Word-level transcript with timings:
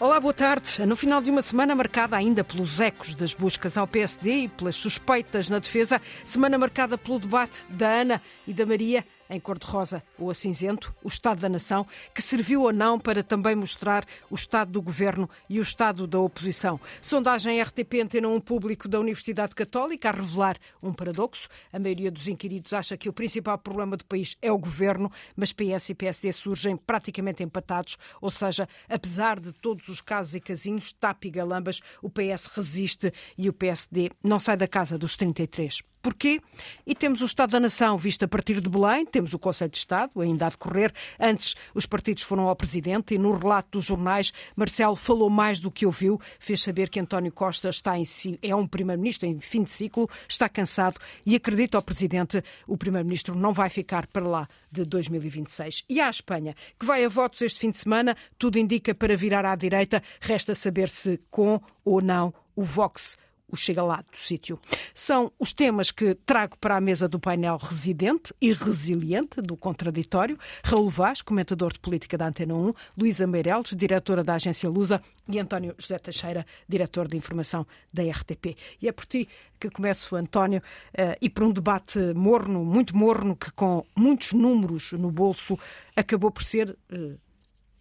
Olá, 0.00 0.18
boa 0.18 0.32
tarde. 0.32 0.86
No 0.86 0.96
final 0.96 1.20
de 1.20 1.30
uma 1.30 1.42
semana 1.42 1.74
marcada 1.74 2.16
ainda 2.16 2.42
pelos 2.42 2.80
ecos 2.80 3.14
das 3.14 3.34
buscas 3.34 3.76
ao 3.76 3.86
PSD 3.86 4.44
e 4.44 4.48
pelas 4.48 4.74
suspeitas 4.74 5.50
na 5.50 5.58
defesa, 5.58 6.00
semana 6.24 6.56
marcada 6.56 6.96
pelo 6.96 7.18
debate 7.18 7.62
da 7.68 7.86
Ana 7.86 8.22
e 8.48 8.54
da 8.54 8.64
Maria 8.64 9.04
em 9.30 9.38
cor-de-rosa 9.38 10.02
ou 10.18 10.28
a 10.30 10.34
cinzento, 10.34 10.94
o 11.02 11.08
Estado 11.08 11.40
da 11.40 11.48
Nação, 11.48 11.86
que 12.14 12.20
serviu 12.20 12.62
ou 12.62 12.72
não 12.72 12.98
para 12.98 13.22
também 13.22 13.54
mostrar 13.54 14.04
o 14.28 14.34
Estado 14.34 14.72
do 14.72 14.82
Governo 14.82 15.30
e 15.48 15.58
o 15.58 15.62
Estado 15.62 16.06
da 16.06 16.18
oposição. 16.18 16.80
Sondagem 17.00 17.62
RTP 17.62 18.02
Antena 18.02 18.28
1 18.28 18.40
Público 18.40 18.88
da 18.88 18.98
Universidade 18.98 19.54
Católica 19.54 20.08
a 20.08 20.12
revelar 20.12 20.58
um 20.82 20.92
paradoxo. 20.92 21.48
A 21.72 21.78
maioria 21.78 22.10
dos 22.10 22.26
inquiridos 22.26 22.72
acha 22.72 22.96
que 22.96 23.08
o 23.08 23.12
principal 23.12 23.56
problema 23.56 23.96
do 23.96 24.04
país 24.04 24.36
é 24.42 24.50
o 24.50 24.58
Governo, 24.58 25.10
mas 25.36 25.52
PS 25.52 25.90
e 25.90 25.94
PSD 25.94 26.32
surgem 26.32 26.76
praticamente 26.76 27.42
empatados, 27.42 27.96
ou 28.20 28.30
seja, 28.30 28.68
apesar 28.88 29.38
de 29.38 29.52
todos 29.52 29.88
os 29.88 30.00
casos 30.00 30.34
e 30.34 30.40
casinhos, 30.40 30.92
tap 30.92 31.24
e 31.24 31.30
galambas, 31.30 31.80
o 32.02 32.10
PS 32.10 32.46
resiste 32.46 33.12
e 33.38 33.48
o 33.48 33.52
PSD 33.52 34.10
não 34.22 34.40
sai 34.40 34.56
da 34.56 34.66
casa 34.66 34.98
dos 34.98 35.16
33. 35.16 35.89
Porquê? 36.02 36.40
E 36.86 36.94
temos 36.94 37.20
o 37.20 37.26
Estado 37.26 37.50
da 37.50 37.60
Nação 37.60 37.98
visto 37.98 38.24
a 38.24 38.28
partir 38.28 38.60
de 38.60 38.68
Belém, 38.70 39.04
temos 39.04 39.34
o 39.34 39.38
Conselho 39.38 39.70
de 39.70 39.76
Estado 39.76 40.20
ainda 40.20 40.46
a 40.46 40.48
decorrer. 40.48 40.92
Antes, 41.18 41.54
os 41.74 41.84
partidos 41.84 42.22
foram 42.22 42.48
ao 42.48 42.56
Presidente 42.56 43.14
e 43.14 43.18
no 43.18 43.36
relato 43.36 43.72
dos 43.72 43.84
jornais, 43.84 44.32
Marcelo 44.56 44.96
falou 44.96 45.28
mais 45.28 45.60
do 45.60 45.70
que 45.70 45.84
ouviu, 45.84 46.18
fez 46.38 46.62
saber 46.62 46.88
que 46.88 46.98
António 46.98 47.30
Costa 47.30 47.68
está 47.68 47.98
em 47.98 48.04
si, 48.04 48.38
é 48.42 48.54
um 48.56 48.66
Primeiro-Ministro 48.66 49.28
em 49.28 49.38
fim 49.40 49.62
de 49.62 49.70
ciclo, 49.70 50.08
está 50.26 50.48
cansado 50.48 50.98
e 51.26 51.36
acredita 51.36 51.76
ao 51.76 51.82
Presidente, 51.82 52.42
o 52.66 52.78
Primeiro-Ministro 52.78 53.34
não 53.34 53.52
vai 53.52 53.68
ficar 53.68 54.06
para 54.06 54.26
lá 54.26 54.48
de 54.72 54.84
2026. 54.84 55.84
E 55.88 56.00
à 56.00 56.08
Espanha, 56.08 56.54
que 56.78 56.86
vai 56.86 57.04
a 57.04 57.08
votos 57.08 57.42
este 57.42 57.60
fim 57.60 57.70
de 57.70 57.78
semana, 57.78 58.16
tudo 58.38 58.58
indica 58.58 58.94
para 58.94 59.16
virar 59.16 59.44
à 59.44 59.54
direita, 59.54 60.02
resta 60.18 60.54
saber 60.54 60.88
se 60.88 61.20
com 61.30 61.60
ou 61.84 62.00
não 62.00 62.32
o 62.56 62.62
Vox 62.62 63.18
o 63.50 63.56
chega 63.56 63.82
lá 63.82 63.96
do 64.10 64.16
sítio. 64.16 64.58
São 64.94 65.32
os 65.38 65.52
temas 65.52 65.90
que 65.90 66.14
trago 66.14 66.56
para 66.58 66.76
a 66.76 66.80
mesa 66.80 67.08
do 67.08 67.18
painel 67.18 67.56
residente 67.56 68.34
e 68.40 68.52
resiliente 68.52 69.40
do 69.42 69.56
contraditório. 69.56 70.38
Raul 70.64 70.88
Vaz, 70.88 71.22
comentador 71.22 71.72
de 71.72 71.80
política 71.80 72.16
da 72.16 72.26
Antena 72.26 72.54
1, 72.54 72.72
Luísa 72.96 73.26
Meireles, 73.26 73.74
diretora 73.74 74.22
da 74.22 74.34
agência 74.34 74.68
Lusa 74.68 75.02
e 75.28 75.38
António 75.38 75.74
José 75.78 75.98
Teixeira, 75.98 76.46
diretor 76.68 77.08
de 77.08 77.16
informação 77.16 77.66
da 77.92 78.02
RTP. 78.02 78.56
E 78.80 78.88
é 78.88 78.92
por 78.92 79.06
ti 79.06 79.28
que 79.58 79.70
começo, 79.70 80.16
António, 80.16 80.62
eh, 80.94 81.18
e 81.20 81.28
por 81.28 81.44
um 81.44 81.52
debate 81.52 81.98
morno, 82.14 82.64
muito 82.64 82.96
morno, 82.96 83.36
que 83.36 83.50
com 83.52 83.84
muitos 83.94 84.32
números 84.32 84.92
no 84.92 85.10
bolso 85.10 85.58
acabou 85.94 86.30
por 86.30 86.42
ser, 86.42 86.76
eh, 86.90 87.16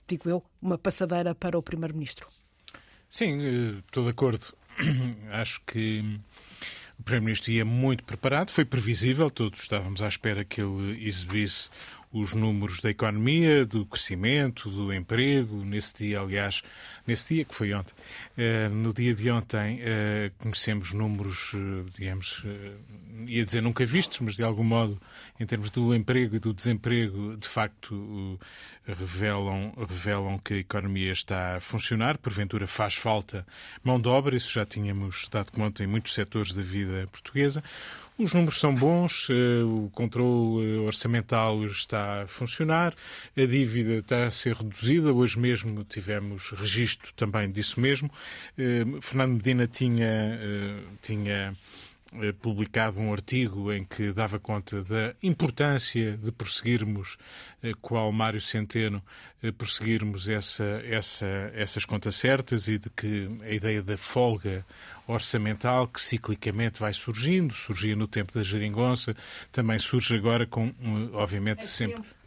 digo 0.07 0.29
eu, 0.29 0.43
uma 0.61 0.77
passadeira 0.77 1.33
para 1.33 1.57
o 1.57 1.63
Primeiro-Ministro. 1.63 2.27
Sim, 3.09 3.41
eh, 3.41 3.79
estou 3.79 4.03
de 4.03 4.09
acordo. 4.09 4.58
Acho 5.31 5.61
que 5.65 6.19
o 6.99 7.03
Primeiro-Ministro 7.03 7.51
ia 7.51 7.63
muito 7.63 8.03
preparado, 8.03 8.51
foi 8.51 8.65
previsível, 8.65 9.29
todos 9.31 9.61
estávamos 9.61 10.01
à 10.01 10.07
espera 10.07 10.43
que 10.43 10.61
ele 10.61 11.07
exibisse 11.07 11.69
os 12.11 12.33
números 12.33 12.79
da 12.81 12.89
economia, 12.89 13.65
do 13.65 13.85
crescimento, 13.85 14.69
do 14.69 14.91
emprego. 14.91 15.63
Nesse 15.63 15.93
dia, 15.93 16.19
aliás, 16.19 16.63
nesse 17.05 17.35
dia 17.35 17.45
que 17.45 17.53
foi 17.53 17.73
ontem, 17.73 17.93
uh, 18.37 18.73
no 18.73 18.93
dia 18.93 19.13
de 19.13 19.29
ontem, 19.29 19.79
uh, 19.79 20.31
conhecemos 20.39 20.91
números, 20.91 21.53
uh, 21.53 21.85
digamos, 21.95 22.43
ia 23.27 23.45
dizer 23.45 23.61
nunca 23.61 23.85
vistos, 23.85 24.19
mas 24.21 24.35
de 24.35 24.43
algum 24.43 24.63
modo, 24.63 24.99
em 25.39 25.45
termos 25.45 25.69
do 25.69 25.93
emprego 25.93 26.35
e 26.35 26.39
do 26.39 26.53
desemprego, 26.53 27.37
de 27.37 27.47
facto 27.47 28.39
revelam, 28.87 29.73
revelam 29.77 30.39
que 30.39 30.55
a 30.55 30.57
economia 30.57 31.11
está 31.11 31.57
a 31.57 31.59
funcionar. 31.59 32.17
Porventura 32.17 32.65
faz 32.65 32.95
falta 32.95 33.45
mão 33.83 33.99
de 33.99 34.07
obra, 34.07 34.35
isso 34.35 34.51
já 34.51 34.65
tínhamos 34.65 35.27
dado 35.29 35.51
conta 35.51 35.83
em 35.83 35.87
muitos 35.87 36.13
setores 36.13 36.53
da 36.53 36.61
vida 36.61 37.07
portuguesa. 37.11 37.63
Os 38.19 38.33
números 38.33 38.59
são 38.59 38.75
bons, 38.75 39.29
eh, 39.29 39.63
o 39.63 39.89
controle 39.93 40.79
orçamental 40.79 41.63
está 41.63 42.23
a 42.23 42.27
funcionar, 42.27 42.93
a 43.33 43.45
dívida 43.45 43.93
está 43.93 44.25
a 44.25 44.31
ser 44.31 44.57
reduzida. 44.57 45.13
Hoje 45.13 45.39
mesmo 45.39 45.85
tivemos 45.85 46.49
registro 46.49 47.13
também 47.13 47.49
disso 47.49 47.79
mesmo. 47.79 48.11
Eh, 48.57 48.83
Fernando 48.99 49.35
Medina 49.35 49.67
tinha, 49.67 50.05
eh, 50.05 50.81
tinha 51.01 51.53
publicado 52.41 52.99
um 52.99 53.13
artigo 53.13 53.71
em 53.71 53.83
que 53.83 54.11
dava 54.11 54.39
conta 54.39 54.81
da 54.83 55.13
importância 55.21 56.17
de 56.17 56.31
prosseguirmos, 56.31 57.17
qual 57.81 58.11
Mário 58.11 58.41
Centeno, 58.41 59.03
prosseguirmos 59.57 60.27
essa, 60.27 60.63
essa, 60.85 61.27
essas 61.53 61.85
contas 61.85 62.15
certas 62.15 62.67
e 62.67 62.77
de 62.77 62.89
que 62.89 63.29
a 63.43 63.51
ideia 63.51 63.81
da 63.81 63.97
folga 63.97 64.65
orçamental 65.07 65.87
que 65.87 66.01
ciclicamente 66.01 66.79
vai 66.79 66.93
surgindo, 66.93 67.53
surgia 67.53 67.95
no 67.95 68.07
tempo 68.07 68.33
da 68.33 68.43
geringonça, 68.43 69.15
também 69.51 69.77
surge 69.79 70.15
agora 70.15 70.45
com, 70.45 70.73
obviamente, 71.13 71.61
é 71.61 71.65
sempre 71.65 72.01
a 72.01 72.18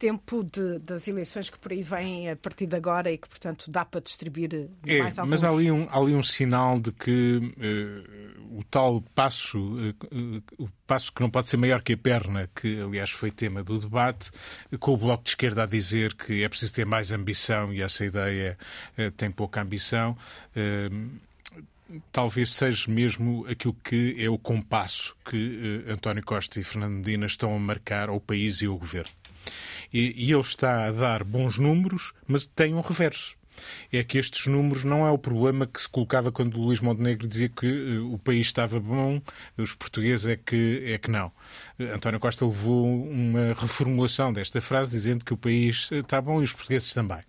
tempo 0.00 0.42
de, 0.42 0.78
das 0.78 1.06
eleições 1.06 1.50
que 1.50 1.58
por 1.58 1.70
aí 1.70 1.82
vêm 1.82 2.30
a 2.30 2.34
partir 2.34 2.66
de 2.66 2.74
agora 2.74 3.12
e 3.12 3.18
que, 3.18 3.28
portanto, 3.28 3.70
dá 3.70 3.84
para 3.84 4.00
distribuir 4.00 4.70
é, 4.86 4.98
mais 4.98 5.18
alguns... 5.18 5.30
Mas 5.30 5.44
há 5.44 5.50
ali 5.50 5.70
um, 5.70 5.86
há 5.90 5.98
ali 5.98 6.14
um 6.14 6.22
sinal 6.22 6.80
de 6.80 6.90
que 6.90 7.36
uh, 7.36 8.58
o 8.58 8.64
tal 8.64 9.02
passo, 9.14 9.58
uh, 9.58 9.90
uh, 9.90 10.42
o 10.58 10.68
passo 10.86 11.12
que 11.12 11.20
não 11.20 11.30
pode 11.30 11.50
ser 11.50 11.58
maior 11.58 11.82
que 11.82 11.92
a 11.92 11.98
perna, 11.98 12.48
que 12.54 12.80
aliás 12.80 13.10
foi 13.10 13.30
tema 13.30 13.62
do 13.62 13.78
debate, 13.78 14.30
com 14.80 14.94
o 14.94 14.96
Bloco 14.96 15.22
de 15.22 15.30
Esquerda 15.30 15.64
a 15.64 15.66
dizer 15.66 16.14
que 16.14 16.42
é 16.42 16.48
preciso 16.48 16.72
ter 16.72 16.86
mais 16.86 17.12
ambição 17.12 17.70
e 17.70 17.82
essa 17.82 18.02
ideia 18.04 18.56
tem 19.16 19.30
pouca 19.30 19.60
ambição 19.60 20.16
talvez 22.12 22.52
seja 22.52 22.90
mesmo 22.90 23.44
aquilo 23.48 23.74
que 23.82 24.14
é 24.18 24.28
o 24.28 24.38
compasso 24.38 25.16
que 25.24 25.84
uh, 25.86 25.92
António 25.92 26.24
Costa 26.24 26.60
e 26.60 26.64
Fernando 26.64 26.94
Medina 26.94 27.26
estão 27.26 27.54
a 27.54 27.58
marcar 27.58 28.08
ao 28.08 28.20
país 28.20 28.62
e 28.62 28.66
ao 28.66 28.76
governo. 28.76 29.10
E, 29.92 30.26
e 30.26 30.32
ele 30.32 30.40
está 30.40 30.86
a 30.86 30.92
dar 30.92 31.24
bons 31.24 31.58
números, 31.58 32.12
mas 32.26 32.46
tem 32.46 32.74
um 32.74 32.80
reverso 32.80 33.38
é 33.92 34.02
que 34.02 34.18
estes 34.18 34.46
números 34.46 34.84
não 34.84 35.06
é 35.06 35.10
o 35.10 35.18
problema 35.18 35.66
que 35.66 35.80
se 35.80 35.88
colocava 35.88 36.32
quando 36.32 36.56
o 36.56 36.64
Luís 36.64 36.80
Montenegro 36.80 37.26
dizia 37.26 37.48
que 37.48 37.66
uh, 37.66 38.12
o 38.12 38.18
país 38.18 38.46
estava 38.46 38.80
bom, 38.80 39.20
os 39.56 39.74
portugueses 39.74 40.26
é 40.26 40.36
que, 40.36 40.82
é 40.86 40.98
que 40.98 41.10
não. 41.10 41.28
Uh, 41.78 41.94
António 41.94 42.20
Costa 42.20 42.44
levou 42.44 42.86
uma 42.86 43.54
reformulação 43.54 44.32
desta 44.32 44.60
frase 44.60 44.92
dizendo 44.92 45.24
que 45.24 45.34
o 45.34 45.36
país 45.36 45.90
está 45.90 46.20
bom 46.20 46.40
e 46.40 46.44
os 46.44 46.52
portugueses 46.52 46.92
também. 46.92 47.20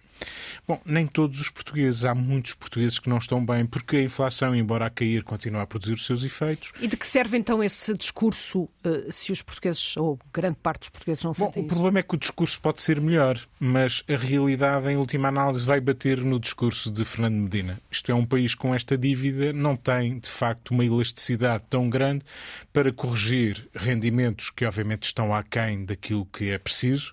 Bom, 0.68 0.80
nem 0.86 1.08
todos 1.08 1.40
os 1.40 1.50
portugueses. 1.50 2.06
Há 2.06 2.14
muitos 2.16 2.54
portugueses 2.54 3.00
que 3.00 3.10
não 3.10 3.18
estão 3.18 3.46
bem 3.46 3.66
porque 3.66 3.98
a 3.98 4.02
inflação, 4.02 4.56
embora 4.56 4.86
a 4.86 4.90
cair, 4.90 5.24
continua 5.24 5.64
a 5.64 5.68
produzir 5.68 5.94
os 5.94 6.06
seus 6.06 6.24
efeitos. 6.24 6.72
E 6.80 6.88
de 6.88 6.98
que 6.98 7.06
serve 7.06 7.38
então 7.38 7.64
esse 7.64 7.94
discurso 7.94 8.70
eh, 8.84 9.08
se 9.10 9.32
os 9.32 9.42
portugueses, 9.42 9.96
ou 9.98 10.20
grande 10.34 10.58
parte 10.62 10.82
dos 10.82 10.90
portugueses, 10.90 11.24
não 11.24 11.34
sentem 11.34 11.64
Bom, 11.64 11.68
o 11.68 11.70
problema 11.70 12.00
é 12.00 12.04
que 12.04 12.16
o 12.16 12.18
discurso 12.18 12.60
pode 12.60 12.82
ser 12.82 13.00
melhor, 13.00 13.40
mas 13.60 14.04
a 14.10 14.16
realidade, 14.16 14.88
em 14.88 14.98
última 14.98 15.28
análise, 15.28 15.66
vai 15.66 15.80
bater 15.80 16.20
no 16.24 16.40
discurso 16.40 16.92
de 16.92 17.04
Fernando 17.06 17.36
Medina. 17.36 17.80
Isto 17.90 18.12
é, 18.12 18.16
um 18.16 18.26
país 18.26 18.56
com 18.56 18.74
esta 18.74 18.98
dívida 18.98 19.54
não 19.54 19.76
tem, 19.76 20.20
de 20.20 20.30
facto, 20.30 20.72
uma 20.72 20.86
elasticidade 20.86 21.64
tão 21.70 21.90
grande 21.90 22.24
para 22.72 22.92
corrigir 22.92 23.68
rendimentos 23.74 24.50
que, 24.50 24.66
obviamente, 24.66 25.04
estão 25.04 25.34
aquém 25.34 25.86
daquilo 25.86 26.26
que 26.26 26.50
é 26.50 26.58
preciso, 26.58 27.12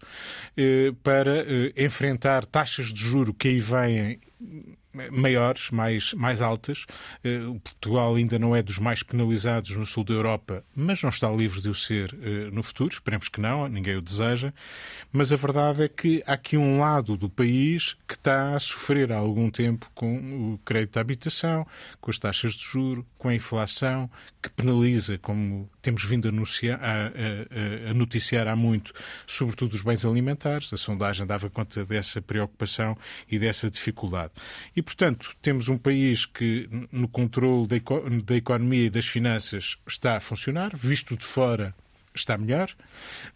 eh, 0.57 0.93
para 1.03 1.43
eh, 1.43 1.73
enfrentar 1.77 2.45
taxas 2.45 2.93
de 2.93 2.98
de 2.99 3.05
juro 3.05 3.33
que 3.33 3.49
aí 3.49 3.59
vêm 3.61 4.21
maiores, 5.11 5.71
mais, 5.71 6.13
mais 6.15 6.43
altas. 6.43 6.87
Uh, 7.25 7.59
Portugal 7.61 8.15
ainda 8.15 8.39
não 8.39 8.55
é 8.55 8.63
dos 8.63 8.79
mais 8.79 9.03
penalizados 9.03 9.77
no 9.77 9.87
sul 9.87 10.05
da 10.05 10.15
Europa, 10.15 10.65
mas 10.75 11.03
não 11.03 11.11
está 11.11 11.31
livre 11.31 11.61
de 11.61 11.69
o 11.69 11.75
ser 11.75 12.13
uh, 12.15 12.55
no 12.55 12.63
futuro. 12.63 12.93
Esperemos 12.93 13.29
que 13.29 13.41
não, 13.41 13.69
ninguém 13.69 13.97
o 13.97 14.03
deseja. 14.03 14.53
Mas 15.13 15.33
a 15.33 15.37
verdade 15.37 15.83
é 15.83 15.89
que 15.89 16.23
há 16.27 16.35
aqui 16.35 16.57
um 16.57 16.79
lado 16.79 17.17
do 17.17 17.29
país 17.29 17.95
que 18.07 18.15
está 18.15 18.55
a 18.55 18.59
sofrer 18.59 19.13
há 19.13 19.17
algum 19.17 19.51
tempo 19.51 19.91
com 19.95 20.55
o 20.55 20.59
crédito 20.65 20.97
à 20.97 21.01
habitação, 21.01 21.67
com 22.01 22.11
as 22.11 22.19
taxas 22.19 22.55
de 22.55 22.65
juro, 22.65 23.07
com 23.19 23.29
a 23.29 23.35
inflação, 23.35 24.11
que 24.43 24.49
penaliza, 24.51 25.19
como 25.19 25.69
temos 25.83 26.05
vindo 26.05 26.27
a, 26.27 26.31
anunciar, 26.31 26.81
a, 26.83 27.89
a, 27.89 27.91
a 27.91 27.95
noticiar 27.95 28.47
há 28.47 28.55
muito, 28.55 28.93
sobretudo 29.27 29.75
os 29.75 29.83
bens 29.83 30.05
alimentares. 30.05 30.73
A 30.73 30.77
sondagem 30.77 31.27
dava 31.27 31.51
conta 31.51 31.85
dessa 31.85 32.23
preocupação 32.23 32.97
e 33.31 33.39
dessa 33.39 33.71
dificuldade. 33.71 34.33
E, 34.77 34.83
portanto, 34.89 35.37
temos 35.43 35.69
um 35.69 35.77
país 35.77 36.25
que, 36.25 36.67
no 36.91 37.07
controle 37.07 37.67
da, 37.67 37.77
da 38.25 38.35
economia 38.35 38.87
e 38.87 38.91
das 38.91 39.07
finanças, 39.07 39.77
está 39.87 40.17
a 40.17 40.21
funcionar, 40.21 40.75
visto 40.75 41.15
de 41.15 41.27
fora 41.27 41.75
está 42.15 42.39
melhor, 42.39 42.75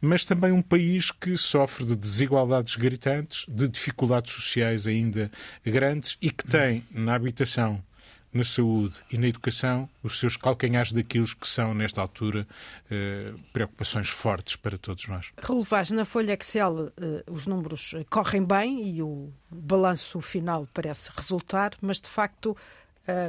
mas 0.01 0.25
também 0.25 0.51
um 0.51 0.63
país 0.63 1.11
que 1.11 1.37
sofre 1.37 1.85
de 1.85 1.95
desigualdades 1.95 2.75
gritantes, 2.75 3.45
de 3.47 3.69
dificuldades 3.69 4.33
sociais 4.33 4.87
ainda 4.87 5.31
grandes 5.65 6.17
e 6.23 6.31
que 6.31 6.45
tem 6.45 6.85
na 6.91 7.15
habitação 7.15 7.85
na 8.33 8.45
saúde 8.45 9.03
e 9.11 9.19
na 9.19 9.27
educação 9.27 9.89
os 10.03 10.19
seus 10.19 10.37
calcanhares 10.37 10.93
daqueles 10.93 11.35
que 11.35 11.47
são, 11.47 11.75
nesta 11.75 12.01
altura, 12.01 12.47
eh, 12.91 13.35
preocupações 13.53 14.09
fortes 14.09 14.57
para 14.57 14.79
todos 14.79 15.07
nós. 15.07 15.33
Relevagem 15.37 15.97
na 15.97 16.05
folha 16.05 16.33
Excel, 16.33 16.93
eh, 16.97 17.25
os 17.31 17.47
números 17.47 17.95
correm 18.09 18.43
bem 18.43 18.89
e 18.89 19.03
o 19.03 19.31
balanço 19.51 20.21
final 20.21 20.67
parece 20.73 21.11
resultar, 21.15 21.73
mas 21.81 22.01
de 22.01 22.09
facto 22.09 22.57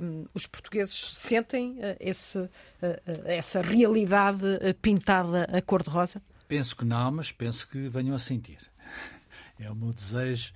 um, 0.03 0.25
os 0.33 0.45
portugueses 0.45 1.11
sentem 1.15 1.71
uh, 1.71 1.97
esse, 1.99 2.37
uh, 2.37 2.49
essa 3.25 3.59
realidade 3.61 4.43
pintada 4.81 5.45
a 5.45 5.61
cor-de-rosa? 5.61 6.21
Penso 6.47 6.75
que 6.75 6.85
não, 6.85 7.11
mas 7.11 7.31
penso 7.31 7.67
que 7.67 7.89
venham 7.89 8.15
a 8.15 8.19
sentir. 8.19 8.59
É 9.59 9.69
o 9.71 9.75
meu 9.75 9.91
desejo 9.91 10.53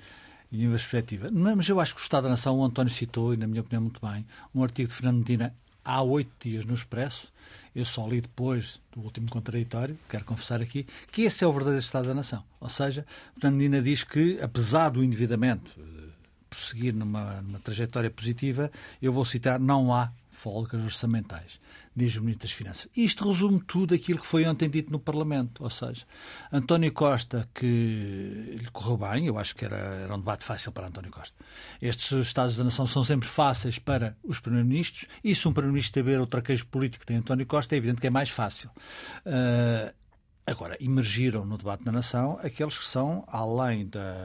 e 0.52 0.56
a 0.56 0.60
minha 0.60 0.70
perspectiva. 0.72 1.30
Mas 1.32 1.68
eu 1.70 1.80
acho 1.80 1.96
que 1.96 2.02
o 2.02 2.04
Estado 2.04 2.24
da 2.24 2.30
Nação, 2.30 2.58
o 2.58 2.64
António 2.64 2.92
citou, 2.92 3.34
e 3.34 3.38
na 3.38 3.48
minha 3.48 3.62
opinião 3.62 3.82
muito 3.82 4.00
bem, 4.06 4.26
um 4.54 4.64
artigo 4.64 4.88
de 4.88 4.94
Fernando 4.94 5.18
Medina 5.20 5.54
há 5.84 6.02
oito 6.02 6.32
dias 6.40 6.66
no 6.66 6.74
Expresso, 6.74 7.32
eu 7.76 7.86
só 7.86 8.08
li 8.08 8.22
depois 8.22 8.82
do 8.92 9.02
último 9.02 9.30
contraditório, 9.30 9.98
quero 10.10 10.26
confessar 10.26 10.62
aqui, 10.62 10.86
que 11.12 11.22
esse 11.22 11.44
é 11.44 11.48
o 11.48 11.52
verdadeiro 11.52 11.84
Estado 11.84 12.08
da 12.08 12.14
Nação. 12.14 12.44
Ou 12.60 12.70
seja, 12.70 13.06
Fernando 13.36 13.58
Medina 13.58 13.82
diz 13.82 14.04
que, 14.04 14.40
apesar 14.42 14.90
do 14.90 15.04
endividamento 15.04 15.80
prosseguir 16.50 16.94
numa, 16.94 17.42
numa 17.42 17.60
trajetória 17.60 18.10
positiva, 18.10 18.72
eu 19.02 19.14
vou 19.14 19.26
citar: 19.26 19.60
não 19.60 19.94
há 19.94 20.12
folgas 20.48 20.82
orçamentais, 20.82 21.60
diz 21.94 22.16
o 22.16 22.22
Ministro 22.22 22.48
das 22.48 22.56
Finanças. 22.56 22.88
Isto 22.96 23.30
resume 23.30 23.62
tudo 23.68 23.94
aquilo 23.94 24.20
que 24.22 24.26
foi 24.26 24.46
ontem 24.46 24.70
dito 24.70 24.90
no 24.90 24.98
Parlamento. 24.98 25.62
Ou 25.62 25.70
seja, 25.70 26.06
António 26.50 26.94
Costa, 26.94 27.50
que 27.54 28.56
lhe 28.58 28.70
correu 28.72 28.98
bem, 28.98 29.28
eu 29.28 29.38
acho 29.38 29.54
que 29.54 29.66
era, 29.66 29.76
era 29.76 30.16
um 30.16 30.20
debate 30.20 30.46
fácil 30.46 30.72
para 30.72 30.88
António 30.88 31.12
Costa. 31.12 31.36
Estes 31.82 32.14
Estados 32.26 32.56
da 32.56 32.64
Nação 32.64 32.88
são 32.88 33.04
sempre 33.04 33.28
fáceis 33.28 33.78
para 33.78 34.16
os 34.24 34.40
Primeiros-Ministros, 34.40 35.06
e 35.22 35.36
se 35.36 35.46
um 35.50 35.52
Primeiro-Ministro 35.52 36.02
tiver 36.02 36.22
o 36.22 36.26
traquejo 36.26 36.66
político 36.68 37.02
que 37.02 37.08
tem 37.08 37.18
António 37.18 37.46
Costa, 37.46 37.76
é 37.76 37.78
evidente 37.78 38.00
que 38.00 38.08
é 38.08 38.12
mais 38.12 38.30
fácil. 38.30 38.70
Uh, 39.26 39.94
Agora, 40.48 40.78
emergiram 40.80 41.46
no 41.46 41.58
debate 41.58 41.84
da 41.84 41.92
nação 41.92 42.40
aqueles 42.42 42.78
que 42.78 42.86
são, 42.86 43.26
além 43.28 43.86
da, 43.86 44.16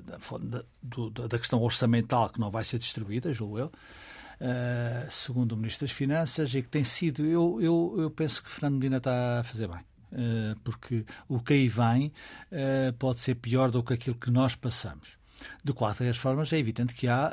da, 0.00 0.16
da, 0.42 1.26
da 1.26 1.38
questão 1.38 1.60
orçamental 1.60 2.30
que 2.30 2.40
não 2.40 2.50
vai 2.50 2.64
ser 2.64 2.78
distribuída, 2.78 3.30
julgo 3.34 3.58
eu, 3.58 3.72
uh, 4.40 5.10
segundo 5.10 5.52
o 5.52 5.56
Ministro 5.56 5.86
das 5.86 5.94
Finanças, 5.94 6.54
e 6.54 6.62
que 6.62 6.68
tem 6.68 6.84
sido. 6.84 7.24
Eu, 7.24 7.60
eu, 7.60 7.96
eu 7.98 8.10
penso 8.10 8.42
que 8.42 8.50
Fernando 8.50 8.74
Medina 8.74 8.98
está 8.98 9.40
a 9.40 9.44
fazer 9.44 9.68
bem. 9.68 9.80
Uh, 10.10 10.58
porque 10.64 11.04
o 11.28 11.38
que 11.38 11.52
aí 11.52 11.68
vem 11.68 12.06
uh, 12.06 12.92
pode 12.98 13.18
ser 13.18 13.34
pior 13.34 13.70
do 13.70 13.82
que 13.82 13.92
aquilo 13.92 14.16
que 14.16 14.30
nós 14.30 14.54
passamos. 14.54 15.18
De 15.62 15.72
qualquer 15.72 16.14
forma, 16.14 16.42
é 16.50 16.58
evidente 16.58 16.94
que 16.94 17.06
há 17.06 17.32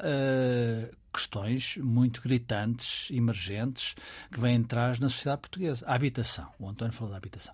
questões 1.16 1.78
muito 1.78 2.22
gritantes, 2.22 3.10
emergentes, 3.10 3.96
que 4.32 4.40
vêm 4.40 4.58
atrás 4.58 5.00
na 5.00 5.08
sociedade 5.08 5.42
portuguesa. 5.42 5.86
A 5.88 5.96
habitação. 5.96 6.48
O 6.60 6.68
António 6.70 6.94
falou 6.94 7.12
da 7.12 7.18
habitação. 7.18 7.54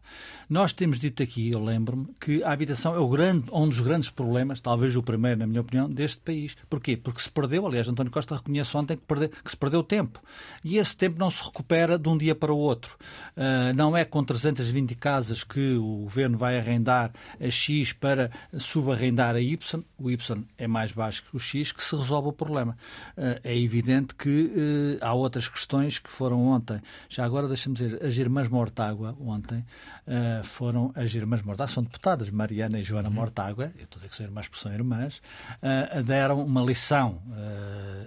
Nós 0.49 0.73
temos 0.73 0.99
dito 0.99 1.21
aqui, 1.21 1.51
eu 1.51 1.63
lembro-me, 1.63 2.07
que 2.19 2.43
a 2.43 2.51
habitação 2.51 2.95
é 2.95 2.99
o 2.99 3.07
grande, 3.07 3.45
um 3.51 3.69
dos 3.69 3.79
grandes 3.79 4.09
problemas, 4.09 4.59
talvez 4.61 4.95
o 4.95 5.03
primeiro, 5.03 5.39
na 5.39 5.47
minha 5.47 5.61
opinião, 5.61 5.89
deste 5.89 6.19
país. 6.19 6.55
Porquê? 6.67 6.97
Porque 6.97 7.21
se 7.21 7.29
perdeu, 7.29 7.67
aliás, 7.67 7.87
António 7.87 8.11
Costa 8.11 8.35
reconhece 8.35 8.75
ontem 8.75 8.97
que, 8.97 9.03
perde, 9.03 9.27
que 9.29 9.51
se 9.51 9.57
perdeu 9.57 9.83
tempo. 9.83 10.19
E 10.63 10.77
esse 10.77 10.97
tempo 10.97 11.19
não 11.19 11.29
se 11.29 11.43
recupera 11.43 11.99
de 11.99 12.09
um 12.09 12.17
dia 12.17 12.33
para 12.33 12.51
o 12.51 12.57
outro. 12.57 12.97
Uh, 13.37 13.73
não 13.75 13.95
é 13.95 14.03
com 14.03 14.23
320 14.23 14.95
casas 14.95 15.43
que 15.43 15.75
o 15.75 16.03
governo 16.03 16.37
vai 16.37 16.57
arrendar 16.57 17.11
a 17.39 17.49
X 17.49 17.93
para 17.93 18.31
subarrendar 18.57 19.35
a 19.35 19.41
Y, 19.41 19.83
o 19.97 20.09
Y 20.09 20.43
é 20.57 20.67
mais 20.67 20.91
baixo 20.91 21.23
que 21.23 21.35
o 21.35 21.39
X, 21.39 21.71
que 21.71 21.83
se 21.83 21.95
resolve 21.95 22.29
o 22.29 22.33
problema. 22.33 22.75
Uh, 23.15 23.50
é 23.51 23.57
evidente 23.57 24.15
que 24.15 24.45
uh, 24.45 25.05
há 25.05 25.13
outras 25.13 25.49
questões 25.49 25.99
que 25.99 26.09
foram 26.09 26.47
ontem. 26.47 26.81
Já 27.09 27.25
agora, 27.25 27.47
deixa-me 27.47 27.75
dizer, 27.75 28.03
as 28.03 28.17
irmãs 28.17 28.47
Mortágua, 28.47 29.15
ontem, 29.19 29.59
uh, 30.07 30.43
foram 30.43 30.91
as 30.95 31.13
irmãs 31.13 31.41
Mortágua, 31.41 31.73
são 31.73 31.83
deputadas, 31.83 32.29
Mariana 32.29 32.79
e 32.79 32.83
Joana 32.83 33.09
uhum. 33.09 33.15
Mortágua, 33.15 33.71
eu 33.77 33.83
estou 33.83 33.97
a 33.97 33.99
dizer 33.99 34.09
que 34.09 34.15
são 34.15 34.25
irmãs 34.25 34.47
porque 34.47 34.61
são 34.61 34.73
irmãs, 34.73 35.21
uh, 35.61 36.01
deram 36.03 36.43
uma 36.43 36.61
lição 36.61 37.21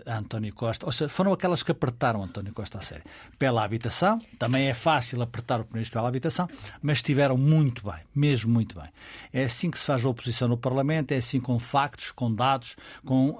a 0.06 0.18
António 0.18 0.54
Costa, 0.54 0.86
ou 0.86 0.92
seja, 0.92 1.08
foram 1.08 1.32
aquelas 1.32 1.62
que 1.62 1.70
apertaram 1.70 2.22
António 2.22 2.52
Costa 2.52 2.78
a 2.78 2.80
sério. 2.80 3.04
Pela 3.38 3.64
habitação, 3.64 4.20
também 4.38 4.66
é 4.66 4.74
fácil 4.74 5.20
apertar 5.22 5.60
o 5.60 5.64
Primeiro-Ministro 5.64 5.98
pela 5.98 6.08
habitação, 6.08 6.48
mas 6.80 6.98
estiveram 6.98 7.36
muito 7.36 7.84
bem, 7.84 8.00
mesmo 8.14 8.52
muito 8.52 8.78
bem. 8.78 8.88
É 9.32 9.44
assim 9.44 9.70
que 9.70 9.78
se 9.78 9.84
faz 9.84 10.04
a 10.04 10.08
oposição 10.08 10.48
no 10.48 10.56
Parlamento, 10.56 11.12
é 11.12 11.16
assim 11.16 11.40
com 11.40 11.58
factos, 11.58 12.10
com 12.12 12.32
dados, 12.32 12.76
com 13.04 13.38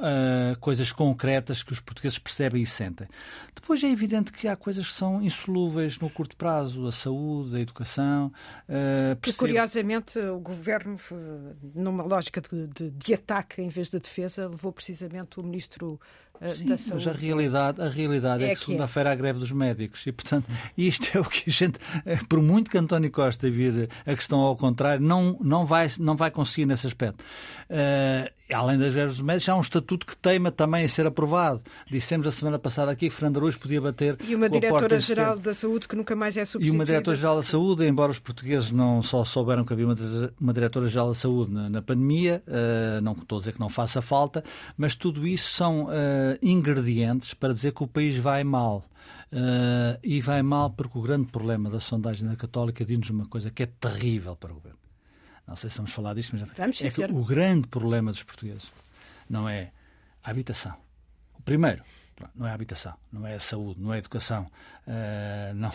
coisas 0.60 0.92
concretas 0.92 1.62
que 1.62 1.72
os 1.72 1.80
portugueses 1.94 2.18
percebem 2.18 2.60
e 2.60 2.66
sentem. 2.66 3.06
Depois 3.54 3.82
é 3.82 3.88
evidente 3.88 4.32
que 4.32 4.48
há 4.48 4.56
coisas 4.56 4.86
que 4.86 4.92
são 4.92 5.22
insolúveis 5.22 5.98
no 5.98 6.10
curto 6.10 6.36
prazo, 6.36 6.86
a 6.86 6.92
saúde, 6.92 7.56
a 7.56 7.60
educação. 7.60 8.32
Uh, 8.68 9.16
percebo... 9.16 9.38
curiosamente 9.38 10.18
o 10.18 10.38
governo, 10.40 10.98
numa 11.74 12.02
lógica 12.02 12.40
de, 12.40 12.66
de, 12.66 12.90
de, 12.90 13.14
ataque 13.14 13.62
em 13.62 13.68
vez 13.68 13.88
de 13.88 13.98
defesa, 13.98 14.48
levou 14.48 14.72
precisamente 14.72 15.38
o 15.38 15.42
ministro 15.42 16.00
Sim, 16.54 16.66
da 16.66 16.76
Saúde. 16.76 17.04
Mas 17.06 17.16
a 17.16 17.18
realidade, 17.18 17.82
a 17.82 17.88
realidade 17.88 18.44
é, 18.44 18.46
é 18.46 18.48
que, 18.50 18.60
que 18.60 18.66
segunda-feira 18.66 19.10
é. 19.10 19.12
há 19.12 19.16
greve 19.16 19.38
dos 19.38 19.52
médicos 19.52 20.06
e, 20.06 20.12
portanto, 20.12 20.46
isto 20.76 21.16
é 21.16 21.20
o 21.20 21.24
que 21.24 21.44
a 21.48 21.52
gente, 21.52 21.78
eh, 22.04 22.18
por 22.28 22.40
muito 22.40 22.70
que 22.70 22.78
António 22.78 23.10
Costa 23.10 23.48
vir 23.50 23.88
a 24.06 24.14
questão 24.14 24.40
ao 24.40 24.56
contrário, 24.56 25.04
não, 25.04 25.38
não, 25.40 25.64
vai, 25.64 25.86
não 25.98 26.16
vai 26.16 26.30
conseguir 26.30 26.66
nesse 26.66 26.86
aspecto. 26.86 27.22
Uh, 27.70 28.30
além 28.52 28.78
das 28.78 28.92
greves 28.92 29.16
dos 29.16 29.24
médicos, 29.24 29.48
há 29.48 29.56
um 29.56 29.60
estatuto 29.60 30.06
que 30.06 30.16
teima 30.16 30.50
também 30.50 30.84
a 30.84 30.88
ser 30.88 31.06
aprovado. 31.06 31.62
Dissemos 31.90 32.26
a 32.26 32.30
semana 32.30 32.58
passada 32.58 32.90
aqui 32.90 33.08
que 33.08 33.14
Fernando 33.14 33.38
Araújo 33.38 33.58
podia 33.58 33.80
bater. 33.80 34.16
E 34.22 34.34
uma 34.34 34.48
diretora-geral 34.48 35.38
da 35.38 35.54
Saúde 35.54 35.88
que 35.88 35.96
nunca 35.96 36.14
mais 36.14 36.36
é 36.36 36.44
substituída. 36.44 36.74
E 36.74 36.76
uma 36.76 36.84
diretora-geral 36.84 37.36
da 37.36 37.42
Saúde, 37.42 37.86
embora 37.86 38.10
os 38.10 38.18
portugueses 38.18 38.70
não 38.70 39.02
só 39.02 39.24
souberam 39.24 39.64
que 39.64 39.72
havia 39.72 39.86
uma, 39.86 39.94
uma 40.40 40.52
diretora-geral 40.52 41.08
da 41.08 41.14
Saúde 41.14 41.52
na, 41.52 41.68
na 41.70 41.82
pandemia, 41.82 42.42
uh, 42.46 43.00
não 43.00 43.12
estou 43.12 43.36
a 43.36 43.38
dizer 43.40 43.52
que 43.52 43.60
não 43.60 43.68
faça 43.68 44.02
falta, 44.02 44.44
mas 44.76 44.94
tudo 44.94 45.26
isso 45.26 45.50
são 45.50 45.84
uh, 45.84 45.90
ingredientes 46.42 47.34
para 47.34 47.52
dizer 47.52 47.72
que 47.72 47.82
o 47.82 47.88
país 47.88 48.16
vai 48.16 48.44
mal. 48.44 48.84
Uh, 49.32 49.98
e 50.02 50.20
vai 50.20 50.42
mal 50.42 50.70
porque 50.70 50.96
o 50.96 51.02
grande 51.02 51.26
problema 51.26 51.68
da 51.68 51.80
sondagem 51.80 52.28
da 52.28 52.36
Católica 52.36 52.84
diz-nos 52.84 53.10
uma 53.10 53.26
coisa 53.26 53.50
que 53.50 53.64
é 53.64 53.66
terrível 53.66 54.36
para 54.36 54.52
o 54.52 54.54
governo 54.54 54.78
não 55.46 55.56
sei 55.56 55.68
se 55.70 55.76
vamos 55.76 55.92
falar 55.92 56.14
disto, 56.14 56.34
mas 56.36 56.48
vamos, 56.48 56.82
é 56.82 56.90
que 56.90 57.04
o 57.04 57.24
grande 57.24 57.68
problema 57.68 58.10
dos 58.10 58.22
portugueses 58.22 58.70
não 59.28 59.48
é 59.48 59.72
a 60.22 60.30
habitação. 60.30 60.74
O 61.38 61.42
primeiro 61.42 61.82
não 62.34 62.46
é 62.46 62.50
a 62.50 62.54
habitação, 62.54 62.94
não 63.12 63.26
é 63.26 63.34
a 63.34 63.40
saúde, 63.40 63.80
não 63.80 63.92
é 63.92 63.96
a 63.96 63.98
educação, 63.98 64.50
uh, 64.86 65.54
não 65.54 65.72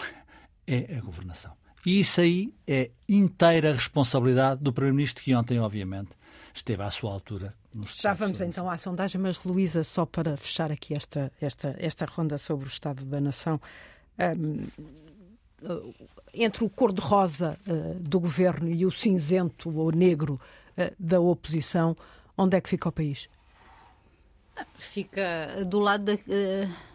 é 0.65 0.97
a 0.97 1.01
governação. 1.01 1.55
E 1.85 1.99
isso 1.99 2.19
aí 2.19 2.53
é 2.67 2.91
inteira 3.07 3.73
responsabilidade 3.73 4.61
do 4.61 4.73
Primeiro-Ministro, 4.73 5.23
que 5.23 5.33
ontem, 5.33 5.59
obviamente, 5.59 6.09
esteve 6.53 6.83
à 6.83 6.89
sua 6.89 7.13
altura. 7.13 7.55
Já 7.85 8.13
vamos 8.13 8.41
então 8.41 8.69
à 8.69 8.77
sondagem, 8.77 9.21
mas 9.21 9.43
Luísa, 9.43 9.83
só 9.83 10.05
para 10.05 10.35
fechar 10.37 10.71
aqui 10.71 10.95
esta, 10.95 11.31
esta, 11.39 11.75
esta 11.77 12.05
ronda 12.05 12.37
sobre 12.37 12.65
o 12.65 12.67
Estado 12.67 13.05
da 13.05 13.21
Nação. 13.21 13.61
Um, 14.17 14.65
eh, 15.61 15.93
entre 16.33 16.63
o 16.63 16.69
cor-de-rosa 16.69 17.57
uh, 17.67 17.95
do 17.99 18.19
governo 18.19 18.69
e 18.69 18.85
o 18.85 18.91
cinzento 18.91 19.69
ou 19.77 19.91
negro 19.91 20.39
uh, 20.77 20.95
da 20.97 21.19
oposição, 21.19 21.95
onde 22.37 22.57
é 22.57 22.61
que 22.61 22.69
fica 22.69 22.89
o 22.89 22.91
país? 22.91 23.29
Fica 24.77 25.63
do 25.65 25.79
lado 25.79 26.05
de, 26.05 26.19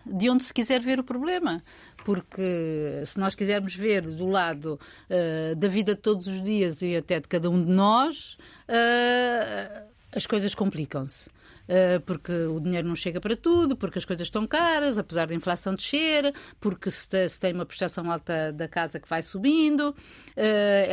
de 0.05 0.29
onde 0.29 0.45
se 0.45 0.53
quiser 0.53 0.81
ver 0.81 0.99
o 0.99 1.05
problema 1.05 1.63
porque 2.05 3.03
se 3.07 3.19
nós 3.19 3.35
quisermos 3.35 3.75
ver 3.75 4.03
do 4.03 4.27
lado 4.27 4.79
uh, 5.09 5.57
da 5.57 5.69
vida 5.69 5.95
de 5.95 6.01
todos 6.01 6.27
os 6.27 6.43
dias 6.43 6.83
e 6.83 6.95
até 6.95 7.19
de 7.19 7.27
cada 7.27 7.49
um 7.49 7.65
de 7.65 7.71
nós, 7.71 8.37
uh, 8.69 9.94
as 10.15 10.27
coisas 10.27 10.55
complicam-se. 10.55 11.29
Eh, 11.67 11.99
porque 12.01 12.33
o 12.33 12.61
dinheiro 12.61 12.87
não 12.87 12.97
chega 12.97 13.21
para 13.21 13.37
tudo, 13.37 13.77
porque 13.77 13.99
as 13.99 14.05
coisas 14.05 14.27
estão 14.27 14.47
caras, 14.47 14.99
apesar 14.99 15.27
da 15.27 15.35
inflação 15.35 15.75
descer, 15.75 16.35
porque 16.61 16.91
se 16.91 17.41
tem 17.41 17.55
uma 17.55 17.65
prestação 17.65 18.11
alta 18.11 18.53
da 18.53 18.69
casa 18.69 19.01
que 19.01 19.09
vai 19.09 19.23
subindo, 19.23 19.95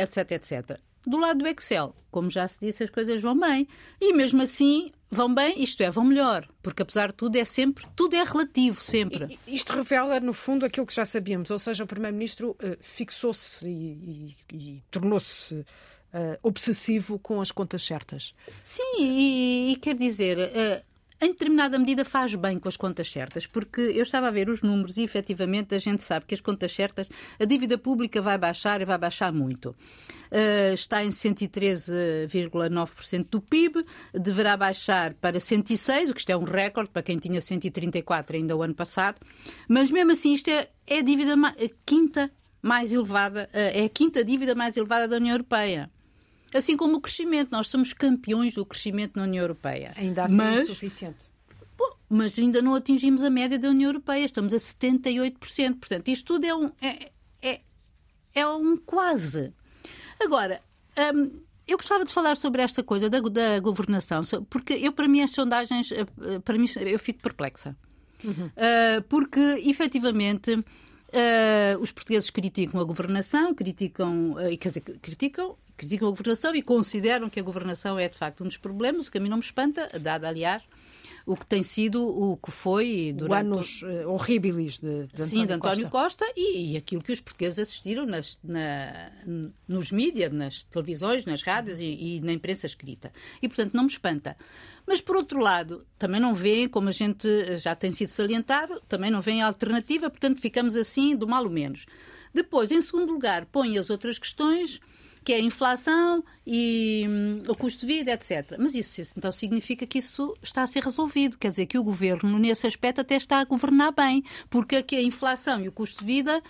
etc, 0.00 0.30
eh, 0.30 0.34
etc. 0.34 0.80
Do 1.06 1.18
lado 1.18 1.38
do 1.38 1.48
Excel, 1.48 1.94
como 2.10 2.30
já 2.30 2.46
se 2.46 2.60
disse, 2.60 2.84
as 2.84 2.90
coisas 2.90 3.20
vão 3.20 3.38
bem. 3.38 3.66
E 4.00 4.12
mesmo 4.12 4.40
assim, 4.40 4.92
vão 5.10 5.34
bem, 5.34 5.62
isto 5.62 5.82
é, 5.82 5.90
vão 5.90 6.04
melhor, 6.04 6.48
porque 6.62 6.82
apesar 6.82 7.08
de 7.08 7.14
tudo 7.14 7.36
é 7.36 7.44
sempre, 7.44 7.84
tudo 7.96 8.14
é 8.14 8.22
relativo, 8.22 8.80
sempre. 8.80 9.38
Isto 9.46 9.72
revela, 9.72 10.20
no 10.20 10.32
fundo, 10.32 10.64
aquilo 10.64 10.86
que 10.86 10.94
já 10.94 11.04
sabíamos, 11.04 11.50
ou 11.50 11.58
seja, 11.58 11.84
o 11.84 11.86
Primeiro-Ministro 11.86 12.50
uh, 12.52 12.76
fixou-se 12.80 13.66
e, 13.66 14.36
e, 14.52 14.56
e 14.56 14.82
tornou-se 14.90 15.66
uh, 16.12 16.38
obsessivo 16.42 17.18
com 17.18 17.40
as 17.40 17.50
contas 17.50 17.82
certas. 17.82 18.34
Sim, 18.62 19.00
e, 19.00 19.72
e 19.72 19.76
quer 19.76 19.94
dizer, 19.94 20.38
uh, 20.38 20.92
em 21.22 21.28
determinada 21.28 21.78
medida 21.78 22.04
faz 22.04 22.34
bem 22.34 22.58
com 22.58 22.68
as 22.68 22.76
contas 22.76 23.08
certas, 23.08 23.46
porque 23.46 23.80
eu 23.80 24.02
estava 24.02 24.26
a 24.26 24.30
ver 24.32 24.48
os 24.48 24.60
números 24.60 24.96
e 24.96 25.02
efetivamente 25.02 25.72
a 25.72 25.78
gente 25.78 26.02
sabe 26.02 26.26
que 26.26 26.34
as 26.34 26.40
contas 26.40 26.72
certas, 26.72 27.06
a 27.38 27.44
dívida 27.44 27.78
pública 27.78 28.20
vai 28.20 28.36
baixar 28.36 28.80
e 28.80 28.84
vai 28.84 28.98
baixar 28.98 29.32
muito. 29.32 29.68
Uh, 30.32 30.74
está 30.74 31.04
em 31.04 31.10
113,9% 31.10 33.28
do 33.30 33.40
PIB, 33.40 33.86
deverá 34.12 34.56
baixar 34.56 35.14
para 35.14 35.38
106, 35.38 36.10
o 36.10 36.14
que 36.14 36.20
isto 36.20 36.30
é 36.30 36.36
um 36.36 36.42
recorde 36.42 36.90
para 36.90 37.04
quem 37.04 37.18
tinha 37.18 37.40
134 37.40 38.36
ainda 38.36 38.56
o 38.56 38.62
ano 38.62 38.74
passado, 38.74 39.20
mas 39.68 39.92
mesmo 39.92 40.10
assim 40.10 40.34
isto 40.34 40.48
é, 40.48 40.70
é 40.86 40.98
a 40.98 41.02
dívida 41.02 41.34
a 41.34 41.54
quinta 41.86 42.32
mais 42.60 42.92
elevada, 42.92 43.48
é 43.52 43.84
a 43.84 43.88
quinta 43.88 44.24
dívida 44.24 44.56
mais 44.56 44.76
elevada 44.76 45.06
da 45.06 45.14
União 45.16 45.34
Europeia. 45.34 45.88
Assim 46.54 46.76
como 46.76 46.96
o 46.96 47.00
crescimento. 47.00 47.50
Nós 47.50 47.68
somos 47.68 47.92
campeões 47.92 48.54
do 48.54 48.64
crescimento 48.64 49.16
na 49.16 49.24
União 49.24 49.42
Europeia. 49.42 49.92
Ainda 49.96 50.24
assim 50.24 50.36
mas, 50.36 50.62
insuficiente. 50.62 51.24
Bom, 51.76 51.96
mas 52.08 52.38
ainda 52.38 52.60
não 52.60 52.74
atingimos 52.74 53.22
a 53.22 53.30
média 53.30 53.58
da 53.58 53.68
União 53.68 53.88
Europeia. 53.90 54.24
Estamos 54.24 54.52
a 54.52 54.56
78%. 54.56 55.78
Portanto, 55.78 56.08
isto 56.08 56.24
tudo 56.24 56.44
é 56.44 56.54
um, 56.54 56.70
é, 56.80 57.10
é, 57.42 57.60
é 58.34 58.46
um 58.46 58.76
quase. 58.76 59.52
Agora, 60.20 60.60
hum, 61.14 61.42
eu 61.66 61.76
gostava 61.76 62.04
de 62.04 62.12
falar 62.12 62.36
sobre 62.36 62.62
esta 62.62 62.82
coisa 62.82 63.08
da, 63.08 63.20
da 63.20 63.60
governação, 63.60 64.22
porque 64.50 64.74
eu, 64.74 64.92
para 64.92 65.08
mim, 65.08 65.20
as 65.20 65.30
sondagens, 65.30 65.90
eh, 65.92 66.38
para 66.44 66.58
mim, 66.58 66.66
eu 66.80 66.98
fico 66.98 67.20
perplexa. 67.22 67.76
Uhum. 68.24 68.46
Uh, 68.46 69.02
porque, 69.08 69.40
efetivamente, 69.64 70.58
uh, 71.12 71.80
os 71.80 71.92
portugueses 71.92 72.30
criticam 72.30 72.80
a 72.80 72.84
governação, 72.84 73.54
criticam, 73.54 74.32
uh, 74.32 74.58
quer 74.58 74.68
dizer, 74.68 74.80
criticam 74.80 75.56
criticam 75.74 76.06
a 76.06 76.10
governação 76.10 76.54
e 76.54 76.62
consideram 76.62 77.28
que 77.28 77.40
a 77.40 77.42
governação 77.42 77.98
é 77.98 78.08
de 78.08 78.16
facto 78.16 78.44
um 78.44 78.46
dos 78.46 78.56
problemas, 78.56 79.08
o 79.08 79.10
que 79.10 79.18
a 79.18 79.20
mim 79.20 79.28
não 79.28 79.38
me 79.38 79.42
espanta, 79.42 79.88
dado 79.98 80.26
aliás 80.26 80.62
o 81.26 81.36
que 81.36 81.46
tem 81.46 81.62
sido 81.62 82.02
o 82.06 82.36
que 82.36 82.50
foi 82.50 83.12
durante 83.16 83.46
o 83.46 83.54
anos 83.54 83.82
uh, 83.82 84.08
horríveis 84.08 84.78
de, 84.78 85.06
de 85.06 85.22
Sim, 85.22 85.46
de 85.46 85.52
António 85.52 85.88
Costa, 85.88 86.24
Costa 86.24 86.32
e, 86.36 86.72
e, 86.72 86.76
aquilo 86.76 87.02
que 87.02 87.12
os 87.12 87.20
portugueses 87.20 87.58
assistiram 87.58 88.04
nas, 88.06 88.38
na, 88.42 89.12
nos 89.68 89.90
mídias, 89.90 90.32
nas 90.32 90.62
televisões, 90.64 91.24
nas 91.24 91.42
rádios 91.42 91.80
e, 91.80 92.16
e, 92.16 92.20
na 92.20 92.32
imprensa 92.32 92.66
escrita. 92.66 93.12
E, 93.40 93.48
portanto, 93.48 93.74
não 93.74 93.84
me 93.84 93.90
espanta. 93.90 94.36
Mas, 94.86 95.00
por 95.00 95.16
outro 95.16 95.40
lado, 95.40 95.86
também 95.98 96.20
não 96.20 96.34
vêem, 96.34 96.68
como 96.68 96.88
a 96.88 96.92
gente 96.92 97.56
já 97.58 97.74
tem 97.74 97.92
sido 97.92 98.08
salientado, 98.08 98.82
também 98.88 99.10
não 99.10 99.22
vêem 99.22 99.42
alternativa, 99.42 100.10
portanto, 100.10 100.40
ficamos 100.40 100.74
assim 100.74 101.14
do 101.14 101.28
mal 101.28 101.44
ou 101.44 101.50
menos. 101.50 101.86
Depois, 102.34 102.70
em 102.70 102.82
segundo 102.82 103.12
lugar, 103.12 103.46
põe 103.46 103.78
as 103.78 103.90
outras 103.90 104.18
questões 104.18 104.80
que 105.24 105.32
é 105.32 105.36
a 105.36 105.40
inflação 105.40 106.24
e 106.46 107.06
hum, 107.08 107.42
o 107.48 107.54
custo 107.54 107.86
de 107.86 107.86
vida, 107.86 108.12
etc. 108.12 108.56
Mas 108.58 108.74
isso 108.74 109.12
então 109.16 109.30
significa 109.30 109.86
que 109.86 109.98
isso 109.98 110.36
está 110.42 110.62
a 110.62 110.66
ser 110.66 110.82
resolvido. 110.82 111.38
Quer 111.38 111.50
dizer 111.50 111.66
que 111.66 111.78
o 111.78 111.84
governo, 111.84 112.38
nesse 112.38 112.66
aspecto, 112.66 113.00
até 113.00 113.16
está 113.16 113.38
a 113.38 113.44
governar 113.44 113.92
bem, 113.92 114.24
porque 114.50 114.76
aqui 114.76 114.96
a 114.96 115.02
inflação 115.02 115.60
e 115.62 115.68
o 115.68 115.72
custo 115.72 116.00
de 116.00 116.06
vida 116.06 116.42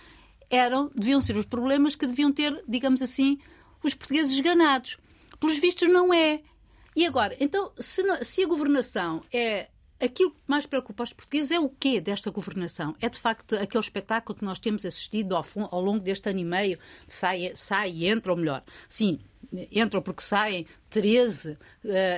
eram, 0.49 0.91
deviam 0.95 1.21
ser 1.21 1.35
os 1.35 1.45
problemas 1.45 1.95
que 1.95 2.07
deviam 2.07 2.31
ter, 2.31 2.63
digamos 2.67 3.01
assim, 3.01 3.37
os 3.83 3.93
portugueses 3.93 4.31
esganados. 4.31 4.97
Pelos 5.39 5.57
vistos, 5.57 5.89
não 5.89 6.13
é. 6.13 6.41
E 6.95 7.05
agora, 7.05 7.35
então, 7.39 7.71
se, 7.77 8.03
se 8.23 8.43
a 8.43 8.47
governação 8.47 9.21
é 9.31 9.67
aquilo 10.03 10.31
que 10.31 10.37
mais 10.47 10.65
preocupa 10.65 11.03
os 11.03 11.13
portugueses 11.13 11.51
é 11.51 11.59
o 11.59 11.69
quê 11.69 12.01
desta 12.01 12.29
governação? 12.29 12.95
É 12.99 13.09
de 13.09 13.19
facto 13.19 13.55
aquele 13.55 13.83
espetáculo 13.83 14.37
que 14.37 14.45
nós 14.45 14.59
temos 14.59 14.85
assistido 14.85 15.35
ao, 15.35 15.45
ao 15.71 15.81
longo 15.81 15.99
deste 15.99 16.29
ano 16.29 16.39
e 16.39 16.45
meio, 16.45 16.77
sai, 17.07 17.51
sai 17.55 17.91
e 17.91 18.07
entra, 18.07 18.31
ou 18.31 18.37
melhor, 18.37 18.63
sim, 18.87 19.19
entram 19.71 20.01
porque 20.01 20.21
saem 20.21 20.65
13 20.89 21.51
uh, 21.51 21.57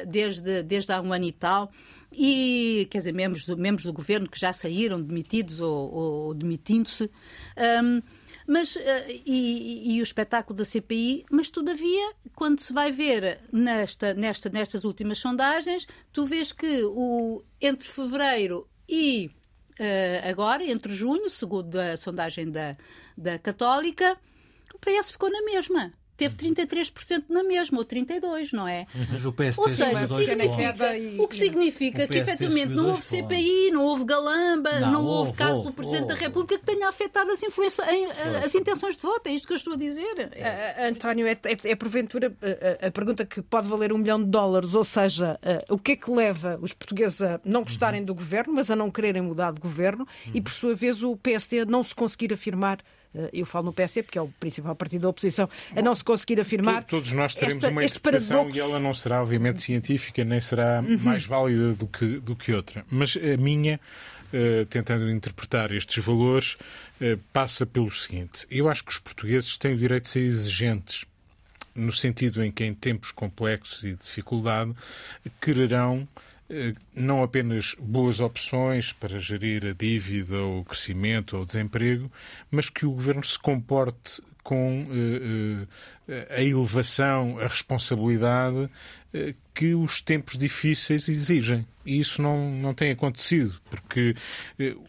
desde, 0.07 0.63
desde 0.63 0.91
há 0.91 1.01
um 1.01 1.13
ano 1.13 1.25
e 1.25 1.31
tal, 1.31 1.71
e, 2.11 2.87
quer 2.89 2.99
dizer, 2.99 3.13
membros 3.13 3.45
do, 3.45 3.57
membros 3.57 3.85
do 3.85 3.93
governo 3.93 4.29
que 4.29 4.39
já 4.39 4.53
saíram 4.53 5.01
demitidos 5.01 5.59
ou, 5.59 5.93
ou 5.93 6.33
demitindo-se. 6.33 7.11
Um, 7.83 8.01
mas, 8.47 8.75
uh, 8.75 8.81
e, 9.07 9.95
e, 9.95 10.01
o 10.01 10.03
espetáculo 10.03 10.57
da 10.57 10.65
CPI, 10.65 11.25
mas 11.31 11.49
todavia, 11.49 12.13
quando 12.35 12.59
se 12.59 12.71
vai 12.71 12.91
ver 12.91 13.39
nesta, 13.51 14.13
nesta, 14.13 14.49
nestas 14.49 14.83
últimas 14.83 15.17
sondagens, 15.17 15.87
tu 16.13 16.25
vês 16.25 16.51
que 16.51 16.83
o, 16.83 17.43
entre 17.59 17.87
fevereiro 17.87 18.67
e 18.87 19.31
uh, 19.79 20.29
agora, 20.29 20.63
entre 20.63 20.93
junho, 20.93 21.29
segundo 21.29 21.75
a 21.75 21.97
sondagem 21.97 22.51
da, 22.51 22.77
da 23.17 23.39
Católica, 23.39 24.17
o 24.73 24.79
PS 24.79 25.11
ficou 25.11 25.31
na 25.31 25.41
mesma 25.41 25.93
teve 26.17 26.35
33% 26.35 27.25
na 27.29 27.43
mesma, 27.43 27.79
ou 27.79 27.85
32%, 27.85 28.53
não 28.53 28.67
é? 28.67 28.87
Mas 29.11 29.25
o 29.25 29.33
PSD 29.33 29.61
ou 29.61 29.69
seja, 29.69 30.07
significa, 30.07 30.75
o 31.19 31.27
que 31.27 31.35
significa 31.35 32.07
que 32.07 32.17
efetivamente 32.17 32.69
não 32.69 32.87
houve 32.87 33.01
CPI, 33.03 33.71
não 33.71 33.83
houve 33.83 34.05
galamba, 34.05 34.79
não, 34.79 34.91
não 34.93 35.05
houve, 35.05 35.33
caso 35.33 35.63
do 35.63 35.73
Presidente 35.73 36.07
da 36.07 36.15
República 36.15 36.57
que 36.57 36.65
tenha 36.65 36.87
afetado 36.87 37.31
as, 37.31 37.41
as 38.43 38.55
intenções 38.55 38.95
de 38.95 39.01
voto. 39.01 39.27
É 39.27 39.31
isto 39.31 39.47
que 39.47 39.53
eu 39.53 39.57
estou 39.57 39.73
a 39.73 39.77
dizer. 39.77 40.13
Uh, 40.13 40.87
António, 40.87 41.27
é, 41.27 41.31
é, 41.31 41.71
é 41.71 41.75
porventura 41.75 42.33
a, 42.81 42.87
a, 42.87 42.91
pergunta 42.91 43.25
que 43.25 43.41
pode 43.41 43.67
valer 43.67 43.91
um 43.91 43.97
milhão 43.97 44.21
de 44.21 44.29
dólares, 44.29 44.75
ou 44.75 44.83
seja, 44.83 45.39
uh, 45.43 45.73
o 45.73 45.77
que 45.77 45.93
é 45.93 45.95
que 45.95 46.09
leva 46.11 46.57
os 46.61 46.73
portugueses 46.73 47.21
a 47.21 47.39
não 47.43 47.63
gostarem 47.63 48.01
uhum. 48.01 48.05
do 48.05 48.15
governo, 48.15 48.53
mas 48.53 48.71
a 48.71 48.75
não 48.75 48.89
quererem 48.89 49.21
mudar 49.21 49.51
de 49.51 49.59
governo, 49.59 50.07
uhum. 50.25 50.31
e 50.33 50.41
por 50.41 50.51
sua 50.51 50.73
vez 50.73 51.03
o 51.03 51.17
PSD 51.17 51.61
a 51.61 51.65
não 51.65 51.83
se 51.83 51.93
conseguir 51.93 52.33
afirmar 52.33 52.79
eu 53.33 53.45
falo 53.45 53.65
no 53.65 53.73
PC 53.73 54.03
porque 54.03 54.17
é 54.17 54.21
o 54.21 54.27
principal 54.39 54.75
partido 54.75 55.01
da 55.01 55.09
oposição, 55.09 55.49
a 55.75 55.81
não 55.81 55.95
se 55.95 56.03
conseguir 56.03 56.39
afirmar. 56.39 56.83
Todos 56.83 57.11
nós 57.11 57.35
teremos 57.35 57.63
esta, 57.63 57.69
uma 57.69 57.83
interpretação 57.83 58.37
paradoxo... 58.37 58.57
e 58.57 58.61
ela 58.61 58.79
não 58.79 58.93
será, 58.93 59.21
obviamente, 59.21 59.61
científica, 59.61 60.23
nem 60.23 60.41
será 60.41 60.81
uhum. 60.81 60.97
mais 60.97 61.25
válida 61.25 61.73
do 61.73 61.87
que, 61.87 62.19
do 62.19 62.35
que 62.35 62.53
outra. 62.53 62.85
Mas 62.89 63.17
a 63.17 63.37
minha, 63.37 63.79
uh, 64.33 64.65
tentando 64.65 65.09
interpretar 65.09 65.71
estes 65.71 66.03
valores, 66.03 66.57
uh, 67.01 67.17
passa 67.31 67.65
pelo 67.65 67.89
seguinte: 67.91 68.45
eu 68.49 68.69
acho 68.69 68.83
que 68.83 68.91
os 68.91 68.99
portugueses 68.99 69.57
têm 69.57 69.73
o 69.73 69.77
direito 69.77 70.03
de 70.03 70.09
ser 70.09 70.21
exigentes 70.21 71.05
no 71.75 71.91
sentido 71.91 72.43
em 72.43 72.51
que, 72.51 72.63
em 72.63 72.73
tempos 72.73 73.11
complexos 73.11 73.83
e 73.83 73.91
de 73.91 73.97
dificuldade, 73.97 74.73
quererão 75.41 76.07
eh, 76.07 76.34
não 76.95 77.23
apenas 77.23 77.75
boas 77.79 78.19
opções 78.19 78.93
para 78.93 79.19
gerir 79.19 79.65
a 79.65 79.73
dívida, 79.73 80.41
o 80.43 80.63
crescimento 80.63 81.35
ou 81.35 81.43
o 81.43 81.45
desemprego, 81.45 82.11
mas 82.51 82.69
que 82.69 82.85
o 82.85 82.91
governo 82.91 83.23
se 83.23 83.37
comporte 83.39 84.21
com 84.43 84.83
uh, 84.83 85.63
uh, 85.63 85.67
a 86.29 86.41
elevação, 86.41 87.39
a 87.39 87.47
responsabilidade 87.47 88.69
que 89.53 89.73
os 89.73 90.01
tempos 90.01 90.37
difíceis 90.37 91.07
exigem. 91.07 91.65
E 91.85 91.99
isso 91.99 92.21
não, 92.21 92.51
não 92.51 92.73
tem 92.73 92.91
acontecido, 92.91 93.55
porque 93.69 94.13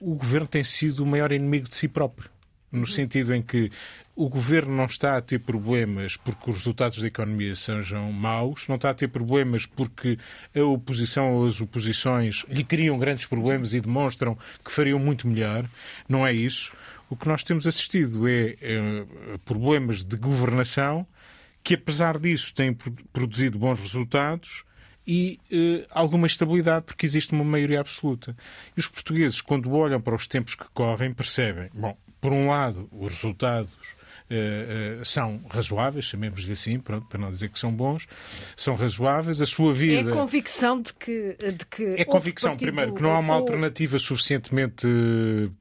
o 0.00 0.16
governo 0.16 0.48
tem 0.48 0.64
sido 0.64 1.04
o 1.04 1.06
maior 1.06 1.30
inimigo 1.30 1.68
de 1.68 1.76
si 1.76 1.86
próprio 1.86 2.28
no 2.70 2.80
uhum. 2.80 2.86
sentido 2.86 3.34
em 3.34 3.42
que 3.42 3.70
o 4.16 4.30
governo 4.30 4.74
não 4.74 4.86
está 4.86 5.18
a 5.18 5.20
ter 5.20 5.38
problemas 5.38 6.16
porque 6.16 6.48
os 6.48 6.56
resultados 6.56 6.98
da 6.98 7.06
economia 7.06 7.54
sejam 7.54 8.10
maus, 8.10 8.66
não 8.66 8.76
está 8.76 8.88
a 8.88 8.94
ter 8.94 9.08
problemas 9.08 9.66
porque 9.66 10.18
a 10.54 10.62
oposição 10.62 11.34
ou 11.34 11.46
as 11.46 11.60
oposições 11.60 12.46
lhe 12.48 12.64
criam 12.64 12.98
grandes 12.98 13.26
problemas 13.26 13.74
e 13.74 13.80
demonstram 13.80 14.36
que 14.64 14.72
fariam 14.72 14.98
muito 14.98 15.28
melhor. 15.28 15.68
Não 16.08 16.26
é 16.26 16.32
isso. 16.32 16.72
O 17.10 17.16
que 17.16 17.28
nós 17.28 17.44
temos 17.44 17.66
assistido 17.66 18.26
é, 18.26 18.56
é 18.62 19.04
problemas 19.44 20.02
de 20.02 20.16
governação 20.16 21.06
que, 21.62 21.74
apesar 21.74 22.18
disso, 22.18 22.54
têm 22.54 22.72
produzido 23.12 23.58
bons 23.58 23.78
resultados 23.78 24.64
e 25.06 25.38
eh, 25.52 25.86
alguma 25.90 26.26
estabilidade, 26.26 26.86
porque 26.86 27.04
existe 27.04 27.32
uma 27.32 27.44
maioria 27.44 27.80
absoluta. 27.80 28.34
E 28.76 28.80
os 28.80 28.88
portugueses, 28.88 29.40
quando 29.40 29.72
olham 29.72 30.00
para 30.00 30.14
os 30.14 30.26
tempos 30.26 30.54
que 30.54 30.64
correm, 30.72 31.12
percebem, 31.12 31.68
bom, 31.74 31.96
por 32.20 32.32
um 32.32 32.48
lado, 32.48 32.88
os 32.90 33.12
resultados 33.12 33.95
Uh, 34.28 35.00
uh, 35.00 35.04
são 35.04 35.40
razoáveis, 35.48 36.06
chamemos-lhe 36.06 36.50
assim, 36.50 36.80
pronto, 36.80 37.06
para 37.06 37.18
não 37.18 37.30
dizer 37.30 37.48
que 37.48 37.58
são 37.60 37.72
bons, 37.72 38.08
são 38.56 38.74
razoáveis. 38.74 39.40
A 39.40 39.46
sua 39.46 39.72
vida. 39.72 40.10
É 40.10 40.12
convicção 40.12 40.82
de 40.82 40.92
que. 40.94 41.36
De 41.38 41.66
que 41.66 41.84
é 41.96 42.04
convicção, 42.04 42.50
partido... 42.50 42.66
primeiro, 42.66 42.94
que 42.94 43.02
não 43.02 43.12
há 43.12 43.18
uma 43.20 43.34
alternativa 43.34 43.98
suficientemente 43.98 44.86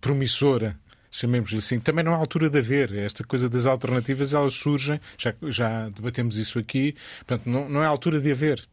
promissora 0.01 0.79
chamemos-lhe 1.15 1.59
assim, 1.59 1.79
também 1.79 2.03
não 2.03 2.13
há 2.13 2.17
altura 2.17 2.49
de 2.49 2.57
haver. 2.57 2.93
Esta 2.93 3.23
coisa 3.23 3.47
das 3.47 3.65
alternativas, 3.65 4.33
elas 4.33 4.53
surgem, 4.53 4.99
já, 5.17 5.33
já 5.43 5.89
debatemos 5.89 6.37
isso 6.37 6.59
aqui, 6.59 6.93
portanto, 7.25 7.49
não, 7.49 7.69
não 7.69 7.81
é 7.81 7.85
a 7.85 7.89
altura 7.89 8.19
de 8.19 8.31
haver. 8.31 8.67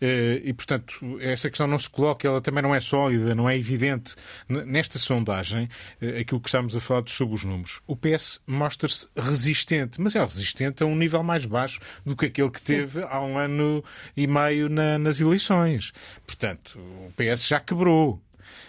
Eh, 0.00 0.40
e, 0.44 0.52
portanto, 0.52 0.94
essa 1.20 1.48
questão 1.48 1.66
não 1.66 1.78
se 1.78 1.88
coloca, 1.88 2.26
ela 2.26 2.40
também 2.40 2.62
não 2.62 2.74
é 2.74 2.80
sólida, 2.80 3.34
não 3.34 3.48
é 3.48 3.56
evidente. 3.56 4.14
Nesta 4.48 4.98
sondagem, 4.98 5.68
eh, 6.00 6.20
aquilo 6.20 6.40
que 6.40 6.48
estamos 6.48 6.76
a 6.76 6.80
falar 6.80 7.02
sobre 7.06 7.34
os 7.34 7.44
números, 7.44 7.80
o 7.86 7.96
PS 7.96 8.40
mostra-se 8.46 9.08
resistente, 9.16 10.00
mas 10.00 10.16
é 10.16 10.22
resistente 10.22 10.82
a 10.82 10.86
um 10.86 10.96
nível 10.96 11.22
mais 11.22 11.44
baixo 11.44 11.80
do 12.04 12.16
que 12.16 12.26
aquele 12.26 12.50
que 12.50 12.62
teve 12.62 13.00
Sim. 13.00 13.06
há 13.08 13.20
um 13.20 13.38
ano 13.38 13.84
e 14.16 14.26
meio 14.26 14.68
na, 14.68 14.98
nas 14.98 15.20
eleições. 15.20 15.92
Portanto, 16.26 16.78
o 16.78 17.12
PS 17.16 17.46
já 17.46 17.60
quebrou. 17.60 18.20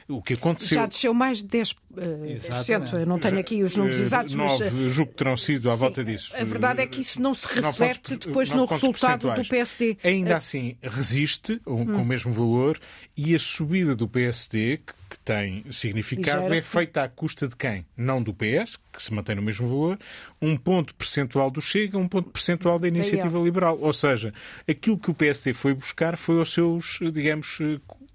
O 0.08 0.22
que 0.22 0.34
aconteceu. 0.34 0.76
Já 0.76 0.86
desceu 0.86 1.14
mais 1.14 1.44
de 1.44 1.48
10%. 1.48 1.76
Uh, 1.94 2.98
eu 2.98 3.06
não 3.06 3.20
tenho 3.20 3.40
aqui 3.40 3.64
os 3.64 3.76
números 3.76 4.00
exatos, 4.00 4.34
mas. 4.36 4.60
9, 4.60 4.90
julgo 4.90 5.12
que 5.12 5.18
terão 5.18 5.38
sido 5.38 5.70
à 5.70 5.74
sim, 5.74 5.80
volta 5.80 6.04
disso. 6.04 6.34
A 6.36 6.44
verdade 6.44 6.82
é 6.82 6.88
que 6.88 7.02
isso 7.02 7.22
não 7.22 7.34
se 7.34 7.48
reflete 7.48 8.16
depois 8.18 8.52
no 8.52 8.66
resultado 8.66 9.34
do 9.34 9.48
PSD. 9.48 9.98
Ainda 10.04 10.38
assim, 10.38 10.76
resiste 10.82 11.62
hum. 11.66 11.86
com 11.86 12.02
o 12.02 12.06
mesmo 12.06 12.32
valor 12.32 12.80
e 13.16 13.36
a 13.36 13.40
subida 13.40 13.96
do 13.96 14.08
PSD, 14.08 14.78
que 14.78 14.94
que 15.14 15.20
tem 15.20 15.64
significado 15.72 16.52
é 16.52 16.62
feita 16.62 17.04
à 17.04 17.08
custa 17.08 17.48
de 17.48 17.56
quem? 17.56 17.86
Não 17.96 18.22
do 18.22 18.34
PS, 18.34 18.80
que 18.92 19.02
se 19.02 19.14
mantém 19.14 19.36
no 19.36 19.44
mesmo 19.44 19.68
valor, 19.68 20.00
um 20.42 20.58
ponto 20.58 20.96
percentual 20.96 21.52
do 21.52 21.62
Chega, 21.62 22.00
um 22.00 22.08
ponto 22.08 22.32
percentual 22.32 22.80
da 22.80 22.88
Iniciativa 22.88 23.38
Liberal. 23.38 23.78
Ou 23.80 23.94
seja, 23.94 24.34
aquilo 24.68 24.98
que 24.98 25.12
o 25.12 25.14
PSD 25.14 25.54
foi 25.54 25.76
buscar 25.76 26.18
foi 26.18 26.40
aos 26.40 26.52
seus, 26.52 27.00
digamos, 27.12 27.60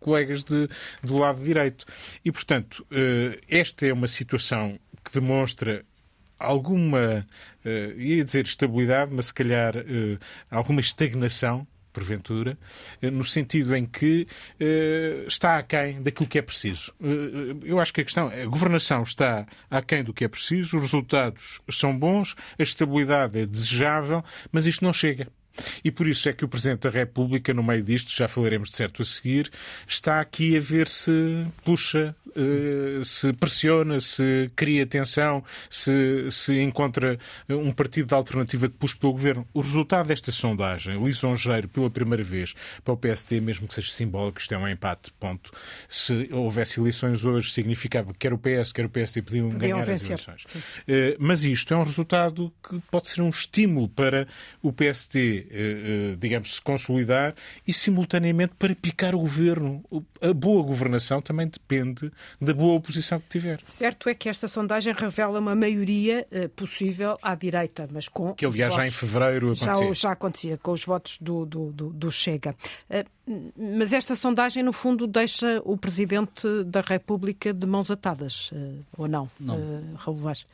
colegas 0.00 0.44
de, 0.44 0.68
do 1.02 1.16
lado 1.16 1.42
direito. 1.42 1.84
E, 2.24 2.30
portanto, 2.32 2.86
eh, 2.90 3.40
esta 3.48 3.86
é 3.86 3.92
uma 3.92 4.08
situação 4.08 4.78
que 5.04 5.12
demonstra 5.12 5.84
alguma, 6.38 7.26
eh, 7.64 7.94
ia 7.96 8.24
dizer 8.24 8.44
estabilidade, 8.44 9.12
mas 9.14 9.26
se 9.26 9.34
calhar 9.34 9.76
eh, 9.76 10.18
alguma 10.50 10.80
estagnação 10.80 11.66
porventura, 11.90 12.56
no 13.02 13.24
sentido 13.24 13.74
em 13.74 13.84
que 13.84 14.26
uh, 14.60 15.26
está 15.26 15.58
aquém 15.58 16.00
daquilo 16.00 16.28
que 16.28 16.38
é 16.38 16.42
preciso. 16.42 16.92
Uh, 17.00 17.58
eu 17.64 17.80
acho 17.80 17.92
que 17.92 18.02
a 18.02 18.04
questão, 18.04 18.28
a 18.28 18.44
governação 18.44 19.02
está 19.02 19.46
aquém 19.68 20.04
do 20.04 20.14
que 20.14 20.24
é 20.24 20.28
preciso, 20.28 20.76
os 20.76 20.82
resultados 20.82 21.60
são 21.70 21.98
bons, 21.98 22.36
a 22.56 22.62
estabilidade 22.62 23.40
é 23.40 23.46
desejável, 23.46 24.22
mas 24.52 24.66
isto 24.66 24.84
não 24.84 24.92
chega. 24.92 25.28
E 25.84 25.90
por 25.90 26.06
isso 26.06 26.28
é 26.28 26.32
que 26.32 26.44
o 26.44 26.48
Presidente 26.48 26.80
da 26.80 26.90
República, 26.90 27.52
no 27.54 27.62
meio 27.62 27.82
disto, 27.82 28.14
já 28.14 28.28
falaremos 28.28 28.70
de 28.70 28.76
certo 28.76 29.02
a 29.02 29.04
seguir, 29.04 29.50
está 29.86 30.20
aqui 30.20 30.56
a 30.56 30.60
ver 30.60 30.88
se 30.88 31.46
puxa, 31.64 32.14
eh, 32.36 33.00
se 33.04 33.32
pressiona, 33.32 34.00
se 34.00 34.50
cria 34.54 34.86
tensão, 34.86 35.42
se, 35.70 36.30
se 36.30 36.60
encontra 36.60 37.18
um 37.48 37.72
partido 37.72 38.08
de 38.08 38.14
alternativa 38.14 38.68
que 38.68 38.74
puxe 38.74 38.96
pelo 38.96 39.12
governo. 39.12 39.46
O 39.52 39.60
resultado 39.60 40.08
desta 40.08 40.30
sondagem, 40.30 41.02
lisonjeiro 41.02 41.68
pela 41.68 41.90
primeira 41.90 42.22
vez 42.22 42.54
para 42.84 42.94
o 42.94 42.96
PST, 42.96 43.40
mesmo 43.40 43.66
que 43.66 43.74
seja 43.74 43.90
simbólico, 43.90 44.40
isto 44.40 44.54
é 44.54 44.58
um 44.58 44.68
empate, 44.68 45.12
ponto. 45.18 45.50
Se 45.88 46.28
houvesse 46.32 46.80
eleições 46.80 47.24
hoje, 47.24 47.52
significava 47.52 48.12
que 48.12 48.18
quer 48.18 48.32
o 48.32 48.38
PS, 48.38 48.72
quer 48.72 48.84
o 48.84 48.90
PSD 48.90 49.22
podiam, 49.22 49.48
podiam 49.48 49.78
ganhar 49.78 49.84
vencer. 49.84 50.14
as 50.14 50.26
eleições. 50.26 50.42
Sim. 50.46 50.62
Eh, 50.86 51.16
mas 51.18 51.44
isto 51.44 51.72
é 51.74 51.76
um 51.76 51.82
resultado 51.82 52.52
que 52.62 52.80
pode 52.90 53.08
ser 53.08 53.20
um 53.22 53.30
estímulo 53.30 53.88
para 53.88 54.28
o 54.62 54.72
PSD 54.72 55.18
eh, 55.18 55.46
eh, 55.47 55.47
digamos, 56.18 56.56
se 56.56 56.62
consolidar 56.62 57.34
e, 57.66 57.72
simultaneamente, 57.72 58.54
para 58.58 58.74
picar 58.74 59.14
o 59.14 59.18
governo. 59.18 59.82
A 60.20 60.32
boa 60.32 60.62
governação 60.62 61.20
também 61.20 61.46
depende 61.46 62.10
da 62.40 62.52
boa 62.52 62.74
oposição 62.74 63.20
que 63.20 63.28
tiver. 63.28 63.60
Certo 63.62 64.08
é 64.08 64.14
que 64.14 64.28
esta 64.28 64.48
sondagem 64.48 64.92
revela 64.92 65.38
uma 65.38 65.54
maioria 65.54 66.26
uh, 66.30 66.48
possível 66.50 67.16
à 67.22 67.34
direita, 67.34 67.88
mas 67.90 68.08
com. 68.08 68.34
Que, 68.34 68.46
aliás, 68.46 68.74
já 68.74 68.86
em 68.86 68.90
fevereiro 68.90 69.52
acontecia. 69.52 69.86
Já, 69.86 69.92
já 69.92 70.12
acontecia, 70.12 70.58
com 70.58 70.72
os 70.72 70.84
votos 70.84 71.18
do, 71.20 71.46
do, 71.46 71.72
do, 71.72 71.90
do 71.90 72.12
Chega. 72.12 72.54
Mas 73.56 73.92
esta 73.92 74.14
sondagem, 74.14 74.62
no 74.62 74.72
fundo, 74.72 75.06
deixa 75.06 75.60
o 75.64 75.76
Presidente 75.76 76.64
da 76.64 76.80
República 76.80 77.52
de 77.52 77.66
mãos 77.66 77.90
atadas, 77.90 78.50
ou 78.96 79.06
não, 79.06 79.30
não. 79.38 79.58
Raul 79.96 80.16
Vaz? 80.16 80.46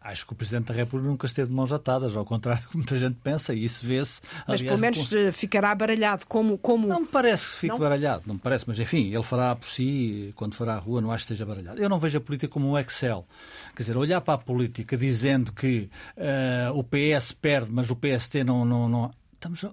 Acho 0.00 0.24
que 0.24 0.32
o 0.32 0.36
Presidente 0.36 0.66
da 0.66 0.74
República 0.74 1.10
nunca 1.10 1.26
esteve 1.26 1.48
de 1.48 1.54
mãos 1.54 1.72
atadas, 1.72 2.16
ao 2.16 2.24
contrário 2.24 2.62
do 2.62 2.68
que 2.68 2.76
muita 2.76 2.96
gente 2.96 3.16
pensa, 3.22 3.52
e 3.52 3.64
isso 3.64 3.84
vê-se. 3.84 4.20
Mas 4.46 4.62
pelo 4.62 4.78
menos 4.78 5.08
com... 5.08 5.32
ficará 5.32 5.74
baralhado 5.74 6.24
como, 6.26 6.56
como. 6.56 6.86
Não 6.86 7.00
me 7.00 7.06
parece 7.06 7.46
que 7.46 7.52
fique 7.52 7.72
não? 7.72 7.78
baralhado, 7.78 8.22
não 8.26 8.34
me 8.34 8.40
parece, 8.40 8.64
mas 8.68 8.78
enfim, 8.78 9.12
ele 9.12 9.22
fará 9.24 9.56
por 9.56 9.68
si, 9.68 10.32
quando 10.36 10.54
for 10.54 10.68
à 10.68 10.76
rua, 10.76 11.00
não 11.00 11.10
acho 11.10 11.26
que 11.26 11.32
esteja 11.32 11.44
baralhado. 11.44 11.82
Eu 11.82 11.88
não 11.88 11.98
vejo 11.98 12.18
a 12.18 12.20
política 12.20 12.52
como 12.52 12.70
um 12.70 12.78
Excel. 12.78 13.26
Quer 13.74 13.82
dizer, 13.82 13.96
olhar 13.96 14.20
para 14.20 14.34
a 14.34 14.38
política 14.38 14.96
dizendo 14.96 15.52
que 15.52 15.90
uh, 16.16 16.78
o 16.78 16.84
PS 16.84 17.32
perde, 17.32 17.70
mas 17.72 17.90
o 17.90 17.96
PST 17.96 18.44
não. 18.44 18.64
não, 18.64 18.88
não... 18.88 19.10
Estamos 19.32 19.64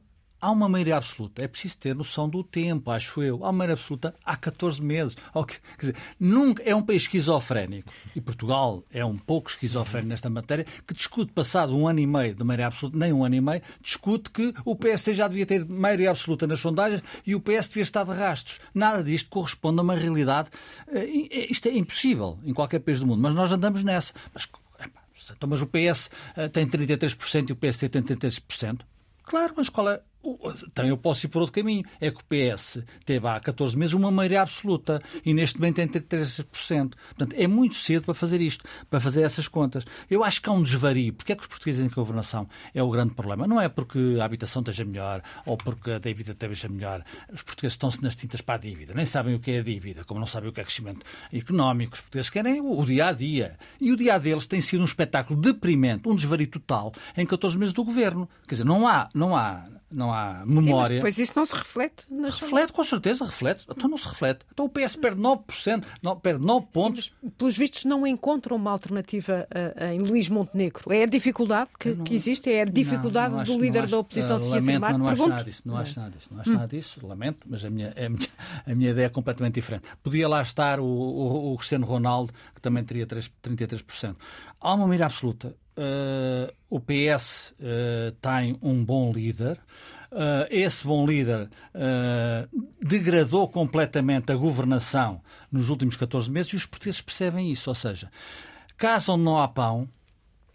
há 0.45 0.51
uma 0.51 0.69
maioria 0.69 0.97
absoluta. 0.97 1.41
É 1.41 1.47
preciso 1.47 1.79
ter 1.79 1.95
noção 1.95 2.29
do 2.29 2.43
tempo, 2.43 2.91
acho 2.91 3.23
eu. 3.23 3.43
Há 3.43 3.47
uma 3.47 3.53
maioria 3.53 3.73
absoluta 3.73 4.13
há 4.23 4.37
14 4.37 4.79
meses. 4.79 5.15
Quer 5.15 5.59
dizer, 5.79 5.95
nunca, 6.19 6.61
é 6.61 6.75
um 6.75 6.83
país 6.83 7.01
esquizofrénico. 7.01 7.91
E 8.15 8.21
Portugal 8.21 8.83
é 8.91 9.03
um 9.03 9.17
pouco 9.17 9.49
esquizofrénico 9.49 10.09
nesta 10.09 10.29
matéria, 10.29 10.65
que 10.85 10.93
discute, 10.93 11.31
passado 11.31 11.75
um 11.75 11.87
ano 11.87 11.99
e 11.99 12.05
meio 12.05 12.35
de 12.35 12.43
maioria 12.43 12.67
absoluta, 12.67 12.95
nem 12.95 13.11
um 13.11 13.25
ano 13.25 13.33
e 13.33 13.41
meio, 13.41 13.61
discute 13.81 14.29
que 14.29 14.53
o 14.63 14.75
PSD 14.75 15.15
já 15.15 15.27
devia 15.27 15.47
ter 15.47 15.65
maioria 15.65 16.11
absoluta 16.11 16.45
nas 16.45 16.59
sondagens 16.59 17.01
e 17.25 17.33
o 17.33 17.41
PS 17.41 17.69
devia 17.69 17.83
estar 17.83 18.03
de 18.03 18.11
rastros. 18.11 18.59
Nada 18.71 19.03
disto 19.03 19.29
corresponde 19.31 19.79
a 19.79 19.81
uma 19.81 19.95
realidade. 19.95 20.49
Eh, 20.89 21.47
isto 21.49 21.67
é 21.67 21.71
impossível 21.71 22.37
em 22.45 22.53
qualquer 22.53 22.81
país 22.81 22.99
do 22.99 23.07
mundo, 23.07 23.19
mas 23.19 23.33
nós 23.33 23.51
andamos 23.51 23.81
nessa. 23.81 24.13
Mas, 24.31 24.47
então, 25.35 25.49
mas 25.49 25.59
o 25.59 25.65
PS 25.65 26.11
eh, 26.37 26.47
tem 26.49 26.67
33% 26.67 27.49
e 27.49 27.53
o 27.53 27.55
PSD 27.55 27.89
tem 27.89 28.03
33%. 28.03 28.81
Claro, 29.23 29.55
mas 29.57 29.69
qual 29.69 29.89
é 29.89 30.01
também 30.73 30.89
eu 30.89 30.97
posso 30.97 31.25
ir 31.25 31.29
por 31.29 31.39
outro 31.39 31.53
caminho. 31.53 31.83
É 31.99 32.11
que 32.11 32.17
o 32.17 32.23
PS 32.23 32.79
teve 33.05 33.27
há 33.27 33.39
14 33.39 33.77
meses 33.77 33.93
uma 33.93 34.11
maioria 34.11 34.41
absoluta 34.41 35.01
e 35.25 35.33
neste 35.33 35.59
momento 35.59 35.75
tem 35.75 35.87
33%. 35.87 36.93
Portanto, 37.15 37.35
é 37.37 37.47
muito 37.47 37.75
cedo 37.75 38.05
para 38.05 38.13
fazer 38.13 38.41
isto, 38.41 38.63
para 38.89 38.99
fazer 38.99 39.21
essas 39.21 39.47
contas. 39.47 39.85
Eu 40.09 40.23
acho 40.23 40.41
que 40.41 40.49
há 40.49 40.51
um 40.51 40.63
desvario. 40.63 41.13
Porque 41.13 41.31
é 41.31 41.35
que 41.35 41.41
os 41.41 41.47
portugueses 41.47 41.85
a 41.85 41.95
governação 41.95 42.47
é 42.73 42.81
o 42.81 42.89
grande 42.89 43.13
problema? 43.13 43.47
Não 43.47 43.59
é 43.59 43.69
porque 43.69 44.17
a 44.19 44.25
habitação 44.25 44.61
esteja 44.61 44.83
melhor 44.83 45.21
ou 45.45 45.57
porque 45.57 45.91
a 45.91 45.99
dívida 45.99 46.31
esteja 46.31 46.67
melhor. 46.67 47.03
Os 47.31 47.43
portugueses 47.43 47.73
estão-se 47.73 48.01
nas 48.01 48.15
tintas 48.15 48.41
para 48.41 48.55
a 48.55 48.57
dívida. 48.57 48.93
Nem 48.93 49.05
sabem 49.05 49.35
o 49.35 49.39
que 49.39 49.51
é 49.51 49.59
a 49.59 49.63
dívida, 49.63 50.03
como 50.03 50.19
não 50.19 50.27
sabem 50.27 50.49
o 50.49 50.53
que 50.53 50.61
é 50.61 50.63
crescimento 50.63 51.05
económico. 51.31 51.93
Os 51.93 52.01
portugueses 52.01 52.29
querem 52.29 52.61
o 52.61 52.85
dia 52.85 53.07
a 53.07 53.11
dia. 53.11 53.57
E 53.79 53.91
o 53.91 53.97
dia 53.97 54.15
a 54.15 54.17
deles 54.17 54.47
tem 54.47 54.61
sido 54.61 54.81
um 54.81 54.85
espetáculo 54.85 55.39
deprimente, 55.39 56.07
um 56.07 56.15
desvario 56.15 56.47
total 56.47 56.93
em 57.15 57.25
14 57.25 57.57
meses 57.57 57.73
do 57.73 57.83
governo. 57.83 58.29
Quer 58.47 58.55
dizer, 58.55 58.65
não 58.65 58.87
há, 58.87 59.09
não 59.13 59.35
há 59.35 59.65
não 59.91 60.11
há 60.11 60.43
memória. 60.45 60.63
Sim, 60.63 60.73
mas 60.73 60.89
depois 60.89 61.17
isso 61.17 61.33
não 61.35 61.45
se 61.45 61.55
reflete 61.55 62.05
nas 62.09 62.39
Reflete, 62.39 62.73
com 62.73 62.83
certeza, 62.83 63.25
reflete. 63.25 63.65
Então 63.69 63.89
não 63.89 63.97
se 63.97 64.07
reflete. 64.07 64.45
Então 64.51 64.65
o 64.65 64.69
PS 64.69 64.95
perde 64.95 65.21
9%, 65.21 65.85
não, 66.01 66.19
perde 66.19 66.45
9 66.45 66.67
pontos. 66.71 67.13
Sim, 67.21 67.29
pelos 67.29 67.57
vistos 67.57 67.85
não 67.85 68.05
encontram 68.05 68.55
uma 68.55 68.71
alternativa 68.71 69.47
uh, 69.49 69.83
em 69.85 69.99
Luís 69.99 70.27
Montenegro. 70.29 70.91
É 70.91 71.03
a 71.03 71.05
dificuldade 71.05 71.71
que, 71.79 71.89
não, 71.89 72.03
que 72.03 72.13
existe? 72.13 72.51
É 72.51 72.61
a 72.61 72.65
dificuldade 72.65 73.29
não, 73.29 73.35
não 73.35 73.41
acho, 73.43 73.53
do 73.53 73.61
líder 73.61 73.83
acho, 73.83 73.91
da 73.91 73.99
oposição 73.99 74.37
uh, 74.37 74.39
se 74.39 74.49
lamento, 74.49 74.83
afirmar? 74.83 74.99
Mas 74.99 74.99
não 74.99 75.07
acho 75.07 75.27
nada 75.27 75.43
disso. 75.43 75.61
Não 75.65 75.77
acho 75.77 75.99
nada 75.99 76.11
disso. 76.11 76.29
Não 76.31 76.41
acho 76.41 76.49
hum. 76.49 76.53
nada 76.53 76.67
disso. 76.67 77.07
Lamento, 77.07 77.47
mas 77.49 77.65
a 77.65 77.69
minha, 77.69 77.93
a, 77.95 78.09
minha, 78.09 78.29
a 78.65 78.75
minha 78.75 78.91
ideia 78.91 79.05
é 79.05 79.09
completamente 79.09 79.55
diferente. 79.55 79.85
Podia 80.03 80.27
lá 80.27 80.41
estar 80.41 80.79
o, 80.79 80.85
o, 80.85 81.53
o 81.53 81.57
Cristiano 81.57 81.85
Ronaldo, 81.85 82.33
que 82.53 82.61
também 82.61 82.83
teria 82.83 83.05
3, 83.05 83.31
33%. 83.43 84.15
Há 84.59 84.73
uma 84.73 84.87
mira 84.87 85.05
absoluta. 85.05 85.55
Uh, 85.77 86.53
o 86.69 86.79
PS 86.79 87.53
tem 88.21 88.57
um 88.61 88.83
bom 88.83 89.11
líder. 89.11 89.59
Uh, 90.11 90.47
esse 90.49 90.87
bom 90.87 91.05
líder 91.05 91.49
uh, 91.73 92.65
degradou 92.81 93.49
completamente 93.49 94.31
a 94.31 94.35
governação 94.35 95.21
nos 95.51 95.69
últimos 95.69 95.97
14 95.97 96.31
meses 96.31 96.53
e 96.53 96.55
os 96.55 96.65
portugueses 96.65 97.01
percebem 97.01 97.51
isso. 97.51 97.69
Ou 97.69 97.75
seja, 97.75 98.09
caso 98.77 99.17
não 99.17 99.37
há 99.37 99.47
pão, 99.47 99.89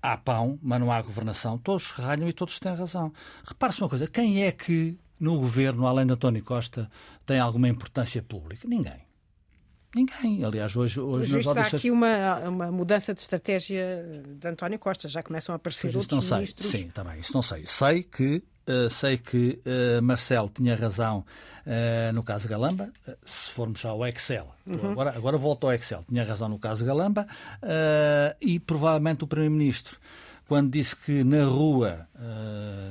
há 0.03 0.17
pão, 0.17 0.59
mas 0.63 0.81
não 0.81 0.91
há 0.91 1.03
governação, 1.03 1.59
todos 1.59 1.91
ralham 1.91 2.27
e 2.27 2.33
todos 2.33 2.59
têm 2.59 2.75
razão. 2.75 3.13
Repare-se 3.45 3.83
uma 3.83 3.89
coisa: 3.91 4.07
quem 4.07 4.45
é 4.45 4.51
que 4.51 4.99
no 5.19 5.37
governo, 5.39 5.87
além 5.87 6.07
de 6.07 6.15
António 6.15 6.43
Costa, 6.43 6.91
tem 7.27 7.39
alguma 7.39 7.69
importância 7.69 8.23
pública? 8.23 8.67
Ninguém. 8.67 9.10
Ninguém. 9.95 10.45
Aliás, 10.45 10.77
hoje, 10.77 11.01
hoje 11.01 11.33
Mas 11.33 11.47
há 11.49 11.63
aqui 11.63 11.91
uma, 11.91 12.39
uma 12.49 12.71
mudança 12.71 13.13
de 13.13 13.21
estratégia 13.21 14.09
de 14.39 14.49
António 14.49 14.79
Costa. 14.79 15.09
Já 15.09 15.23
começam 15.23 15.53
a 15.53 15.57
aparecer 15.57 15.91
pois 15.93 15.97
outros 15.97 16.29
não 16.29 16.37
ministros. 16.37 16.71
Sim, 16.71 16.87
está 16.87 17.03
bem. 17.03 17.19
Isso 17.19 17.33
não 17.35 17.43
sei. 17.43 17.67
Sei 17.67 18.03
que 18.03 18.43
Uh, 18.69 18.89
sei 18.89 19.17
que 19.17 19.59
uh, 19.67 20.03
Marcelo 20.03 20.49
tinha 20.49 20.77
razão 20.77 21.25
uh, 21.67 22.13
no 22.13 22.23
caso 22.23 22.47
Galamba, 22.47 22.93
se 23.25 23.51
formos 23.51 23.85
ao 23.85 24.07
Excel. 24.07 24.55
Uhum. 24.65 24.93
Agora, 24.93 25.17
agora 25.17 25.39
volto 25.39 25.67
ao 25.67 25.73
Excel. 25.73 26.05
Tinha 26.09 26.23
razão 26.25 26.49
no 26.49 26.59
caso 26.59 26.85
Galamba 26.85 27.27
e 28.41 28.61
provavelmente 28.61 29.25
o 29.25 29.27
Primeiro-Ministro, 29.27 29.99
quando 30.47 30.71
disse 30.71 30.95
que 30.95 31.25
na 31.25 31.45
rua 31.47 32.07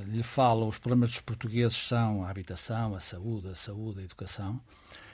lhe 0.07 0.23
fala 0.23 0.65
os 0.65 0.79
problemas 0.79 1.11
dos 1.11 1.21
portugueses 1.21 1.77
são 1.77 2.25
a 2.25 2.29
habitação, 2.29 2.95
a 2.95 2.99
saúde, 2.99 3.49
a 3.49 3.55
saúde, 3.55 4.01
a 4.01 4.03
educação, 4.03 4.59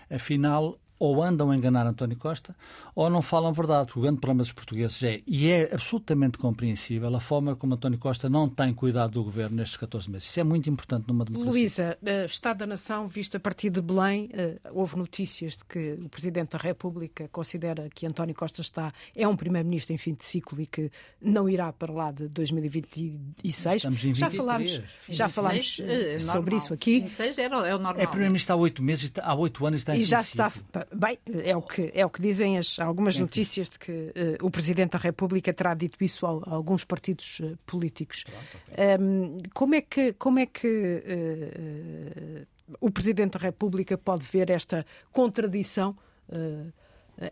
afinal 0.09 0.79
ou 1.05 1.21
andam 1.21 1.51
a 1.51 1.55
enganar 1.55 1.85
António 1.85 2.17
Costa 2.17 2.55
ou 2.95 3.09
não 3.09 3.21
falam 3.21 3.53
verdade, 3.53 3.87
porque 3.87 3.99
o 3.99 4.01
grande 4.01 4.19
problema 4.19 4.41
dos 4.41 4.51
portugueses 4.51 5.01
é, 5.03 5.21
e 5.27 5.49
é 5.49 5.69
absolutamente 5.73 6.37
compreensível, 6.37 7.13
a 7.15 7.19
forma 7.19 7.55
como 7.55 7.73
António 7.73 7.99
Costa 7.99 8.29
não 8.29 8.49
tem 8.49 8.73
cuidado 8.73 9.11
do 9.11 9.23
governo 9.23 9.57
nestes 9.57 9.77
14 9.77 10.09
meses. 10.09 10.29
Isso 10.29 10.39
é 10.39 10.43
muito 10.43 10.69
importante 10.69 11.07
numa 11.07 11.25
democracia. 11.25 11.51
Luísa, 11.51 11.97
uh, 12.01 12.25
Estado 12.25 12.59
da 12.59 12.67
Nação, 12.67 13.07
visto 13.07 13.35
a 13.35 13.39
partir 13.39 13.69
de 13.69 13.81
Belém, 13.81 14.29
uh, 14.33 14.79
houve 14.79 14.97
notícias 14.97 15.57
de 15.57 15.65
que 15.65 15.97
o 16.01 16.09
Presidente 16.09 16.51
da 16.51 16.57
República 16.57 17.27
considera 17.27 17.89
que 17.93 18.05
António 18.05 18.33
Costa 18.33 18.61
está, 18.61 18.93
é 19.15 19.27
um 19.27 19.35
Primeiro-Ministro 19.35 19.93
em 19.93 19.97
fim 19.97 20.13
de 20.13 20.23
ciclo 20.23 20.59
e 20.61 20.65
que 20.65 20.89
não 21.21 21.49
irá 21.49 21.71
para 21.73 21.91
lá 21.91 22.11
de 22.11 22.27
2026. 22.29 23.75
Estamos 23.75 24.03
em 24.03 24.13
23. 24.13 24.17
Já 24.17 24.29
falámos, 24.31 24.81
já 25.09 25.29
falámos 25.29 25.79
uh, 25.79 26.21
sobre 26.21 26.55
isso 26.55 26.73
aqui. 26.73 27.01
26 27.01 27.37
é, 27.37 27.43
é 27.43 27.47
o 27.47 27.79
normal. 27.79 27.95
É 27.97 28.07
Primeiro-Ministro 28.07 28.53
há 28.53 28.57
oito 28.57 28.81
meses, 28.81 29.11
há 29.21 29.35
oito 29.35 29.65
anos 29.65 29.81
está 29.81 29.95
em 29.95 30.01
E 30.01 30.05
já 30.05 30.21
está 30.21 30.51
Bem, 30.97 31.19
é 31.43 31.55
o 31.55 31.61
que, 31.61 31.91
é 31.93 32.05
o 32.05 32.09
que 32.09 32.21
dizem 32.21 32.57
as, 32.57 32.79
algumas 32.79 33.19
notícias 33.19 33.69
de 33.69 33.77
que 33.77 33.91
uh, 33.91 34.45
o 34.45 34.49
Presidente 34.49 34.91
da 34.91 34.97
República 34.97 35.53
terá 35.53 35.73
dito 35.73 36.01
isso 36.01 36.25
a, 36.25 36.29
a 36.29 36.53
alguns 36.55 36.85
partidos 36.85 37.39
uh, 37.41 37.57
políticos. 37.65 38.23
Pronto, 38.23 39.01
um, 39.01 39.37
como 39.53 39.75
é 39.75 39.81
que, 39.81 40.13
como 40.13 40.39
é 40.39 40.45
que 40.45 40.67
uh, 40.67 42.47
o 42.79 42.89
Presidente 42.89 43.33
da 43.33 43.39
República 43.39 43.97
pode 43.97 44.23
ver 44.23 44.49
esta 44.49 44.85
contradição 45.11 45.95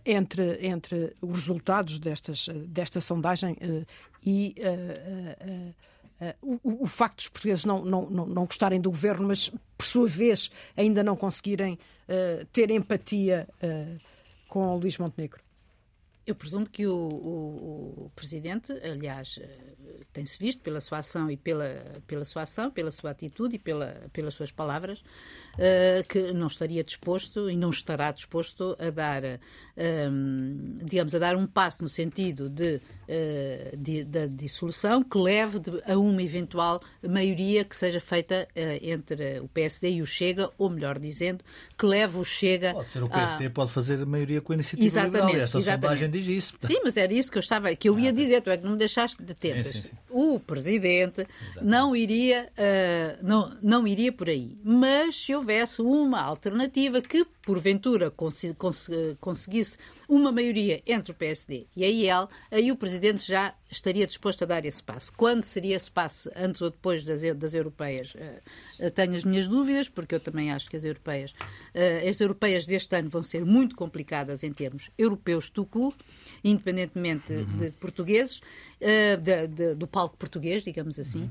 entre, 0.05 0.59
entre 0.61 1.15
os 1.19 1.39
resultados 1.39 1.97
destas, 1.97 2.47
desta 2.67 3.01
sondagem 3.01 3.57
e 4.23 4.53
Uh, 6.41 6.59
o, 6.63 6.83
o, 6.83 6.87
facto 6.87 7.17
dos 7.17 7.27
portugueses 7.27 7.65
não, 7.65 7.83
não, 7.83 8.09
não, 8.09 8.25
não, 8.25 8.45
gostarem 8.45 8.79
do 8.79 8.89
governo, 8.89 9.27
mas 9.27 9.49
por 9.77 9.85
sua 9.85 10.07
vez 10.07 10.49
ainda 10.77 11.03
não 11.03 11.15
conseguirem 11.15 11.73
uh, 11.73 12.45
ter 12.51 12.69
empatia 12.69 13.47
uh, 13.61 13.99
com 14.47 14.67
o 14.67 14.77
Luís 14.77 14.97
Montenegro? 14.97 15.41
Eu 16.25 16.35
presumo 16.35 16.65
que 16.65 16.87
o, 16.87 16.95
o, 16.95 18.05
o 18.05 18.11
Presidente, 18.15 18.71
aliás, 18.71 19.37
tem-se 20.13 20.37
visto 20.37 20.61
pela 20.61 20.79
sua 20.79 20.99
ação 20.99 21.29
e 21.29 21.35
pela, 21.35 22.01
pela 22.07 22.23
sua 22.23 22.43
ação, 22.43 22.71
pela 22.71 22.91
sua 22.91 23.11
atitude 23.11 23.55
e 23.55 23.59
pela, 23.59 24.09
pelas 24.13 24.33
suas 24.33 24.51
palavras, 24.51 24.99
uh, 24.99 26.07
que 26.07 26.31
não 26.31 26.47
estaria 26.47 26.83
disposto 26.83 27.49
e 27.49 27.57
não 27.57 27.71
estará 27.71 28.11
disposto 28.11 28.77
a 28.79 28.89
dar, 28.89 29.23
um, 30.11 30.75
digamos, 30.83 31.13
a 31.15 31.19
dar 31.19 31.35
um 31.35 31.47
passo 31.47 31.81
no 31.81 31.89
sentido 31.89 32.49
de, 32.49 32.79
uh, 33.07 33.77
de 33.77 34.03
da 34.03 34.27
dissolução 34.27 35.03
que 35.03 35.17
leve 35.17 35.59
de, 35.59 35.81
a 35.85 35.97
uma 35.97 36.21
eventual 36.21 36.81
maioria 37.07 37.63
que 37.63 37.75
seja 37.75 37.99
feita 37.99 38.47
uh, 38.55 38.59
entre 38.81 39.39
o 39.39 39.47
PSD 39.47 39.91
e 39.91 40.01
o 40.01 40.05
Chega, 40.05 40.49
ou 40.57 40.69
melhor 40.69 40.99
dizendo, 40.99 41.43
que 41.77 41.85
leve 41.85 42.17
o 42.17 42.23
Chega. 42.23 42.73
Pode 42.73 42.87
ser 42.89 43.03
o 43.03 43.09
PSD, 43.09 43.45
a... 43.45 43.49
pode 43.49 43.71
fazer 43.71 44.01
a 44.01 44.05
maioria 44.05 44.41
com 44.41 44.53
a 44.53 44.55
iniciativa 44.55 44.85
exatamente, 44.85 45.25
liberal. 45.25 45.43
Esta 45.43 45.57
exatamente. 45.57 45.99
sondagem 45.99 46.09
diz 46.09 46.27
isso. 46.27 46.55
Sim, 46.59 46.79
mas 46.83 46.97
era 46.97 47.13
isso 47.13 47.31
que 47.31 47.37
eu 47.37 47.41
estava, 47.41 47.75
que 47.75 47.89
eu 47.89 47.99
ia 47.99 48.09
ah, 48.09 48.13
dizer, 48.13 48.41
tu 48.41 48.49
é 48.49 48.57
que 48.57 48.63
não 48.63 48.71
me 48.71 48.77
deixaste 48.77 49.21
de 49.21 49.33
tempo. 49.33 49.63
Sim, 49.63 49.73
sim, 49.73 49.81
sim 49.81 50.03
o 50.13 50.39
presidente 50.39 51.25
não 51.59 51.95
iria, 51.95 52.47
uh, 52.53 53.25
não, 53.25 53.57
não 53.61 53.87
iria 53.87 54.11
por 54.11 54.29
aí. 54.29 54.55
Mas 54.63 55.15
se 55.23 55.33
houvesse 55.33 55.81
uma 55.81 56.21
alternativa 56.21 57.01
que, 57.01 57.25
porventura, 57.45 58.09
cons 58.09 58.41
cons 58.57 58.89
conseguisse 59.19 59.77
uma 60.07 60.31
maioria 60.31 60.81
entre 60.85 61.11
o 61.11 61.15
PSD 61.15 61.67
e 61.75 61.83
a 61.83 61.87
IEL, 61.87 62.29
aí 62.51 62.71
o 62.71 62.75
presidente 62.75 63.27
já 63.27 63.53
estaria 63.71 64.05
disposto 64.05 64.43
a 64.43 64.45
dar 64.45 64.65
esse 64.65 64.81
passo. 64.81 65.11
Quando 65.13 65.43
seria 65.43 65.75
esse 65.75 65.89
passo, 65.89 66.29
antes 66.35 66.61
ou 66.61 66.69
depois 66.69 67.03
das, 67.03 67.21
das 67.35 67.53
europeias? 67.53 68.13
Uh, 68.15 68.91
tenho 68.91 69.15
as 69.15 69.23
minhas 69.23 69.47
dúvidas, 69.47 69.89
porque 69.89 70.15
eu 70.15 70.19
também 70.19 70.51
acho 70.51 70.69
que 70.69 70.77
as 70.77 70.83
europeias, 70.83 71.31
uh, 71.31 72.09
as 72.09 72.19
europeias 72.21 72.65
deste 72.65 72.95
ano 72.95 73.09
vão 73.09 73.23
ser 73.23 73.43
muito 73.45 73.75
complicadas 73.75 74.43
em 74.43 74.53
termos 74.53 74.89
europeus 74.97 75.49
tucu, 75.49 75.93
independentemente 76.43 77.33
uhum. 77.33 77.57
de 77.57 77.71
portugueses 77.71 78.37
uh, 78.37 79.17
de, 79.21 79.47
de, 79.47 79.75
do 79.75 79.87
palco 79.87 80.17
português, 80.17 80.63
digamos 80.63 80.99
assim. 80.99 81.29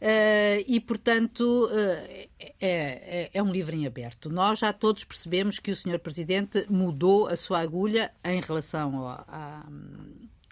Uh, 0.00 0.64
e, 0.66 0.80
portanto, 0.80 1.66
uh, 1.66 2.28
é, 2.60 3.30
é, 3.32 3.42
um 3.42 3.50
livro 3.50 3.74
em 3.74 3.86
aberto. 3.86 4.28
Nós 4.28 4.58
já 4.58 4.72
todos 4.72 5.04
percebemos 5.04 5.58
que 5.58 5.70
o 5.70 5.76
Sr. 5.76 5.98
Presidente 5.98 6.66
mudou 6.68 7.26
a 7.28 7.36
sua 7.36 7.60
agulha 7.60 8.12
em 8.24 8.40
relação 8.40 9.08
a, 9.08 9.64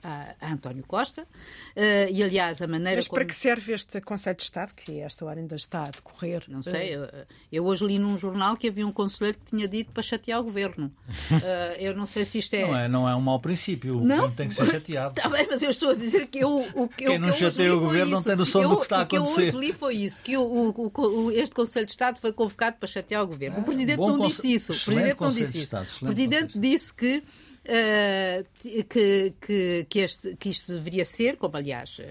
a, 0.02 0.34
a 0.40 0.52
António 0.52 0.84
Costa. 0.86 1.22
Uh, 1.22 2.10
e, 2.10 2.22
aliás, 2.22 2.60
a 2.60 2.66
maneira 2.66 2.96
Mas 2.96 3.08
como... 3.08 3.18
para 3.18 3.24
que 3.26 3.34
serve 3.34 3.72
este 3.72 4.00
Conselho 4.00 4.36
de 4.36 4.42
Estado, 4.42 4.72
que 4.74 5.00
esta 5.00 5.24
hora 5.24 5.40
ainda 5.40 5.54
está 5.54 5.84
a 5.84 5.90
decorrer? 5.90 6.44
Não 6.48 6.62
sei. 6.62 6.94
Eu, 6.94 7.08
eu, 7.50 7.64
hoje 7.64 7.84
li 7.84 7.98
num 7.98 8.16
jornal 8.18 8.56
que 8.56 8.68
havia 8.68 8.86
um 8.86 8.92
conselheiro 8.92 9.38
que 9.38 9.44
tinha 9.46 9.68
dito 9.68 9.92
para 9.92 10.02
chatear 10.02 10.40
o 10.40 10.44
Governo. 10.44 10.92
Uh, 11.30 11.78
eu 11.78 11.94
não 11.94 12.06
sei 12.06 12.24
se 12.24 12.38
isto 12.38 12.54
é... 12.54 12.66
Não 12.66 12.76
é, 12.76 12.88
não 12.88 13.08
é 13.08 13.14
um 13.14 13.20
mau 13.20 13.40
princípio. 13.40 13.98
O 13.98 14.04
não? 14.04 14.16
Governo 14.16 14.36
tem 14.36 14.48
que 14.48 14.54
ser 14.54 14.66
chateado. 14.70 15.14
Está 15.16 15.28
bem, 15.28 15.46
mas 15.48 15.62
eu 15.62 15.70
estou 15.70 15.90
a 15.90 15.94
dizer 15.94 16.26
que 16.26 16.38
eu... 16.40 16.66
O 16.74 16.88
que, 16.88 17.04
Quem 17.04 17.14
eu, 17.14 17.20
não 17.20 17.30
que 17.30 17.38
chateia 17.38 17.74
o 17.74 17.80
Governo 17.80 18.12
não 18.12 18.22
tem 18.22 18.36
noção 18.36 18.62
eu, 18.62 18.68
do 18.70 18.76
que 18.78 18.82
está 18.82 18.98
a 18.98 19.02
acontecer. 19.02 19.32
O 19.32 19.34
que 19.34 19.42
eu 19.42 19.58
hoje 19.58 19.66
li 19.66 19.72
foi 19.72 19.96
isso, 19.96 20.22
que 20.22 20.36
o, 20.36 20.74
o, 20.76 21.30
este 21.30 21.54
Conselho 21.54 21.86
de 21.86 21.92
Estado 21.92 22.18
foi 22.20 22.32
convocado 22.32 22.76
para 22.76 22.88
chatear 22.88 23.22
o 23.22 23.26
Governo. 23.26 23.60
O 23.60 23.62
Presidente 23.62 23.98
não 23.98 24.18
disse 24.18 24.52
isso. 24.52 24.72
O 24.72 24.80
Presidente 24.80 25.20
não 25.20 25.28
disse 25.30 25.58
isso. 25.58 25.76
O 25.76 26.06
Presidente 26.06 26.58
disse 26.58 26.92
que 26.92 27.22
Uh, 27.64 28.44
que, 28.88 29.34
que, 29.40 29.86
que, 29.88 29.98
este, 30.00 30.34
que 30.34 30.48
isto 30.48 30.72
deveria 30.72 31.04
ser, 31.04 31.36
como 31.36 31.56
aliás 31.56 31.96
uh, 32.00 32.02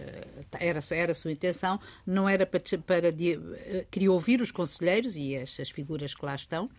era, 0.58 0.80
era 0.92 1.12
a 1.12 1.16
sua 1.16 1.30
intenção, 1.30 1.78
não 2.08 2.28
era 2.28 2.46
para, 2.46 2.62
para 2.88 3.12
de, 3.12 3.36
uh, 3.36 3.86
queria 3.92 4.10
ouvir 4.14 4.42
os 4.42 4.50
conselheiros 4.50 5.18
e 5.18 5.36
as, 5.36 5.60
as 5.60 5.70
figuras 5.70 6.16
que 6.16 6.26
lá 6.26 6.36
estão, 6.36 6.70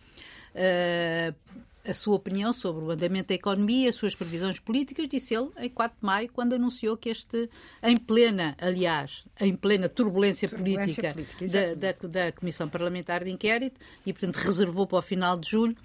a 1.85 1.93
sua 1.93 2.15
opinião 2.15 2.53
sobre 2.53 2.85
o 2.85 2.91
andamento 2.91 3.29
da 3.29 3.35
economia 3.35 3.89
as 3.89 3.95
suas 3.95 4.15
previsões 4.15 4.59
políticas, 4.59 5.07
disse 5.07 5.35
ele 5.35 5.49
em 5.57 5.69
4 5.69 5.97
de 5.99 6.05
maio, 6.05 6.29
quando 6.31 6.53
anunciou 6.53 6.95
que 6.95 7.09
este, 7.09 7.49
em 7.81 7.97
plena, 7.97 8.55
aliás, 8.59 9.25
em 9.39 9.55
plena 9.55 9.89
turbulência, 9.89 10.47
turbulência 10.47 11.13
política, 11.13 11.37
política 11.37 11.75
da, 11.75 11.91
da, 11.91 12.07
da 12.25 12.31
Comissão 12.31 12.69
Parlamentar 12.69 13.23
de 13.23 13.31
Inquérito, 13.31 13.79
e 14.05 14.13
portanto 14.13 14.37
reservou 14.37 14.87
para 14.87 14.99
o 14.99 15.01
final 15.01 15.37
de 15.37 15.49
julho 15.49 15.75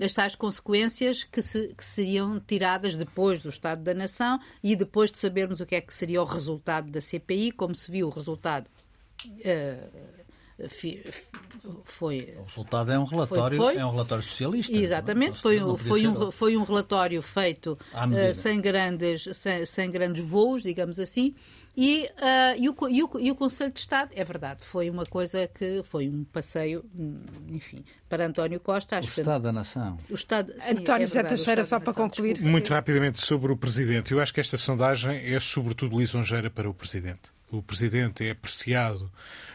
as 0.00 0.14
tais 0.14 0.34
consequências 0.34 1.24
que, 1.24 1.42
se, 1.42 1.74
que 1.74 1.84
seriam 1.84 2.40
tiradas 2.40 2.96
depois 2.96 3.42
do 3.42 3.48
Estado 3.48 3.82
da 3.82 3.94
Nação 3.94 4.38
e 4.62 4.76
depois 4.76 5.10
de 5.10 5.18
sabermos 5.18 5.60
o 5.60 5.66
que 5.66 5.74
é 5.74 5.80
que 5.80 5.92
seria 5.92 6.22
o 6.22 6.24
resultado 6.24 6.90
da 6.90 7.00
CPI, 7.00 7.52
como 7.52 7.74
se 7.74 7.90
viu 7.90 8.06
o 8.06 8.10
resultado. 8.10 8.68
Uh, 9.24 10.18
foi 11.84 12.34
o 12.36 12.42
resultado 12.42 12.90
é 12.90 12.98
um 12.98 13.04
relatório 13.04 13.56
foi, 13.56 13.74
foi, 13.74 13.80
é 13.80 13.86
um 13.86 13.90
relatório 13.90 14.24
socialista 14.24 14.76
é? 14.76 14.80
exatamente 14.80 15.30
não, 15.30 15.36
foi, 15.36 15.58
foi 15.76 16.06
um 16.08 16.32
foi 16.32 16.56
um 16.56 16.64
relatório 16.64 17.22
feito 17.22 17.78
uh, 17.94 18.34
sem 18.34 18.60
grandes 18.60 19.36
sem, 19.36 19.64
sem, 19.64 19.88
grandes 19.88 20.24
voos 20.24 20.64
digamos 20.64 20.98
assim 20.98 21.32
e, 21.80 22.10
uh, 22.16 22.60
e, 22.60 22.68
o, 22.68 22.74
e, 22.88 23.02
o, 23.04 23.10
e, 23.20 23.30
o, 23.30 23.36
Conselho 23.36 23.70
de 23.70 23.78
Estado, 23.78 24.10
é 24.16 24.24
verdade, 24.24 24.64
foi 24.64 24.90
uma 24.90 25.06
coisa 25.06 25.46
que 25.46 25.80
foi 25.84 26.08
um 26.08 26.24
passeio, 26.24 26.84
hum, 26.92 27.20
enfim, 27.50 27.84
para 28.08 28.26
António 28.26 28.58
Costa. 28.58 28.98
Acho 28.98 29.06
o 29.06 29.10
Estado 29.10 29.36
que, 29.36 29.42
da 29.44 29.52
Nação. 29.52 29.96
O 30.10 30.14
Estado, 30.14 30.52
sim, 30.58 30.72
António 30.72 31.04
é 31.04 31.06
José 31.06 31.22
Teixeira, 31.22 31.62
só 31.62 31.78
para 31.78 31.94
concluir. 31.94 32.30
Desculpa. 32.30 32.50
Muito 32.50 32.74
rapidamente 32.74 33.24
sobre 33.24 33.52
o 33.52 33.56
Presidente. 33.56 34.10
Eu 34.10 34.20
acho 34.20 34.34
que 34.34 34.40
esta 34.40 34.56
sondagem 34.56 35.32
é 35.32 35.38
sobretudo 35.38 35.96
lisonjeira 36.00 36.50
para 36.50 36.68
o 36.68 36.74
Presidente. 36.74 37.30
O 37.48 37.62
Presidente 37.62 38.26
é 38.26 38.32
apreciado 38.32 39.08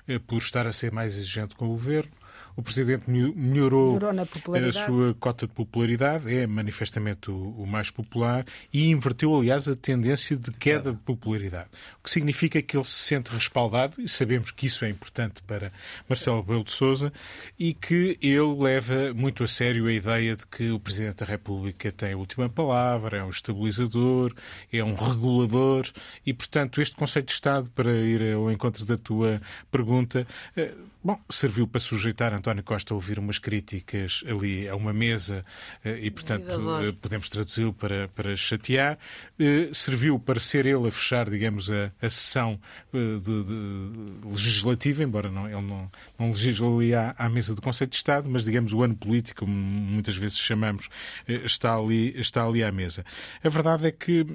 eh, 0.07 0.17
por 0.17 0.37
estar 0.37 0.65
a 0.65 0.71
ser 0.71 0.93
mais 0.93 1.17
exigente 1.17 1.55
com 1.55 1.65
o 1.65 1.69
Governo 1.71 2.22
o 2.55 2.61
Presidente 2.61 3.09
melhorou, 3.09 3.99
melhorou 3.99 4.67
a 4.67 4.71
sua 4.71 5.13
cota 5.15 5.47
de 5.47 5.53
popularidade, 5.53 6.33
é 6.33 6.45
manifestamente 6.45 7.31
o, 7.31 7.49
o, 7.57 7.65
mais 7.65 7.89
popular 7.89 8.45
e 8.71 8.89
inverteu, 8.89 9.35
aliás, 9.35 9.67
a 9.67 9.75
tendência 9.75 10.37
de 10.37 10.51
queda 10.51 10.91
de 10.91 10.99
popularidade. 10.99 11.69
O 11.99 12.03
que 12.03 12.11
significa 12.11 12.61
que 12.61 12.77
ele 12.77 12.83
se 12.83 12.91
sente 12.91 13.31
respaldado, 13.31 14.01
e 14.01 14.07
sabemos 14.07 14.51
que 14.51 14.67
isso 14.67 14.85
é 14.85 14.89
importante 14.89 15.41
para 15.43 15.71
Marcelo 16.07 16.41
Rebelo 16.41 16.63
de 16.63 16.71
Sousa, 16.71 17.11
e 17.57 17.73
que 17.73 18.17
ele 18.21 18.55
leva 18.59 19.13
muito 19.13 19.43
a 19.43 19.47
sério 19.47 19.87
a 19.87 19.93
ideia 19.93 20.35
de 20.35 20.45
que 20.45 20.69
o 20.69 20.79
Presidente 20.79 21.17
da 21.17 21.25
República 21.25 21.91
tem 21.91 22.13
a 22.13 22.17
última 22.17 22.49
palavra, 22.49 23.17
é 23.17 23.23
um 23.23 23.29
estabilizador, 23.29 24.33
é 24.71 24.83
um 24.83 24.93
regulador, 24.93 25.87
e, 26.25 26.33
portanto, 26.33 26.81
este 26.81 26.95
Conselho 26.95 27.25
de 27.25 27.31
Estado, 27.31 27.69
para 27.71 27.91
ir 27.91 28.33
ao 28.33 28.51
encontro 28.51 28.85
da 28.85 28.95
tua 28.95 29.41
pergunta, 29.71 30.27
eh, 30.55 30.71
bom, 31.03 31.19
serviu 31.29 31.67
para 31.67 31.79
sujeitar 31.79 32.33
António 32.33 32.63
Costa 32.63 32.93
ouvir 32.93 33.19
umas 33.19 33.37
críticas 33.37 34.23
ali 34.25 34.69
a 34.69 34.75
uma 34.75 34.93
mesa 34.93 35.41
eh, 35.83 35.99
e, 36.03 36.11
portanto, 36.11 36.47
eh, 36.81 36.93
podemos 36.93 37.27
traduzi-lo 37.27 37.73
para, 37.73 38.07
para 38.09 38.35
chatear. 38.35 38.97
Eh, 39.37 39.69
serviu 39.73 40.17
para 40.17 40.39
ser 40.39 40.65
ele 40.65 40.87
a 40.87 40.91
fechar, 40.91 41.29
digamos, 41.29 41.69
a, 41.69 41.91
a 42.01 42.09
sessão 42.09 42.59
de, 42.93 43.43
de, 43.43 44.27
legislativa, 44.29 45.03
embora 45.03 45.29
não, 45.29 45.45
ele 45.45 45.61
não, 45.61 45.91
não 46.17 46.27
legislou 46.29 46.79
ali 46.79 46.95
à, 46.95 47.13
à 47.17 47.27
mesa 47.27 47.53
do 47.53 47.61
Conselho 47.61 47.89
de 47.89 47.97
Estado, 47.97 48.29
mas, 48.29 48.45
digamos, 48.45 48.73
o 48.73 48.81
ano 48.81 48.95
político, 48.95 49.41
como 49.41 49.53
muitas 49.53 50.15
vezes 50.15 50.37
chamamos, 50.37 50.89
está 51.27 51.75
ali, 51.75 52.17
está 52.19 52.45
ali 52.45 52.63
à 52.63 52.71
mesa. 52.71 53.03
A 53.43 53.49
verdade 53.49 53.87
é 53.87 53.91
que 53.91 54.25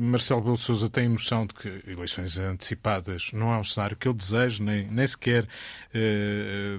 Marcelo 0.00 0.40
Belo 0.40 0.56
Souza 0.56 0.88
tem 0.88 1.08
noção 1.08 1.46
de 1.46 1.54
que 1.54 1.82
eleições 1.86 2.38
antecipadas 2.38 3.30
não 3.32 3.52
é 3.52 3.58
um 3.58 3.64
cenário 3.64 3.96
que 3.96 4.08
ele 4.08 4.16
deseja, 4.16 4.62
nem, 4.62 4.86
nem 4.86 5.06
sequer 5.06 5.46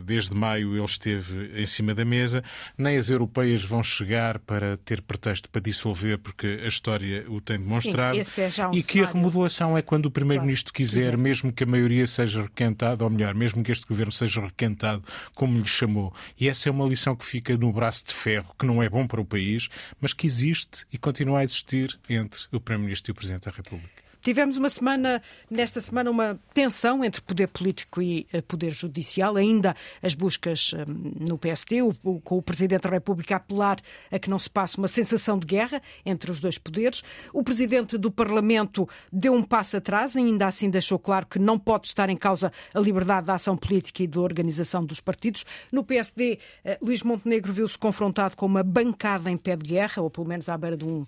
desde 0.04 0.34
maio 0.34 0.76
ele 0.76 0.86
esteve 0.86 1.62
em 1.62 1.66
cima 1.66 1.94
da 1.94 2.06
mesa, 2.06 2.44
nem 2.78 2.98
as 2.98 3.10
europeias 3.10 3.64
vão 3.64 3.82
chegar 3.84 4.40
para 4.40 4.78
ter 4.78 5.02
pretexto 5.02 5.50
para 5.50 5.62
dissolver, 5.62 6.18
porque 6.18 6.62
a 6.64 6.68
história 6.68 7.26
o 7.28 7.40
tem 7.42 7.60
demonstrado. 7.60 8.24
Sim, 8.24 8.42
é 8.42 8.68
um 8.68 8.74
e 8.74 8.84
que 8.84 9.02
a 9.02 9.08
remodelação 9.08 9.78
é 9.78 9.82
quando 9.82 10.08
o 10.08 10.12
Primeiro-Ministro 10.12 10.74
claro, 10.74 10.78
quiser, 10.78 11.00
quiser, 11.02 11.18
mesmo 11.18 11.52
que 11.52 11.64
a 11.64 11.68
maioria 11.68 12.08
seja 12.08 12.44
requentada, 12.44 13.04
ou 13.04 13.10
melhor, 13.10 13.34
mesmo 13.34 13.64
que 13.64 13.72
este 13.72 13.86
governo 13.86 14.12
seja 14.12 14.42
requentado, 14.42 15.04
como 15.34 15.58
lhe 15.58 15.66
chamou. 15.66 16.14
E 16.40 16.48
essa 16.50 16.70
é 16.70 16.72
uma 16.72 16.88
lição 16.88 17.16
que 17.16 17.26
fica 17.26 17.56
no 17.58 17.72
braço 17.72 18.06
de 18.06 18.14
ferro, 18.14 18.54
que 18.58 18.66
não 18.66 18.82
é 18.82 18.90
bom 18.90 19.06
para 19.08 19.22
o 19.22 19.26
país, 19.26 19.70
mas 20.00 20.14
que 20.14 20.26
existe 20.26 20.86
e 20.92 20.98
continua 20.98 21.40
a 21.40 21.44
existir 21.44 21.98
entre 22.10 22.42
o 22.52 22.60
Primeiro-Ministro 22.60 23.12
e 23.12 23.14
o 23.14 23.16
Presidente 23.16 23.46
da 23.46 23.52
República. 23.52 24.05
Tivemos 24.26 24.58
uma 24.58 24.72
semana, 24.72 25.22
nesta 25.52 25.80
semana, 25.80 26.10
uma 26.10 26.40
tensão 26.52 27.06
entre 27.06 27.22
poder 27.22 27.48
político 27.48 28.02
e 28.02 28.26
eh, 28.34 28.42
poder 28.42 28.72
judicial, 28.72 29.36
ainda 29.36 29.76
as 30.02 30.16
buscas 30.16 30.74
um, 30.74 31.28
no 31.30 31.38
PSD, 31.38 31.78
com 32.24 32.36
o 32.36 32.42
Presidente 32.42 32.82
da 32.82 32.90
República 32.90 33.36
a 33.36 33.38
apelar 33.38 33.78
a 34.12 34.18
que 34.18 34.28
não 34.28 34.40
se 34.40 34.50
passe 34.50 34.80
uma 34.80 34.88
sensação 34.88 35.38
de 35.38 35.46
guerra 35.46 35.80
entre 36.04 36.32
os 36.32 36.40
dois 36.40 36.58
poderes. 36.58 37.04
O 37.32 37.44
Presidente 37.44 38.00
do 38.00 38.10
Parlamento 38.10 38.90
deu 39.14 39.32
um 39.32 39.44
passo 39.44 39.78
atrás, 39.78 40.18
ainda 40.18 40.48
assim 40.48 40.72
deixou 40.72 40.98
claro 40.98 41.28
que 41.28 41.38
não 41.38 41.60
pode 41.60 41.86
estar 41.86 42.10
em 42.10 42.18
causa 42.18 42.52
a 42.74 42.80
liberdade 42.80 43.28
da 43.28 43.36
ação 43.36 43.56
política 43.56 44.02
e 44.02 44.08
da 44.08 44.22
organização 44.22 44.84
dos 44.84 45.00
partidos. 45.00 45.46
No 45.72 45.84
PSD, 45.84 46.40
eh, 46.64 46.80
Luís 46.82 47.04
Montenegro 47.04 47.54
viu-se 47.54 47.78
confrontado 47.78 48.36
com 48.36 48.48
uma 48.48 48.64
bancada 48.64 49.30
em 49.30 49.38
pé 49.38 49.56
de 49.56 49.70
guerra, 49.70 50.02
ou 50.02 50.10
pelo 50.10 50.28
menos 50.28 50.50
à 50.50 50.58
beira 50.58 50.76
de 50.76 50.84
um 50.84 51.06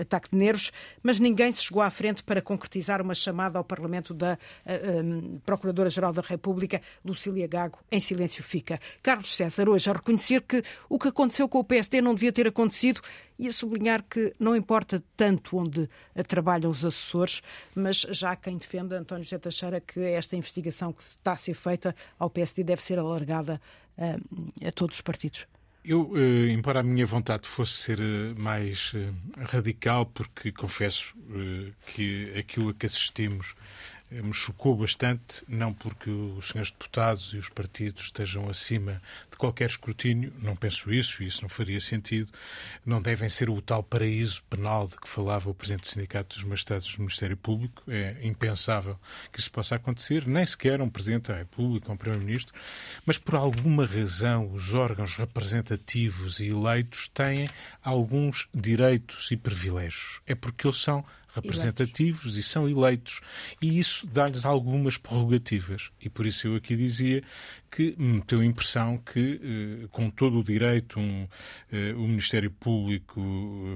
ataque 0.00 0.30
de 0.30 0.36
nervos, 0.36 0.72
mas 1.00 1.20
ninguém 1.20 1.52
se 1.52 1.62
chegou 1.62 1.80
à 1.80 1.90
frente 1.90 2.24
para 2.24 2.42
concretizar 2.56 3.02
uma 3.02 3.14
chamada 3.14 3.58
ao 3.58 3.64
Parlamento 3.64 4.14
da 4.14 4.38
eh, 4.64 5.00
um, 5.02 5.38
Procuradora-Geral 5.44 6.12
da 6.12 6.22
República, 6.22 6.80
Lucília 7.04 7.46
Gago, 7.46 7.78
em 7.92 8.00
silêncio 8.00 8.42
fica. 8.42 8.80
Carlos 9.02 9.34
César, 9.34 9.68
hoje, 9.68 9.90
a 9.90 9.92
reconhecer 9.92 10.40
que 10.42 10.62
o 10.88 10.98
que 10.98 11.08
aconteceu 11.08 11.48
com 11.48 11.58
o 11.58 11.64
PSD 11.64 12.00
não 12.00 12.14
devia 12.14 12.32
ter 12.32 12.46
acontecido 12.48 13.00
e 13.38 13.46
a 13.46 13.52
sublinhar 13.52 14.02
que 14.02 14.34
não 14.40 14.56
importa 14.56 15.02
tanto 15.16 15.58
onde 15.58 15.88
trabalham 16.26 16.70
os 16.70 16.84
assessores, 16.84 17.42
mas 17.74 17.98
já 18.10 18.32
há 18.32 18.36
quem 18.36 18.56
defenda, 18.56 18.98
António 18.98 19.24
José 19.24 19.38
Teixeira, 19.38 19.80
que 19.80 20.00
esta 20.00 20.36
investigação 20.36 20.92
que 20.92 21.02
está 21.02 21.32
a 21.32 21.36
ser 21.36 21.54
feita 21.54 21.94
ao 22.18 22.30
PSD 22.30 22.64
deve 22.64 22.82
ser 22.82 22.98
alargada 22.98 23.60
uh, 23.98 24.66
a 24.66 24.72
todos 24.72 24.96
os 24.96 25.02
partidos. 25.02 25.46
Eu, 25.88 26.10
eh, 26.16 26.50
embora 26.50 26.80
a 26.80 26.82
minha 26.82 27.06
vontade 27.06 27.46
fosse 27.46 27.74
ser 27.74 28.00
eh, 28.00 28.34
mais 28.36 28.90
eh, 28.96 29.08
radical, 29.38 30.06
porque 30.06 30.50
confesso 30.50 31.14
que 31.86 32.32
aquilo 32.36 32.70
a 32.70 32.74
que 32.74 32.86
assistimos 32.86 33.54
me 34.10 34.32
chocou 34.32 34.76
bastante, 34.76 35.42
não 35.48 35.72
porque 35.72 36.10
os 36.10 36.48
senhores 36.48 36.70
deputados 36.70 37.34
e 37.34 37.38
os 37.38 37.48
partidos 37.48 38.04
estejam 38.04 38.48
acima 38.48 39.02
de 39.30 39.36
qualquer 39.36 39.68
escrutínio, 39.68 40.32
não 40.40 40.54
penso 40.54 40.92
isso, 40.92 41.22
isso 41.22 41.42
não 41.42 41.48
faria 41.48 41.80
sentido, 41.80 42.32
não 42.84 43.02
devem 43.02 43.28
ser 43.28 43.50
o 43.50 43.60
tal 43.60 43.82
paraíso 43.82 44.42
penal 44.48 44.86
de 44.86 44.96
que 44.96 45.08
falava 45.08 45.50
o 45.50 45.54
Presidente 45.54 45.82
do 45.82 45.88
Sindicato 45.88 46.36
dos 46.36 46.44
Magistrados 46.44 46.94
do 46.94 47.00
Ministério 47.00 47.36
Público. 47.36 47.82
É 47.88 48.16
impensável 48.22 48.98
que 49.32 49.40
isso 49.40 49.50
possa 49.50 49.76
acontecer, 49.76 50.26
nem 50.26 50.46
sequer 50.46 50.80
um 50.80 50.88
Presidente 50.88 51.28
da 51.28 51.36
República, 51.36 51.92
um 51.92 51.96
Primeiro-Ministro, 51.96 52.54
mas 53.04 53.18
por 53.18 53.34
alguma 53.34 53.84
razão 53.86 54.52
os 54.52 54.72
órgãos 54.72 55.16
representativos 55.16 56.38
e 56.38 56.48
eleitos 56.48 57.08
têm 57.08 57.48
alguns 57.82 58.48
direitos 58.54 59.30
e 59.30 59.36
privilégios. 59.36 60.20
É 60.26 60.34
porque 60.34 60.66
eles 60.66 60.80
são 60.80 61.04
representativos 61.36 62.34
eleitos. 62.34 62.36
e 62.36 62.42
são 62.42 62.68
eleitos. 62.68 63.20
E 63.62 63.78
isso 63.78 64.06
dá-lhes 64.06 64.44
algumas 64.44 64.96
prerrogativas. 64.96 65.90
E 66.00 66.08
por 66.08 66.26
isso 66.26 66.48
eu 66.48 66.56
aqui 66.56 66.76
dizia 66.76 67.22
que 67.70 67.94
me 67.98 68.22
deu 68.26 68.40
a 68.40 68.44
impressão 68.44 68.96
que, 68.96 69.40
eh, 69.42 69.88
com 69.90 70.08
todo 70.08 70.38
o 70.40 70.44
direito, 70.44 70.98
um, 70.98 71.28
eh, 71.70 71.92
o 71.94 72.08
Ministério 72.08 72.50
Público, 72.50 73.20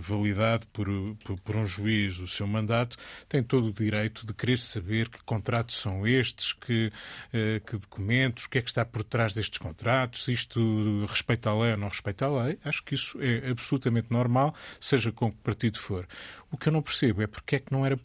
validado 0.00 0.66
por, 0.68 0.86
por, 1.24 1.38
por, 1.40 1.56
um 1.56 1.66
juiz 1.66 2.18
o 2.18 2.26
seu 2.26 2.46
mandato, 2.46 2.96
tem 3.28 3.42
todo 3.42 3.66
o 3.68 3.72
direito 3.72 4.26
de 4.26 4.32
querer 4.32 4.58
saber 4.58 5.08
que 5.08 5.22
contratos 5.24 5.76
são 5.76 6.06
estes, 6.06 6.52
que, 6.54 6.90
eh, 7.32 7.60
que 7.66 7.76
documentos, 7.76 8.44
o 8.44 8.48
que 8.50 8.58
é 8.58 8.62
que 8.62 8.70
está 8.70 8.84
por 8.84 9.04
trás 9.04 9.34
destes 9.34 9.58
contratos, 9.58 10.28
isto 10.28 11.04
respeita 11.06 11.50
a 11.50 11.60
lei 11.60 11.72
ou 11.72 11.76
não 11.76 11.88
respeita 11.88 12.26
a 12.26 12.44
lei. 12.44 12.58
Acho 12.64 12.82
que 12.82 12.94
isso 12.94 13.18
é 13.20 13.50
absolutamente 13.50 14.08
normal, 14.10 14.54
seja 14.80 15.12
com 15.12 15.30
que 15.30 15.38
partido 15.38 15.78
for. 15.78 16.06
O 16.50 16.56
que 16.56 16.68
eu 16.68 16.72
não 16.72 16.82
percebo 16.82 17.22
é 17.22 17.26
porque 17.26 17.49
é 17.56 17.58
que 17.58 17.72
não 17.72 17.84
era 17.84 17.98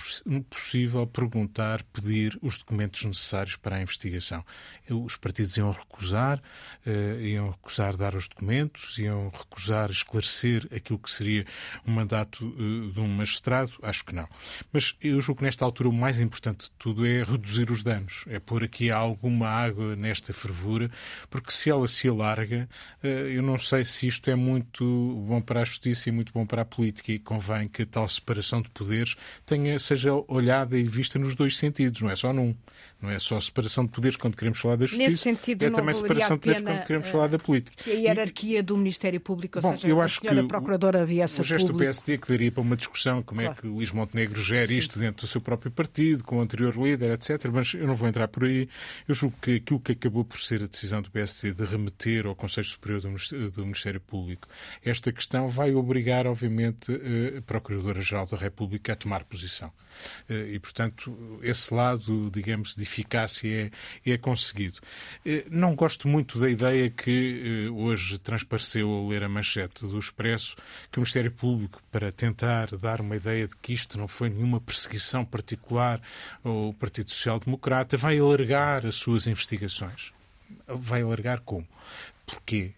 possível 0.49 1.05
perguntar, 1.07 1.83
pedir 1.93 2.37
os 2.41 2.57
documentos 2.57 3.03
necessários 3.03 3.55
para 3.55 3.77
a 3.77 3.81
investigação. 3.81 4.43
Os 4.89 5.15
partidos 5.15 5.57
iam 5.57 5.71
recusar, 5.71 6.41
uh, 6.85 7.19
iam 7.19 7.49
recusar 7.51 7.95
dar 7.97 8.15
os 8.15 8.27
documentos, 8.27 8.97
iam 8.97 9.29
recusar 9.29 9.89
esclarecer 9.89 10.67
aquilo 10.73 10.99
que 10.99 11.11
seria 11.11 11.45
um 11.85 11.91
mandato 11.91 12.45
uh, 12.45 12.91
de 12.91 12.99
um 12.99 13.07
magistrado? 13.07 13.71
Acho 13.81 14.05
que 14.05 14.13
não. 14.13 14.27
Mas 14.71 14.95
eu 15.01 15.21
julgo 15.21 15.39
que 15.39 15.45
nesta 15.45 15.65
altura 15.65 15.89
o 15.89 15.93
mais 15.93 16.19
importante 16.19 16.65
de 16.65 16.71
tudo 16.77 17.05
é 17.05 17.23
reduzir 17.23 17.71
os 17.71 17.83
danos, 17.83 18.25
é 18.27 18.39
pôr 18.39 18.63
aqui 18.63 18.91
alguma 18.91 19.47
água 19.47 19.95
nesta 19.95 20.33
fervura, 20.33 20.89
porque 21.29 21.51
se 21.51 21.69
ela 21.69 21.87
se 21.87 22.07
alarga, 22.07 22.69
uh, 23.03 23.07
eu 23.07 23.41
não 23.41 23.57
sei 23.57 23.83
se 23.85 24.07
isto 24.07 24.29
é 24.29 24.35
muito 24.35 24.85
bom 25.27 25.41
para 25.41 25.61
a 25.61 25.65
justiça 25.65 26.09
e 26.09 26.11
muito 26.11 26.31
bom 26.33 26.45
para 26.45 26.61
a 26.61 26.65
política 26.65 27.11
e 27.11 27.19
convém 27.19 27.67
que 27.67 27.83
a 27.83 27.85
tal 27.85 28.07
separação 28.07 28.61
de 28.61 28.69
poderes 28.69 29.15
tenha, 29.45 29.77
seja 29.79 30.11
olhada 30.27 30.77
e 30.77 30.83
vista 30.83 31.19
nos 31.19 31.35
dois 31.35 31.57
sentidos, 31.57 32.01
não 32.01 32.09
é 32.09 32.15
só 32.15 32.33
num. 32.33 32.55
Não 33.01 33.11
é 33.11 33.19
só 33.19 33.39
separação 33.39 33.85
de 33.85 33.91
poderes 33.91 34.15
quando 34.15 34.35
queremos 34.35 34.57
falar 34.57 34.77
da 34.77 34.85
justiça. 34.85 35.09
Nesse 35.09 35.21
sentido, 35.21 35.63
é 35.63 35.69
também 35.69 35.93
separação 35.93 36.37
de 36.37 36.41
poderes 36.41 36.61
quando 36.61 36.83
queremos 36.85 37.07
falar 37.09 37.27
da 37.27 37.37
política. 37.37 37.89
a 37.89 37.93
hierarquia 37.93 38.63
do 38.63 38.75
Ministério 38.77 39.19
Público, 39.19 39.59
ou 39.59 39.61
Bom, 39.61 39.71
seja, 39.73 39.87
eu 39.87 40.01
acho 40.01 40.19
a 40.25 40.29
que 40.29 40.43
Procuradora 40.43 41.05
viesse 41.05 41.39
O 41.39 41.43
gesto 41.43 41.71
do 41.71 41.77
PSD 41.77 42.17
que 42.17 42.27
daria 42.27 42.51
para 42.51 42.61
uma 42.61 42.75
discussão 42.75 43.21
como 43.21 43.41
é 43.41 43.45
claro. 43.45 43.59
é 43.59 43.61
que 43.61 43.67
Luís 43.67 43.91
Montenegro 43.91 44.41
gera 44.41 44.67
Sim. 44.67 44.77
isto 44.77 44.97
dentro 44.97 45.25
do 45.25 45.27
seu 45.27 45.41
próprio 45.41 45.71
partido, 45.71 46.23
com 46.23 46.37
o 46.37 46.41
anterior 46.41 46.75
líder, 46.75 47.11
etc. 47.11 47.49
Mas 47.51 47.73
eu 47.73 47.85
não 47.85 47.95
vou 47.95 48.07
entrar 48.07 48.27
por 48.27 48.45
aí. 48.45 48.67
Eu 49.07 49.13
julgo 49.13 49.35
que 49.41 49.55
aquilo 49.55 49.79
que 49.79 49.91
acabou 49.91 50.23
por 50.23 50.39
ser 50.39 50.63
a 50.63 50.67
decisão 50.67 51.01
do 51.01 51.11
PSD 51.11 51.53
de 51.53 51.65
remeter 51.65 52.25
ao 52.25 52.35
Conselho 52.35 52.67
Superior 52.67 53.01
do 53.01 53.61
Ministério 53.61 53.99
Público 53.99 54.47
esta 54.83 55.11
questão 55.11 55.47
vai 55.47 55.73
obrigar, 55.73 56.27
obviamente, 56.27 56.91
a 57.37 57.41
Procuradora-Geral 57.41 58.25
da 58.27 58.37
República 58.37 58.93
a 58.93 58.95
tomar 58.95 59.14
posição. 59.23 59.71
Eh, 60.29 60.53
e, 60.53 60.59
portanto, 60.59 61.39
esse 61.41 61.73
lado, 61.73 62.29
digamos, 62.31 62.75
de 62.75 62.83
eficácia 62.83 63.71
é, 64.05 64.11
é 64.11 64.17
conseguido. 64.17 64.79
Eh, 65.25 65.45
não 65.49 65.75
gosto 65.75 66.07
muito 66.07 66.39
da 66.39 66.49
ideia 66.49 66.89
que 66.89 67.65
eh, 67.65 67.69
hoje 67.69 68.17
transpareceu 68.19 68.89
ao 68.89 69.07
ler 69.07 69.23
a 69.23 69.29
manchete 69.29 69.85
do 69.85 69.97
Expresso 69.97 70.55
que 70.91 70.97
o 70.97 71.01
Ministério 71.01 71.31
Público, 71.31 71.81
para 71.91 72.11
tentar 72.11 72.75
dar 72.77 73.01
uma 73.01 73.15
ideia 73.15 73.47
de 73.47 73.55
que 73.57 73.73
isto 73.73 73.97
não 73.97 74.07
foi 74.07 74.29
nenhuma 74.29 74.59
perseguição 74.59 75.23
particular 75.25 76.01
ao 76.43 76.73
Partido 76.73 77.11
Social 77.11 77.39
Democrata, 77.39 77.97
vai 77.97 78.19
alargar 78.19 78.85
as 78.85 78.95
suas 78.95 79.27
investigações. 79.27 80.13
Vai 80.67 81.01
alargar 81.01 81.41
como? 81.41 81.67
Porquê? 82.25 82.73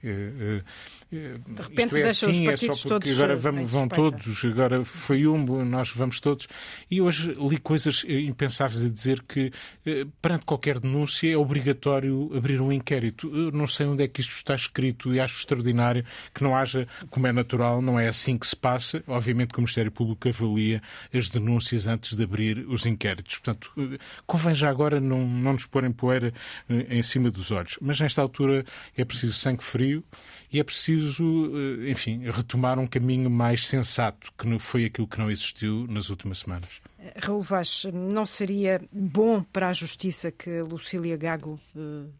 De 1.10 1.62
repente 1.62 2.02
é 2.02 2.08
assim, 2.08 2.32
os 2.32 2.40
partidos 2.40 2.64
é 2.64 2.82
só 2.82 2.90
porque 2.90 3.12
agora 3.12 3.36
vamos, 3.38 3.70
vão 3.72 3.88
todos, 3.88 4.44
agora 4.44 4.84
foi 4.84 5.26
um, 5.26 5.64
nós 5.64 5.90
vamos 5.92 6.20
todos. 6.20 6.48
E 6.92 7.00
hoje 7.00 7.34
li 7.40 7.58
coisas 7.58 8.04
impensáveis 8.08 8.84
a 8.84 8.90
dizer 8.90 9.24
que 9.24 9.52
eh, 9.86 10.06
perante 10.22 10.46
qualquer 10.46 10.80
denúncia 10.80 11.32
é 11.32 11.38
obrigatório 11.38 12.30
abrir 12.36 12.60
um 12.60 12.74
inquérito. 12.74 13.34
Eu 13.34 13.52
não 13.52 13.68
sei 13.68 13.86
onde 13.86 14.04
é 14.04 14.08
que 14.08 14.20
isto 14.20 14.36
está 14.36 14.54
escrito 14.54 15.14
e 15.14 15.20
acho 15.20 15.38
extraordinário 15.38 16.04
que 16.34 16.44
não 16.44 16.54
haja, 16.54 16.86
como 17.10 17.26
é 17.26 17.32
natural, 17.32 17.82
não 17.82 17.98
é 17.98 18.10
assim 18.10 18.38
que 18.38 18.46
se 18.46 18.56
passa. 18.56 19.02
Obviamente 19.08 19.54
que 19.54 19.60
o 19.60 19.62
Ministério 19.62 19.92
Público 19.92 20.28
avalia 20.28 20.82
as 21.14 21.30
denúncias 21.30 21.88
antes 21.88 22.18
de 22.18 22.24
abrir 22.24 22.66
os 22.68 22.86
inquéritos. 22.86 23.38
Portanto, 23.38 23.72
eh, 23.78 23.98
convém 24.26 24.54
já 24.54 24.70
agora 24.70 25.00
não, 25.00 25.26
não 25.26 25.54
nos 25.54 25.66
porem 25.66 25.92
poeira 25.92 26.34
eh, 26.70 26.98
em 26.98 27.02
cima 27.02 27.32
dos 27.32 27.50
olhos. 27.50 27.78
Mas 27.82 27.98
nesta 27.98 28.22
altura 28.22 28.66
é 28.98 29.06
preciso 29.06 29.34
sangue 29.34 29.64
frio 29.64 30.04
e 30.52 30.60
é 30.60 30.64
preciso, 30.64 31.24
eh, 31.24 31.92
enfim, 31.92 32.22
retomar 32.30 32.80
um 32.80 32.88
caminho 32.88 33.30
mais 33.30 33.68
sensato, 33.68 34.32
que 34.38 34.60
foi 34.60 34.86
aquilo 34.86 35.08
que 35.08 35.20
não 35.20 35.30
existiu 35.30 35.86
nas 35.88 36.10
últimas 36.10 36.40
semanas. 36.40 36.82
Eh, 36.98 37.14
Raul 37.18 37.42
Vaz, 37.42 37.86
não 37.94 38.26
seria 38.26 38.82
bom 38.92 39.44
para 39.44 39.70
a 39.70 39.74
Justiça 39.74 40.32
que 40.32 40.62
Lucília 40.62 41.18
Gago 41.18 41.60
uh, 41.76 42.12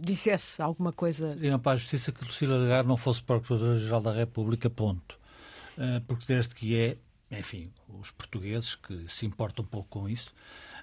dissesse 0.00 0.60
alguma 0.60 0.92
coisa? 0.92 1.28
Seria 1.28 1.58
para 1.58 1.72
a 1.72 1.76
Justiça 1.76 2.10
que 2.10 2.24
Lucília 2.24 2.58
Gago 2.66 2.88
não 2.88 2.96
fosse 2.96 3.22
Procuradora-Geral 3.22 4.00
da 4.00 4.12
República, 4.12 4.68
ponto. 4.68 5.18
Uh, 5.78 6.00
porque 6.08 6.24
desde 6.26 6.54
que 6.54 6.76
é, 6.76 6.96
enfim, 7.30 7.70
os 7.88 8.10
portugueses 8.10 8.74
que 8.74 9.04
se 9.06 9.26
importam 9.26 9.64
um 9.64 9.68
pouco 9.68 9.88
com 9.88 10.08
isso, 10.08 10.34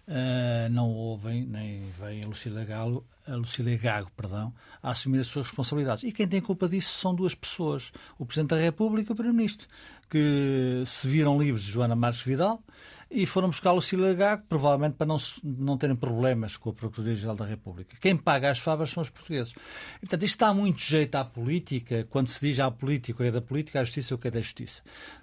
uh, 0.07 0.69
não 0.71 0.89
ouvem 0.89 1.45
nem 1.45 1.89
veem 1.99 2.23
a 2.23 2.27
Lucília 2.27 2.65
Galo 2.65 3.05
a 3.27 3.35
Lucília 3.35 3.77
Gago, 3.77 4.09
perdão, 4.15 4.53
a 4.81 4.91
assumir 4.91 5.19
as 5.19 5.27
suas 5.27 5.47
responsabilidades. 5.47 6.03
E 6.03 6.11
quem 6.11 6.27
tem 6.27 6.41
culpa 6.41 6.67
disso 6.67 6.97
são 6.99 7.13
duas 7.13 7.35
pessoas, 7.35 7.91
o 8.17 8.25
Presidente 8.25 8.51
da 8.51 8.57
República 8.57 9.11
e 9.11 9.13
o 9.13 9.15
Primeiro-Ministro, 9.15 9.67
que 10.09 10.83
se 10.85 11.07
viram 11.07 11.39
livres 11.39 11.63
de 11.63 11.71
Joana 11.71 11.95
Marques 11.95 12.21
Vidal 12.21 12.63
e 13.11 13.25
foram 13.25 13.49
buscar 13.49 13.69
a 13.69 13.73
Lucília 13.73 14.13
Gago, 14.13 14.43
provavelmente 14.47 14.95
para 14.95 15.07
não, 15.07 15.17
não 15.43 15.77
terem 15.77 15.95
problemas 15.95 16.57
com 16.57 16.69
a 16.69 16.73
Procuradoria-Geral 16.73 17.35
da 17.35 17.45
República. 17.45 17.97
Quem 17.99 18.15
paga 18.15 18.49
as 18.49 18.59
favas 18.59 18.89
são 18.89 19.03
os 19.03 19.09
portugueses. 19.09 19.53
E, 19.97 19.99
portanto, 20.01 20.23
isto 20.23 20.39
dá 20.39 20.53
muito 20.53 20.81
jeito 20.81 21.15
à 21.15 21.23
política, 21.25 22.07
quando 22.09 22.27
se 22.27 22.39
diz 22.45 22.59
à 22.59 22.71
política 22.71 23.25
é 23.25 23.31
da 23.31 23.41
política, 23.41 23.81
à 23.81 23.83
justiça 23.83 24.13
ou 24.13 24.17
que 24.17 24.27
é 24.27 24.31
da 24.31 24.41
justiça. 24.41 24.81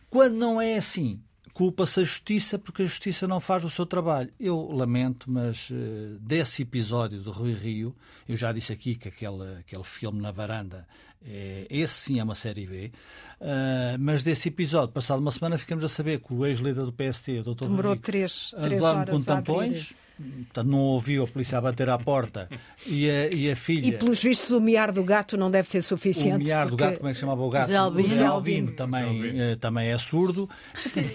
Quando 0.09 0.35
não 0.35 0.61
é 0.61 0.77
assim, 0.77 1.20
culpa-se 1.55 2.01
a 2.01 2.05
justiça 2.05 2.59
porque 2.59 2.83
a 2.83 2.87
justiça 2.87 3.29
não 3.29 3.38
faz 3.38 3.64
o 3.64 3.71
seu 3.71 3.87
trabalho. 3.87 4.31
Eu 4.38 4.71
lamento, 4.73 5.31
mas 5.31 5.71
uh, 5.71 6.19
desse 6.21 6.62
episódio 6.62 7.23
do 7.23 7.31
Rui 7.31 7.55
Rio, 7.55 7.95
eu 8.29 8.37
já 8.37 8.53
disse 8.53 8.73
aqui 8.73 8.97
que 8.97 9.09
aquele, 9.09 9.59
aquele 9.61 9.85
filme 9.85 10.21
na 10.21 10.33
varanda, 10.33 10.87
é, 11.27 11.67
esse 11.71 11.95
sim 11.95 12.21
é 12.21 12.25
uma 12.25 12.35
série 12.35 12.67
B, 12.67 12.93
uh, 13.41 13.99
mas 13.99 14.23
desse 14.23 14.49
episódio, 14.49 14.93
passado 14.93 15.21
uma 15.21 15.31
semana, 15.31 15.57
ficamos 15.57 15.83
a 15.85 15.89
saber 15.89 16.21
que 16.21 16.33
o 16.35 16.45
ex-líder 16.45 16.85
do 16.85 16.93
PST, 16.93 17.41
o 17.41 17.55
Dr. 17.55 17.65
Demorou 17.65 17.97
três, 17.97 18.55
três 18.63 18.83
horas 18.83 19.11
com 19.11 19.23
tampões, 19.23 19.95
Portanto, 20.17 20.69
não 20.69 20.79
ouviu 20.79 21.25
a 21.25 21.27
polícia 21.27 21.59
a 21.59 21.61
bater 21.61 21.89
à 21.89 21.99
porta 21.99 22.49
e 22.87 23.11
a, 23.11 23.35
e 23.35 23.51
a 23.51 23.57
filha. 23.57 23.89
E 23.89 23.93
pelos 23.93 24.23
vistos, 24.23 24.51
o 24.53 24.61
miar 24.61 24.93
do 24.93 25.03
gato 25.03 25.37
não 25.37 25.51
deve 25.51 25.69
ser 25.69 25.83
suficiente. 25.83 26.37
O 26.37 26.39
miar 26.39 26.69
porque... 26.69 26.85
do 26.85 26.89
gato, 26.89 26.97
como 26.99 27.09
é 27.09 27.13
que 27.13 27.15
se 27.17 27.21
chamava 27.21 27.43
o 27.43 27.51
gato? 27.51 27.67
Zé 27.67 27.77
Albino. 27.77 28.15
Zé 28.15 28.25
Albino 28.25 28.73
também, 28.73 29.41
eh, 29.41 29.57
também 29.57 29.89
é 29.89 29.99
surdo. 29.99 30.49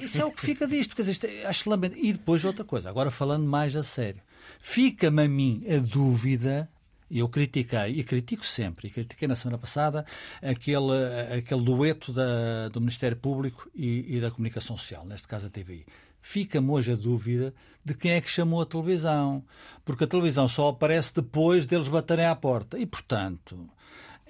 Isso 0.01 0.21
é 0.21 0.25
o 0.25 0.31
que 0.31 0.41
fica 0.41 0.67
disto. 0.67 0.95
Quer 0.95 1.03
dizer, 1.03 1.29
é, 1.29 1.45
acho 1.45 1.69
lamento. 1.69 1.97
E 1.97 2.11
depois 2.11 2.43
outra 2.43 2.65
coisa, 2.65 2.89
agora 2.89 3.09
falando 3.09 3.45
mais 3.45 3.73
a 3.73 3.83
sério. 3.83 4.21
Fica-me 4.59 5.23
a 5.23 5.29
mim 5.29 5.63
a 5.69 5.77
dúvida 5.77 6.69
eu 7.09 7.27
critiquei, 7.27 7.99
e 7.99 8.03
critico 8.03 8.45
sempre, 8.45 8.87
e 8.87 8.91
critiquei 8.91 9.27
na 9.27 9.35
semana 9.35 9.57
passada, 9.57 10.05
aquele, 10.41 11.37
aquele 11.37 11.61
dueto 11.61 12.13
da, 12.13 12.69
do 12.69 12.79
Ministério 12.79 13.17
Público 13.17 13.69
e, 13.73 14.17
e 14.17 14.21
da 14.21 14.29
Comunicação 14.29 14.77
Social, 14.77 15.05
neste 15.05 15.27
caso 15.27 15.47
a 15.47 15.49
TVI 15.49 15.85
fica-me 16.21 16.69
hoje 16.69 16.91
a 16.91 16.95
dúvida 16.95 17.53
de 17.83 17.93
quem 17.93 18.11
é 18.11 18.21
que 18.21 18.29
chamou 18.29 18.61
a 18.61 18.65
televisão, 18.65 19.43
porque 19.83 20.03
a 20.03 20.07
televisão 20.07 20.47
só 20.47 20.69
aparece 20.69 21.15
depois 21.15 21.65
deles 21.65 21.87
baterem 21.87 22.25
à 22.25 22.35
porta. 22.35 22.77
E, 22.77 22.85
portanto, 22.85 23.69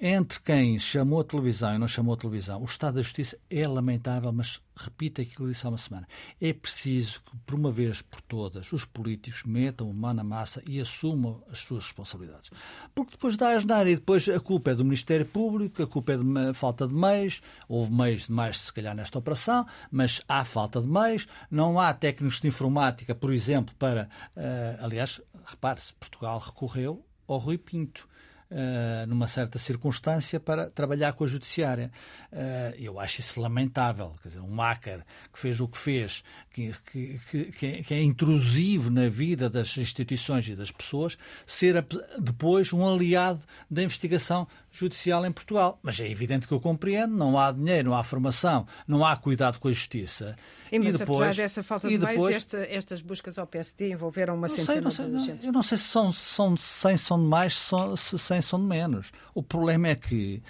entre 0.00 0.40
quem 0.40 0.78
chamou 0.78 1.20
a 1.20 1.24
televisão 1.24 1.74
e 1.74 1.78
não 1.78 1.86
chamou 1.86 2.14
a 2.14 2.16
televisão, 2.16 2.62
o 2.62 2.64
Estado 2.64 2.94
da 2.94 3.02
Justiça 3.02 3.36
é 3.50 3.68
lamentável, 3.68 4.32
mas 4.32 4.58
repito 4.74 5.20
aquilo 5.20 5.46
que 5.46 5.52
disse 5.52 5.66
há 5.66 5.68
uma 5.68 5.76
semana. 5.76 6.08
É 6.40 6.54
preciso 6.54 7.20
que, 7.20 7.36
por 7.44 7.54
uma 7.54 7.70
vez 7.70 8.00
por 8.00 8.22
todas, 8.22 8.72
os 8.72 8.86
políticos 8.86 9.42
metam 9.44 9.90
o 9.90 9.92
mão 9.92 10.14
na 10.14 10.24
massa 10.24 10.62
e 10.66 10.80
assumam 10.80 11.44
as 11.50 11.58
suas 11.58 11.84
responsabilidades. 11.84 12.50
Porque 12.94 13.10
depois 13.12 13.36
dá 13.36 13.54
asneira 13.54 13.90
e 13.90 13.96
depois 13.96 14.26
a 14.26 14.40
culpa 14.40 14.70
é 14.70 14.74
do 14.74 14.84
Ministério 14.84 15.26
Público, 15.26 15.82
a 15.82 15.86
culpa 15.86 16.14
é 16.14 16.16
de 16.16 16.54
falta 16.54 16.88
de 16.88 16.94
meios, 16.94 17.42
houve 17.68 17.92
meios 17.92 18.26
demais, 18.26 18.58
se 18.58 18.72
calhar, 18.72 18.94
nesta 18.94 19.18
operação, 19.18 19.66
mas 19.90 20.22
há 20.26 20.42
falta 20.44 20.80
de 20.80 20.88
meios, 20.88 21.28
não 21.50 21.78
há 21.78 21.92
técnicos 21.92 22.40
de 22.40 22.48
informática, 22.48 23.14
por 23.14 23.34
exemplo, 23.34 23.74
para. 23.78 24.08
Uh, 24.34 24.82
aliás, 24.82 25.20
repare-se, 25.44 25.92
Portugal 25.92 26.38
recorreu 26.38 27.04
ao 27.28 27.36
Rui 27.36 27.58
Pinto 27.58 28.08
uh, 28.50 29.06
numa 29.06 29.28
certa 29.28 29.58
circunstância 29.58 30.40
para 30.40 30.68
trabalhar 30.70 31.12
com 31.12 31.24
a 31.24 31.26
judiciária. 31.26 31.90
Uh, 32.32 32.74
eu 32.78 32.98
acho 32.98 33.20
isso 33.20 33.40
lamentável. 33.40 34.14
Quer 34.22 34.28
dizer, 34.28 34.40
um 34.40 34.56
hacker 34.56 35.04
que 35.32 35.38
fez 35.38 35.60
o 35.60 35.68
que 35.68 35.78
fez, 35.78 36.24
que, 36.50 36.72
que, 36.92 37.18
que, 37.52 37.82
que 37.82 37.94
é 37.94 38.02
intrusivo 38.02 38.90
na 38.90 39.08
vida 39.08 39.48
das 39.48 39.76
instituições 39.76 40.48
e 40.48 40.54
das 40.54 40.70
pessoas, 40.70 41.16
ser 41.46 41.84
depois 42.18 42.72
um 42.72 42.86
aliado 42.86 43.40
da 43.70 43.82
investigação 43.82 44.46
judicial 44.72 45.24
em 45.26 45.32
Portugal. 45.32 45.78
Mas 45.82 45.98
é 46.00 46.08
evidente 46.08 46.46
que 46.46 46.54
eu 46.54 46.60
compreendo, 46.60 47.16
não 47.16 47.38
há 47.38 47.52
dinheiro, 47.52 47.90
não 47.90 47.96
há 47.96 48.02
formação, 48.02 48.66
não 48.86 49.04
há 49.04 49.16
cuidado 49.16 49.58
com 49.58 49.68
a 49.68 49.72
justiça. 49.72 50.36
Sim, 50.68 50.78
mas 50.78 50.94
e 50.94 50.98
depois, 50.98 51.20
apesar 51.20 51.42
dessa 51.42 51.62
falta 51.62 51.88
de 51.88 51.98
depois, 51.98 52.16
meios, 52.16 52.36
esta, 52.36 52.58
estas 52.58 53.02
buscas 53.02 53.38
ao 53.38 53.46
PSD 53.46 53.92
envolveram 53.92 54.34
uma 54.34 54.48
centena 54.48 54.90
sei, 54.90 55.10
de 55.10 55.16
agentes. 55.16 55.44
Eu 55.44 55.52
não 55.52 55.62
sei 55.62 55.78
se 55.78 55.84
são, 55.84 56.12
são 56.12 56.56
100 56.56 56.96
são 56.96 57.20
de 57.20 57.26
mais, 57.26 57.60
se 57.96 58.18
100 58.18 58.40
são 58.42 58.60
de 58.60 58.66
menos. 58.66 59.10
O 59.34 59.42
problema 59.42 59.88
é 59.88 59.94
que, 59.96 60.42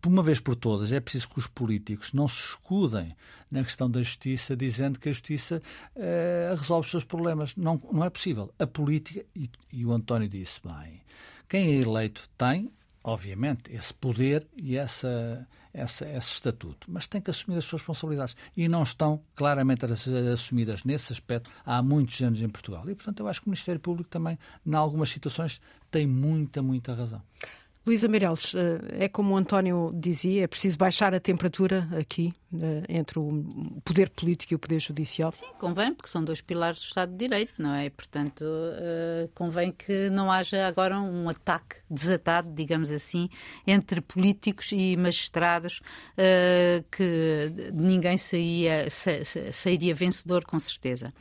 por 0.00 0.08
uma 0.08 0.22
vez 0.22 0.40
por 0.40 0.56
todas, 0.56 0.92
é 0.92 0.98
preciso 0.98 1.28
que 1.28 1.38
os 1.38 1.46
políticos 1.46 2.12
não 2.12 2.26
se 2.26 2.40
escudem 2.40 3.08
na 3.50 3.62
questão 3.62 3.90
da 3.90 4.02
justiça, 4.02 4.56
dizendo 4.56 4.98
que 4.98 5.08
a 5.08 5.12
justiça 5.12 5.62
uh, 5.94 6.56
resolve 6.56 6.84
os 6.84 6.90
seus 6.90 7.04
problemas. 7.04 7.54
Não, 7.56 7.80
não 7.92 8.04
é 8.04 8.10
possível. 8.10 8.52
A 8.58 8.66
política, 8.66 9.24
e, 9.34 9.48
e 9.72 9.86
o 9.86 9.92
António 9.92 10.28
disse 10.28 10.60
bem, 10.64 11.00
quem 11.48 11.78
é 11.78 11.82
eleito 11.82 12.28
tem 12.36 12.70
obviamente, 13.06 13.72
esse 13.72 13.94
poder 13.94 14.44
e 14.56 14.76
essa, 14.76 15.46
essa, 15.72 16.04
esse 16.04 16.32
estatuto, 16.32 16.88
mas 16.90 17.06
tem 17.06 17.20
que 17.20 17.30
assumir 17.30 17.56
as 17.56 17.64
suas 17.64 17.82
responsabilidades 17.82 18.36
e 18.56 18.68
não 18.68 18.82
estão 18.82 19.22
claramente 19.36 19.84
assumidas 20.32 20.82
nesse 20.82 21.12
aspecto 21.12 21.48
há 21.64 21.80
muitos 21.80 22.20
anos 22.20 22.40
em 22.42 22.48
Portugal. 22.48 22.82
E, 22.90 22.94
portanto, 22.96 23.20
eu 23.20 23.28
acho 23.28 23.40
que 23.40 23.46
o 23.46 23.50
Ministério 23.50 23.80
Público 23.80 24.10
também, 24.10 24.36
em 24.66 24.74
algumas 24.74 25.08
situações, 25.08 25.60
tem 25.88 26.04
muita, 26.04 26.60
muita 26.60 26.94
razão. 26.94 27.22
Luísa 27.86 28.08
Meireles, 28.08 28.52
eh, 28.52 29.04
é 29.04 29.08
como 29.08 29.34
o 29.34 29.36
António 29.36 29.92
dizia, 29.94 30.42
é 30.42 30.46
preciso 30.48 30.76
baixar 30.76 31.14
a 31.14 31.20
temperatura 31.20 31.88
aqui 31.96 32.32
eh, 32.52 32.82
entre 32.88 33.16
o 33.16 33.44
poder 33.84 34.10
político 34.10 34.52
e 34.52 34.56
o 34.56 34.58
poder 34.58 34.80
judicial? 34.80 35.30
Sim, 35.30 35.46
convém, 35.56 35.94
porque 35.94 36.08
são 36.08 36.24
dois 36.24 36.40
pilares 36.40 36.80
do 36.80 36.84
Estado 36.86 37.12
de 37.12 37.18
Direito, 37.18 37.52
não 37.56 37.72
é? 37.72 37.88
Portanto, 37.88 38.44
eh, 38.44 39.28
convém 39.36 39.70
que 39.70 40.10
não 40.10 40.32
haja 40.32 40.66
agora 40.66 40.98
um 40.98 41.28
ataque 41.28 41.76
desatado, 41.88 42.52
digamos 42.52 42.90
assim, 42.90 43.30
entre 43.64 44.00
políticos 44.00 44.72
e 44.72 44.96
magistrados, 44.96 45.80
que 46.90 47.52
ninguém 47.72 48.18
sairia, 48.18 48.88
sairia 49.52 49.94
vencedor, 49.94 50.44
com 50.44 50.58
certeza. 50.58 51.14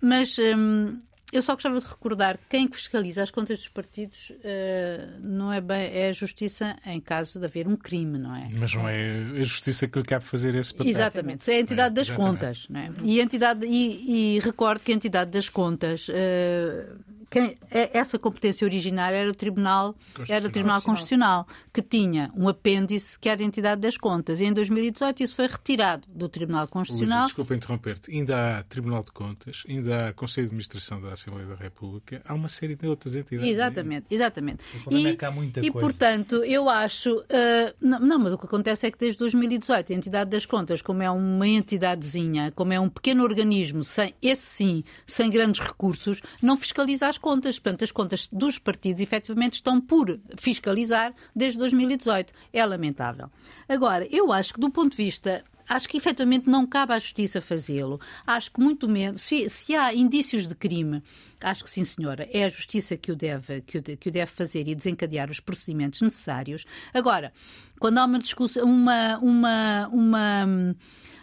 Mas 0.00 0.38
hum, 0.38 1.00
eu 1.32 1.40
só 1.40 1.54
gostava 1.54 1.80
de 1.80 1.86
recordar 1.86 2.36
que 2.36 2.44
quem 2.50 2.70
fiscaliza 2.70 3.22
as 3.22 3.30
contas 3.30 3.58
dos 3.58 3.68
partidos 3.68 4.30
uh, 4.30 5.18
não 5.20 5.50
é 5.50 5.60
bem 5.60 5.90
é 5.92 6.08
a 6.08 6.12
justiça 6.12 6.76
em 6.84 7.00
caso 7.00 7.40
de 7.40 7.46
haver 7.46 7.66
um 7.66 7.74
crime, 7.74 8.18
não 8.18 8.36
é? 8.36 8.50
Mas 8.52 8.74
não 8.74 8.86
é 8.86 9.40
a 9.40 9.42
justiça 9.42 9.88
que 9.88 9.98
lhe 9.98 10.04
cabe 10.04 10.24
fazer 10.26 10.54
esse 10.54 10.74
papel. 10.74 10.90
Exatamente, 10.90 11.50
é 11.50 11.54
a 11.54 11.60
entidade 11.60 11.92
é, 11.92 11.94
das 11.94 12.08
exatamente. 12.08 12.38
contas, 12.38 12.66
não 12.68 12.80
é? 12.80 12.90
E 13.02 13.20
entidade 13.20 13.66
e, 13.66 14.36
e, 14.36 14.38
recordo 14.40 14.80
que 14.80 14.92
a 14.92 14.94
entidade 14.94 15.30
das 15.30 15.48
contas 15.48 16.08
uh, 16.08 16.98
quem, 17.32 17.56
é, 17.70 17.98
essa 17.98 18.18
competência 18.18 18.66
originária 18.66 19.16
era 19.16 19.30
o 19.30 19.34
Tribunal, 19.34 19.94
era 20.28 20.46
o 20.46 20.50
Tribunal 20.50 20.82
Constitucional, 20.82 21.46
que 21.72 21.80
tinha 21.80 22.30
um 22.36 22.46
apêndice 22.46 23.18
que 23.18 23.26
era 23.26 23.40
a 23.40 23.44
entidade 23.44 23.80
das 23.80 23.96
contas. 23.96 24.38
E 24.38 24.44
em 24.44 24.52
2018 24.52 25.22
isso 25.22 25.34
foi 25.34 25.46
retirado 25.46 26.06
do 26.08 26.28
Tribunal 26.28 26.68
Constitucional. 26.68 27.20
Luísa, 27.20 27.26
desculpa 27.28 27.54
interromper-te. 27.54 28.10
Ainda 28.10 28.58
há 28.58 28.62
Tribunal 28.64 29.02
de 29.02 29.12
Contas, 29.12 29.64
ainda 29.66 30.08
há 30.08 30.12
Conselho 30.12 30.48
de 30.48 30.50
Administração 30.50 31.00
da 31.00 31.14
Assembleia 31.14 31.48
da 31.48 31.54
República, 31.54 32.20
há 32.22 32.34
uma 32.34 32.50
série 32.50 32.76
de 32.76 32.86
outras 32.86 33.16
entidades. 33.16 33.50
Exatamente, 33.50 34.06
exatamente. 34.10 34.62
O 34.84 34.94
e, 34.94 35.06
é 35.06 35.16
que 35.16 35.24
há 35.24 35.30
muita 35.30 35.60
e 35.60 35.70
coisa. 35.70 35.88
portanto, 35.88 36.44
eu 36.44 36.68
acho. 36.68 37.16
Uh, 37.16 37.74
não, 37.80 37.98
não, 37.98 38.18
mas 38.18 38.34
o 38.34 38.38
que 38.38 38.44
acontece 38.44 38.86
é 38.86 38.90
que 38.90 38.98
desde 38.98 39.18
2018 39.18 39.90
a 39.90 39.96
entidade 39.96 40.28
das 40.28 40.44
contas, 40.44 40.82
como 40.82 41.02
é 41.02 41.10
uma 41.10 41.48
entidadezinha, 41.48 42.52
como 42.54 42.74
é 42.74 42.78
um 42.78 42.90
pequeno 42.90 43.22
organismo, 43.22 43.82
sem, 43.82 44.14
esse 44.20 44.42
sim, 44.42 44.84
sem 45.06 45.30
grandes 45.30 45.66
recursos, 45.66 46.20
não 46.42 46.58
fiscaliza 46.58 47.08
as 47.08 47.21
contas. 47.22 47.58
Portanto, 47.58 47.84
as 47.84 47.90
contas 47.90 48.28
dos 48.30 48.58
partidos 48.58 49.00
efetivamente 49.00 49.54
estão 49.54 49.80
por 49.80 50.20
fiscalizar 50.36 51.14
desde 51.34 51.58
2018. 51.58 52.34
É 52.52 52.66
lamentável. 52.66 53.30
Agora, 53.66 54.06
eu 54.10 54.30
acho 54.30 54.52
que 54.52 54.60
do 54.60 54.68
ponto 54.68 54.90
de 54.90 54.96
vista 54.98 55.42
acho 55.68 55.88
que 55.88 55.96
efetivamente 55.96 56.50
não 56.50 56.66
cabe 56.66 56.92
à 56.92 56.98
justiça 56.98 57.40
fazê-lo. 57.40 58.00
Acho 58.26 58.52
que 58.52 58.60
muito 58.60 58.88
menos. 58.88 59.22
Se, 59.22 59.48
se, 59.48 59.74
há 59.74 59.94
indícios 59.94 60.46
de 60.46 60.54
crime, 60.54 61.02
acho 61.40 61.64
que 61.64 61.70
sim, 61.70 61.84
senhora, 61.84 62.28
é 62.32 62.44
a 62.44 62.48
justiça 62.48 62.96
que 62.96 63.12
o, 63.12 63.16
deve, 63.16 63.60
que, 63.62 63.78
o, 63.78 63.82
que 63.82 64.08
o 64.08 64.12
deve 64.12 64.30
fazer 64.30 64.68
e 64.68 64.74
desencadear 64.74 65.30
os 65.30 65.40
procedimentos 65.40 66.02
necessários. 66.02 66.64
Agora, 66.92 67.32
quando 67.78 67.98
há 67.98 68.04
uma 68.04 68.18
discussão, 68.18 68.64
uma. 68.64 69.18
uma, 69.18 69.88
uma 69.88 70.46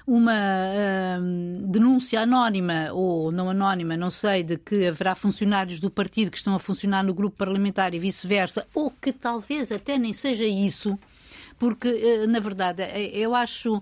uma 0.10 0.34
uh, 0.34 1.68
denúncia 1.68 2.22
anónima 2.22 2.92
ou 2.92 3.32
não 3.32 3.48
anónima, 3.48 3.96
não 3.96 4.10
sei, 4.10 4.44
de 4.44 4.58
que 4.58 4.88
haverá 4.88 5.14
funcionários 5.14 5.80
do 5.80 5.92
partido 5.92 6.32
que 6.32 6.38
estão 6.38 6.56
a 6.56 6.60
funcionar 6.60 7.04
no 7.04 7.14
grupo 7.14 7.38
parlamentar 7.38 7.94
e 7.94 8.00
vice-versa, 8.00 8.66
ou 8.74 8.90
que 8.90 9.14
talvez 9.14 9.72
até 9.72 10.00
nem 10.00 10.12
seja 10.12 10.46
isso, 10.46 10.98
porque, 11.60 11.90
uh, 11.90 12.28
na 12.28 12.40
verdade, 12.40 12.82
eh, 12.82 13.12
eu 13.14 13.36
acho 13.36 13.82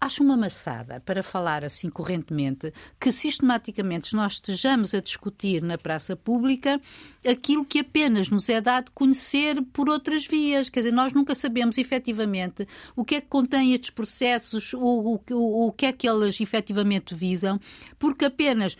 acho 0.00 0.22
uma 0.22 0.36
maçada, 0.36 1.00
para 1.00 1.22
falar 1.22 1.64
assim 1.64 1.88
correntemente, 1.88 2.72
que 3.00 3.10
sistematicamente 3.10 4.14
nós 4.14 4.34
estejamos 4.34 4.94
a 4.94 5.00
discutir 5.00 5.62
na 5.62 5.78
praça 5.78 6.14
pública 6.14 6.80
aquilo 7.26 7.64
que 7.64 7.80
apenas 7.80 8.28
nos 8.28 8.48
é 8.48 8.60
dado 8.60 8.92
conhecer 8.92 9.60
por 9.72 9.88
outras 9.88 10.26
vias. 10.26 10.68
Quer 10.68 10.80
dizer, 10.80 10.92
nós 10.92 11.12
nunca 11.12 11.34
sabemos 11.34 11.78
efetivamente 11.78 12.66
o 12.94 13.04
que 13.04 13.16
é 13.16 13.20
que 13.20 13.28
contém 13.28 13.72
estes 13.72 13.90
processos, 13.90 14.74
ou 14.74 15.14
o, 15.14 15.20
o, 15.32 15.66
o 15.68 15.72
que 15.72 15.86
é 15.86 15.92
que 15.92 16.08
eles 16.08 16.40
efetivamente 16.40 17.14
visam, 17.14 17.58
porque 17.98 18.26
apenas 18.26 18.76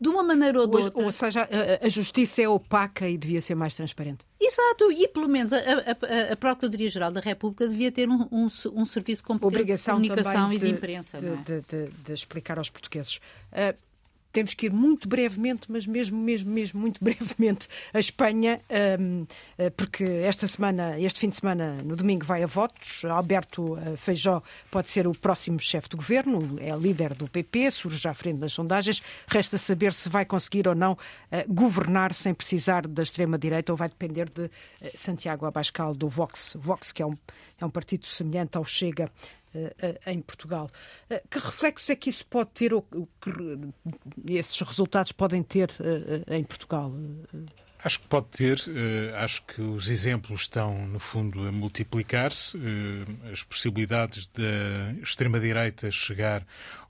de 0.00 0.08
uma 0.08 0.22
maneira 0.22 0.60
ou 0.60 0.66
de 0.66 0.76
outra. 0.76 1.04
Ou 1.04 1.10
seja, 1.10 1.42
a, 1.42 1.86
a, 1.86 1.88
justiça 1.88 2.42
é 2.42 2.48
opaca 2.48 3.08
e 3.08 3.16
devia 3.16 3.40
ser 3.40 3.54
mais 3.54 3.74
transparente. 3.74 4.24
Exato, 4.40 4.92
e 4.92 5.08
pelo 5.08 5.28
menos 5.28 5.52
a, 5.52 5.58
a, 5.58 6.32
a 6.32 6.36
Procuradoria-Geral 6.36 7.10
da 7.10 7.20
República 7.20 7.66
devia 7.66 7.90
ter 7.90 8.08
um, 8.08 8.28
um, 8.30 8.48
um 8.74 8.86
serviço 8.86 9.24
competente 9.24 9.54
Obrigação 9.54 10.00
de 10.00 10.08
comunicação 10.08 10.52
e 10.52 10.58
de, 10.58 10.68
imprensa. 10.68 11.18
De, 11.18 11.28
é? 11.28 11.60
de, 11.60 11.90
de, 12.04 12.12
explicar 12.12 12.58
aos 12.58 12.68
portugueses. 12.68 13.16
Uh, 13.52 13.76
temos 14.36 14.52
que 14.52 14.66
ir 14.66 14.72
muito 14.72 15.08
brevemente, 15.08 15.62
mas 15.72 15.86
mesmo, 15.86 16.18
mesmo, 16.18 16.50
mesmo 16.50 16.78
muito 16.78 17.00
brevemente 17.02 17.68
a 17.94 17.98
Espanha, 17.98 18.60
um, 19.00 19.24
eh, 19.56 19.70
porque 19.70 20.04
esta 20.04 20.46
semana, 20.46 21.00
este 21.00 21.20
fim 21.20 21.30
de 21.30 21.36
semana, 21.36 21.82
no 21.82 21.96
domingo, 21.96 22.26
vai 22.26 22.42
a 22.42 22.46
votos. 22.46 23.02
Alberto 23.06 23.78
eh, 23.78 23.96
Feijó 23.96 24.42
pode 24.70 24.90
ser 24.90 25.06
o 25.06 25.14
próximo 25.14 25.58
chefe 25.58 25.88
de 25.88 25.96
governo, 25.96 26.58
é 26.60 26.76
líder 26.76 27.14
do 27.14 27.26
PP, 27.26 27.70
surge 27.70 28.06
à 28.06 28.12
frente 28.12 28.36
das 28.36 28.52
sondagens. 28.52 29.02
Resta 29.26 29.56
saber 29.56 29.94
se 29.94 30.10
vai 30.10 30.26
conseguir 30.26 30.68
ou 30.68 30.74
não 30.74 30.92
uh, 30.92 30.98
governar 31.48 32.12
sem 32.12 32.34
precisar 32.34 32.86
da 32.86 33.02
extrema-direita 33.02 33.72
ou 33.72 33.76
vai 33.76 33.88
depender 33.88 34.28
de 34.28 34.50
Santiago 34.94 35.46
Abascal 35.46 35.94
do 35.94 36.10
Vox. 36.10 36.54
Vox, 36.58 36.92
que 36.92 37.02
é 37.02 37.06
um, 37.06 37.16
é 37.58 37.64
um 37.64 37.70
partido 37.70 38.04
semelhante 38.04 38.58
ao 38.58 38.66
Chega 38.66 39.10
em 40.06 40.20
Portugal. 40.20 40.70
Que 41.30 41.38
reflexos 41.38 41.90
é 41.90 41.96
que 41.96 42.10
isso 42.10 42.26
pode 42.26 42.50
ter, 42.50 42.72
ou 42.72 42.82
que 42.82 43.30
esses 44.28 44.60
resultados 44.60 45.12
podem 45.12 45.42
ter 45.42 45.70
em 46.28 46.44
Portugal? 46.44 46.92
Acho 47.84 48.00
que 48.00 48.08
pode 48.08 48.26
ter. 48.28 48.58
Acho 49.14 49.42
que 49.44 49.60
os 49.60 49.90
exemplos 49.90 50.40
estão, 50.42 50.86
no 50.88 50.98
fundo, 50.98 51.46
a 51.46 51.52
multiplicar-se. 51.52 52.58
As 53.30 53.42
possibilidades 53.44 54.26
da 54.28 54.92
extrema-direita 55.02 55.90
chegar 55.90 56.44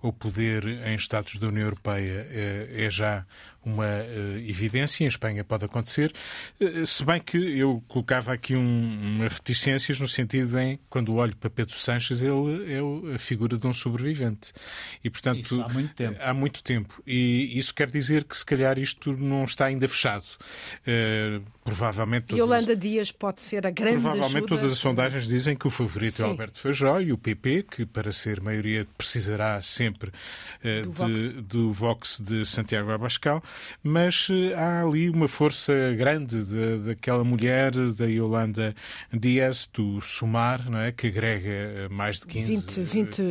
ao 0.06 0.12
poder 0.12 0.64
em 0.64 0.94
Estados 0.94 1.36
da 1.36 1.48
União 1.48 1.64
Europeia 1.64 2.26
é 2.30 2.88
já 2.90 3.26
uma 3.66 3.84
uh, 3.84 4.38
evidência, 4.48 5.02
em 5.02 5.08
Espanha 5.08 5.42
pode 5.42 5.64
acontecer, 5.64 6.12
uh, 6.60 6.86
se 6.86 7.04
bem 7.04 7.20
que 7.20 7.36
eu 7.36 7.82
colocava 7.88 8.32
aqui 8.32 8.54
um, 8.54 9.16
umas 9.16 9.32
reticências 9.32 9.98
no 9.98 10.06
sentido 10.06 10.56
em, 10.56 10.78
quando 10.88 11.12
olho 11.14 11.36
para 11.36 11.50
Pedro 11.50 11.74
Sanches, 11.74 12.22
ele 12.22 12.72
é 12.72 13.14
a 13.14 13.18
figura 13.18 13.58
de 13.58 13.66
um 13.66 13.72
sobrevivente. 13.72 14.52
E, 15.02 15.10
portanto, 15.10 15.40
isso 15.40 15.60
há 15.60 15.68
muito 15.68 15.94
tempo. 15.94 16.18
Há 16.20 16.32
muito 16.32 16.62
tempo. 16.62 17.02
E 17.04 17.58
isso 17.58 17.74
quer 17.74 17.90
dizer 17.90 18.22
que, 18.22 18.36
se 18.36 18.46
calhar, 18.46 18.78
isto 18.78 19.12
não 19.12 19.44
está 19.44 19.66
ainda 19.66 19.88
fechado. 19.88 20.24
Provavelmente... 21.66 22.26
Todas... 22.28 22.38
Yolanda 22.38 22.74
Dias 22.74 23.12
pode 23.12 23.42
ser 23.42 23.66
a 23.66 23.70
grande 23.70 24.00
Provavelmente 24.00 24.36
ajuda... 24.36 24.48
todas 24.48 24.72
as 24.72 24.78
sondagens 24.78 25.26
dizem 25.26 25.56
que 25.56 25.66
o 25.66 25.70
favorito 25.70 26.16
Sim. 26.16 26.22
é 26.22 26.26
Alberto 26.26 26.58
Feijó 26.58 27.00
e 27.00 27.12
o 27.12 27.18
PP, 27.18 27.66
que 27.70 27.84
para 27.86 28.12
ser 28.12 28.40
maioria 28.40 28.86
precisará 28.96 29.60
sempre 29.60 30.10
do, 30.62 30.90
de, 30.90 31.28
Vox. 31.28 31.32
do 31.42 31.72
Vox 31.72 32.20
de 32.20 32.44
Santiago 32.44 32.90
Abascal 32.90 33.42
mas 33.82 34.28
eh, 34.30 34.54
há 34.54 34.82
ali 34.82 35.08
uma 35.08 35.28
força 35.28 35.72
grande 35.96 36.44
de, 36.44 36.78
daquela 36.78 37.24
mulher, 37.24 37.72
da 37.72 38.06
Yolanda 38.06 38.74
Dias, 39.12 39.68
do 39.72 40.00
Sumar, 40.00 40.68
não 40.68 40.78
é? 40.78 40.92
que 40.92 41.06
agrega 41.06 41.48
eh, 41.48 41.88
mais 41.88 42.20
de 42.20 42.26
15, 42.26 42.46
20, 42.46 42.80
20 42.80 43.22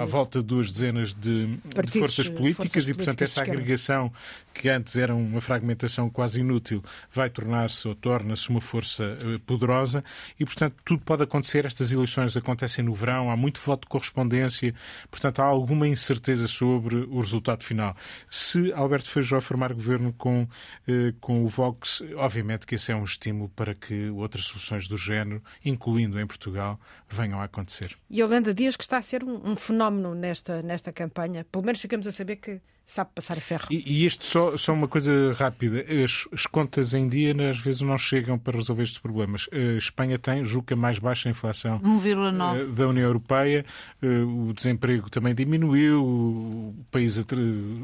à 0.00 0.04
volta 0.04 0.40
de 0.40 0.46
duas 0.46 0.72
dezenas 0.72 1.14
de, 1.14 1.58
partidos, 1.74 1.92
de 1.92 1.98
forças 1.98 2.28
políticas 2.28 2.84
forças 2.84 2.88
e, 2.88 2.94
portanto, 2.94 3.22
essa 3.22 3.42
agregação 3.42 4.12
que 4.54 4.68
antes 4.68 4.96
era 4.96 5.14
uma 5.14 5.40
fragmentação 5.40 6.08
quase 6.08 6.40
inútil 6.40 6.82
vai 7.12 7.28
tornar-se 7.28 7.75
ou 7.84 7.94
torna-se 7.94 8.48
uma 8.48 8.60
força 8.60 9.04
eh, 9.04 9.38
poderosa 9.44 10.04
e, 10.38 10.44
portanto, 10.44 10.76
tudo 10.84 11.02
pode 11.02 11.22
acontecer. 11.22 11.66
Estas 11.66 11.92
eleições 11.92 12.36
acontecem 12.36 12.84
no 12.84 12.94
verão, 12.94 13.30
há 13.30 13.36
muito 13.36 13.60
voto 13.60 13.82
de 13.82 13.88
correspondência, 13.88 14.74
portanto, 15.10 15.40
há 15.40 15.44
alguma 15.44 15.86
incerteza 15.88 16.46
sobre 16.46 16.96
o 16.96 17.20
resultado 17.20 17.64
final. 17.64 17.96
Se 18.30 18.72
Alberto 18.72 19.10
Feijó 19.10 19.40
formar 19.40 19.72
governo 19.72 20.12
com, 20.12 20.48
eh, 20.86 21.12
com 21.20 21.42
o 21.42 21.48
Vox, 21.48 22.02
obviamente 22.16 22.66
que 22.66 22.76
esse 22.76 22.92
é 22.92 22.96
um 22.96 23.04
estímulo 23.04 23.48
para 23.50 23.74
que 23.74 24.08
outras 24.10 24.44
soluções 24.44 24.86
do 24.86 24.96
género, 24.96 25.42
incluindo 25.64 26.18
em 26.20 26.26
Portugal, 26.26 26.80
venham 27.08 27.40
a 27.40 27.44
acontecer. 27.44 27.96
E 28.08 28.22
Holanda 28.22 28.54
Dias, 28.54 28.76
que 28.76 28.84
está 28.84 28.98
a 28.98 29.02
ser 29.02 29.24
um, 29.24 29.50
um 29.50 29.56
fenómeno 29.56 30.14
nesta, 30.14 30.62
nesta 30.62 30.92
campanha, 30.92 31.44
pelo 31.44 31.64
menos 31.64 31.80
ficamos 31.80 32.06
a 32.06 32.12
saber 32.12 32.36
que 32.36 32.60
sabe 32.86 33.10
passar 33.12 33.36
a 33.36 33.40
ferro. 33.40 33.66
E, 33.68 33.82
e 33.84 34.06
isto 34.06 34.24
só, 34.24 34.56
só 34.56 34.72
uma 34.72 34.86
coisa 34.86 35.32
rápida. 35.32 35.84
As, 36.02 36.28
as, 36.32 36.46
contas 36.46 36.94
em 36.94 37.08
dia 37.08 37.34
às 37.50 37.58
vezes 37.58 37.80
não 37.80 37.98
chegam 37.98 38.38
para 38.38 38.56
resolver 38.56 38.84
estes 38.84 39.00
problemas. 39.00 39.48
A 39.52 39.76
Espanha 39.76 40.18
tem, 40.18 40.44
julga, 40.44 40.74
a 40.74 40.78
mais 40.78 40.98
baixa 41.00 41.28
inflação 41.28 41.80
1,9 41.80 42.60
eh, 42.60 42.64
da 42.74 42.88
União 42.88 43.04
Europeia. 43.04 43.66
Eh, 44.00 44.06
o 44.06 44.52
desemprego 44.54 45.10
também 45.10 45.34
diminuiu. 45.34 46.02
O 46.04 46.74
país 46.90 47.18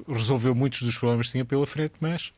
resolveu 0.09 0.55
muitos 0.55 0.83
dos 0.83 0.97
problemas 0.97 1.27
que 1.27 1.33
tinha 1.33 1.45
pela 1.45 1.67
frente, 1.67 1.95
mas 2.01 2.33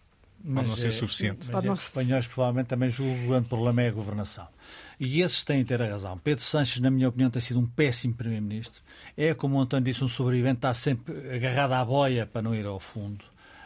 mas 0.46 0.56
pode 0.56 0.68
não 0.68 0.76
ser 0.76 0.88
é, 0.88 0.90
suficiente. 0.90 1.48
Mas 1.50 1.64
é, 1.64 1.72
os 1.72 1.82
espanhóis 1.86 2.26
provavelmente 2.26 2.66
também 2.66 2.90
julgam 2.90 3.16
que 3.16 3.24
o 3.24 3.28
grande 3.28 3.48
problema 3.48 3.82
é 3.82 3.88
a 3.88 3.92
governação. 3.92 4.46
E 4.98 5.20
esses 5.20 5.44
têm 5.44 5.58
de 5.58 5.64
ter 5.64 5.82
a 5.82 5.86
razão. 5.86 6.16
Pedro 6.18 6.44
Sanches, 6.44 6.80
na 6.80 6.90
minha 6.90 7.08
opinião, 7.08 7.30
tem 7.30 7.40
sido 7.40 7.60
um 7.60 7.66
péssimo 7.66 8.14
Primeiro-Ministro. 8.14 8.82
É, 9.16 9.34
como 9.34 9.56
o 9.56 9.60
António 9.60 9.84
disse, 9.84 10.04
um 10.04 10.08
sobrevivente, 10.08 10.56
está 10.56 10.74
sempre 10.74 11.34
agarrado 11.34 11.72
à 11.72 11.84
boia 11.84 12.26
para 12.26 12.42
não 12.42 12.54
ir 12.54 12.66
ao 12.66 12.78
fundo. 12.80 13.24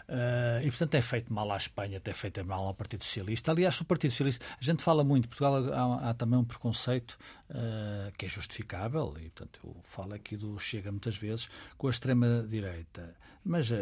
Uh, 0.08 0.64
e, 0.64 0.70
portanto, 0.70 0.94
é 0.94 1.02
feito 1.02 1.30
mal 1.30 1.52
à 1.52 1.56
Espanha, 1.58 2.00
tem 2.00 2.14
feito 2.14 2.42
mal 2.42 2.66
ao 2.66 2.72
Partido 2.72 3.04
Socialista. 3.04 3.52
Aliás, 3.52 3.78
o 3.78 3.84
Partido 3.84 4.10
Socialista, 4.10 4.42
a 4.58 4.64
gente 4.64 4.82
fala 4.82 5.04
muito, 5.04 5.28
Portugal 5.28 5.56
há, 5.70 6.10
há 6.10 6.14
também 6.14 6.38
um 6.38 6.44
preconceito 6.44 7.18
uh, 7.50 8.10
que 8.16 8.24
é 8.24 8.28
justificável, 8.28 9.14
e, 9.18 9.28
portanto, 9.28 9.60
eu 9.62 9.76
falo 9.84 10.14
aqui 10.14 10.34
do 10.34 10.58
Chega 10.58 10.90
muitas 10.90 11.14
vezes, 11.14 11.50
com 11.76 11.88
a 11.88 11.90
extrema-direita. 11.90 13.14
Mas 13.44 13.70
uh, 13.70 13.74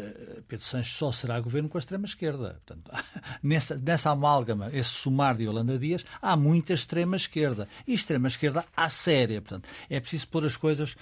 Pedro 0.47 0.65
Sanches 0.65 0.97
só 0.97 1.11
será 1.11 1.41
governo 1.41 1.69
com 1.69 1.79
a 1.79 1.81
extrema-esquerda. 1.81 2.61
Portanto, 2.67 2.91
nessa, 3.43 3.77
nessa 3.77 4.11
amálgama, 4.11 4.71
esse 4.73 4.91
somar 4.91 5.37
de 5.37 5.49
Holanda 5.49 5.79
Dias, 5.79 6.05
há 6.21 6.37
muita 6.37 6.73
extrema-esquerda. 6.73 7.69
E 7.87 7.95
extrema-esquerda 7.95 8.65
à 8.77 8.89
séria. 8.89 9.41
Portanto, 9.41 9.69
é 9.91 10.01
preciso 10.01 10.29
pôr 10.29 10.45
as 10.45 10.57
coisas 10.57 10.97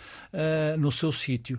no 0.78 0.90
seu 0.90 1.12
sítio. 1.12 1.58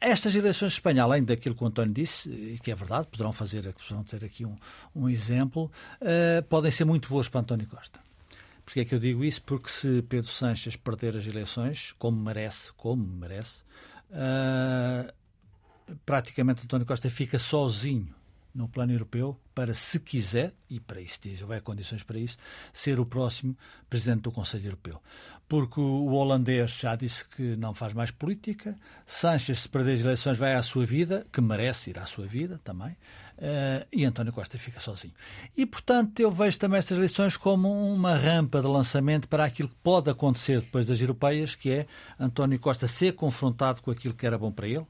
estas 0.00 0.34
eleições 0.34 0.72
de 0.72 0.78
Espanha, 0.78 1.02
além 1.02 1.22
daquilo 1.24 1.54
que 1.54 1.62
o 1.62 1.66
António 1.66 1.92
disse, 1.92 2.28
e 2.30 2.58
que 2.58 2.70
é 2.70 2.74
verdade, 2.74 3.08
poderão 3.08 3.32
fazer, 3.32 3.72
poderão 3.72 4.04
ter 4.04 4.24
aqui 4.24 4.44
um, 4.44 4.56
um 4.94 5.08
exemplo, 5.08 5.70
uh, 6.00 6.42
podem 6.48 6.70
ser 6.70 6.84
muito 6.84 7.08
boas 7.08 7.28
para 7.28 7.40
António 7.40 7.66
Costa. 7.66 8.00
Porquê 8.64 8.80
é 8.80 8.84
que 8.84 8.94
eu 8.94 8.98
digo 8.98 9.24
isso? 9.24 9.42
Porque 9.42 9.70
se 9.70 10.02
Pedro 10.02 10.30
Sanches 10.30 10.76
perder 10.76 11.16
as 11.16 11.26
eleições, 11.26 11.94
como 11.98 12.20
merece, 12.20 12.72
como 12.74 13.02
merece, 13.02 13.60
uh, 14.10 15.12
praticamente 16.04 16.62
António 16.64 16.86
Costa 16.86 17.08
fica 17.10 17.38
sozinho 17.38 18.14
no 18.54 18.68
plano 18.68 18.92
europeu 18.92 19.38
para, 19.54 19.72
se 19.74 20.00
quiser, 20.00 20.52
e 20.68 20.80
para 20.80 21.00
isso 21.00 21.20
diz, 21.22 21.40
houver 21.42 21.62
condições 21.62 22.02
para 22.02 22.18
isso, 22.18 22.36
ser 22.72 22.98
o 22.98 23.06
próximo 23.06 23.56
presidente 23.88 24.22
do 24.22 24.32
Conselho 24.32 24.66
Europeu. 24.66 25.00
Porque 25.48 25.80
o 25.80 26.12
holandês 26.12 26.72
já 26.72 26.96
disse 26.96 27.24
que 27.24 27.56
não 27.56 27.72
faz 27.72 27.92
mais 27.92 28.10
política, 28.10 28.76
Sánchez, 29.06 29.60
se 29.60 29.68
perder 29.68 29.94
as 29.94 30.00
eleições, 30.00 30.36
vai 30.36 30.54
à 30.54 30.62
sua 30.62 30.84
vida, 30.84 31.24
que 31.32 31.40
merece 31.40 31.90
ir 31.90 31.98
à 31.98 32.06
sua 32.06 32.26
vida 32.26 32.60
também, 32.64 32.90
uh, 32.90 33.86
e 33.92 34.04
António 34.04 34.32
Costa 34.32 34.58
fica 34.58 34.80
sozinho. 34.80 35.14
E, 35.56 35.64
portanto, 35.64 36.18
eu 36.20 36.30
vejo 36.30 36.58
também 36.58 36.78
estas 36.78 36.96
eleições 36.96 37.36
como 37.36 37.68
uma 37.94 38.16
rampa 38.16 38.60
de 38.60 38.66
lançamento 38.66 39.28
para 39.28 39.44
aquilo 39.44 39.68
que 39.68 39.76
pode 39.82 40.10
acontecer 40.10 40.60
depois 40.60 40.86
das 40.86 41.00
europeias, 41.00 41.54
que 41.54 41.70
é 41.70 41.86
António 42.18 42.58
Costa 42.58 42.86
ser 42.86 43.14
confrontado 43.14 43.82
com 43.82 43.90
aquilo 43.90 44.14
que 44.14 44.26
era 44.26 44.36
bom 44.36 44.50
para 44.50 44.66
ele, 44.66 44.86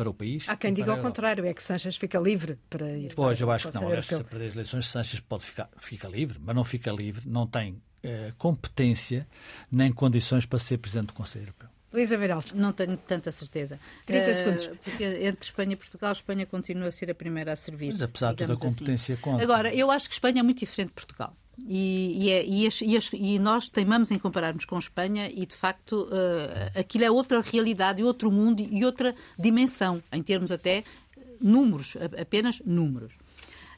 para 0.00 0.08
o 0.08 0.14
país. 0.14 0.48
Há 0.48 0.56
quem 0.56 0.72
diga 0.72 0.92
ao 0.92 0.98
contrário, 0.98 1.44
é 1.44 1.52
que 1.52 1.62
Sanches 1.62 1.98
fica 1.98 2.18
livre 2.18 2.58
para 2.70 2.90
ir 2.96 3.12
Pois, 3.14 3.38
eu 3.38 3.50
acho 3.50 3.68
que 3.68 3.74
não. 3.74 3.92
Acho 3.92 4.08
que 4.08 4.14
se 4.14 4.24
perder 4.24 4.46
as 4.46 4.54
eleições, 4.54 4.88
Sanches 4.88 5.20
pode 5.20 5.44
ficar 5.44 5.68
fica 5.78 6.08
livre, 6.08 6.38
mas 6.40 6.56
não 6.56 6.64
fica 6.64 6.90
livre, 6.90 7.28
não 7.28 7.46
tem 7.46 7.82
eh, 8.02 8.32
competência 8.38 9.26
nem 9.70 9.92
condições 9.92 10.46
para 10.46 10.58
ser 10.58 10.78
Presidente 10.78 11.08
do 11.08 11.12
Conselho 11.12 11.42
Europeu. 11.42 11.68
Luísa 11.92 12.16
Veralto. 12.16 12.56
Não 12.56 12.72
tenho 12.72 12.96
tanta 12.96 13.30
certeza. 13.30 13.78
30 14.06 14.30
uh, 14.30 14.34
segundos. 14.34 14.66
Porque 14.82 15.04
entre 15.04 15.44
Espanha 15.44 15.72
e 15.74 15.76
Portugal, 15.76 16.12
Espanha 16.12 16.46
continua 16.46 16.88
a 16.88 16.92
ser 16.92 17.10
a 17.10 17.14
primeira 17.14 17.52
a 17.52 17.56
servir. 17.56 17.92
Mas 17.92 18.00
apesar 18.00 18.30
de 18.30 18.38
toda 18.38 18.52
a 18.52 18.54
assim. 18.54 18.68
competência 18.68 19.14
assim. 19.14 19.22
conta. 19.22 19.42
Agora, 19.42 19.74
eu 19.74 19.90
acho 19.90 20.08
que 20.08 20.14
Espanha 20.14 20.40
é 20.40 20.42
muito 20.42 20.60
diferente 20.60 20.88
de 20.88 20.94
Portugal. 20.94 21.36
E, 21.68 22.26
e, 22.26 22.30
é, 22.30 22.44
e, 22.46 22.66
as, 22.66 22.74
as, 22.82 23.10
e, 23.12 23.38
nós 23.38 23.68
teimamos 23.68 24.10
em 24.10 24.18
compararmos 24.18 24.64
com 24.64 24.78
Espanha 24.78 25.30
e, 25.30 25.46
de 25.46 25.54
facto, 25.54 26.08
uh, 26.08 26.78
aquilo 26.78 27.04
é 27.04 27.10
outra 27.10 27.40
realidade, 27.40 28.02
outro 28.02 28.30
mundo 28.30 28.60
e 28.60 28.84
outra 28.84 29.14
dimensão, 29.38 30.02
em 30.12 30.22
termos 30.22 30.50
até 30.50 30.84
números, 31.40 31.96
apenas 32.18 32.60
números. 32.64 33.12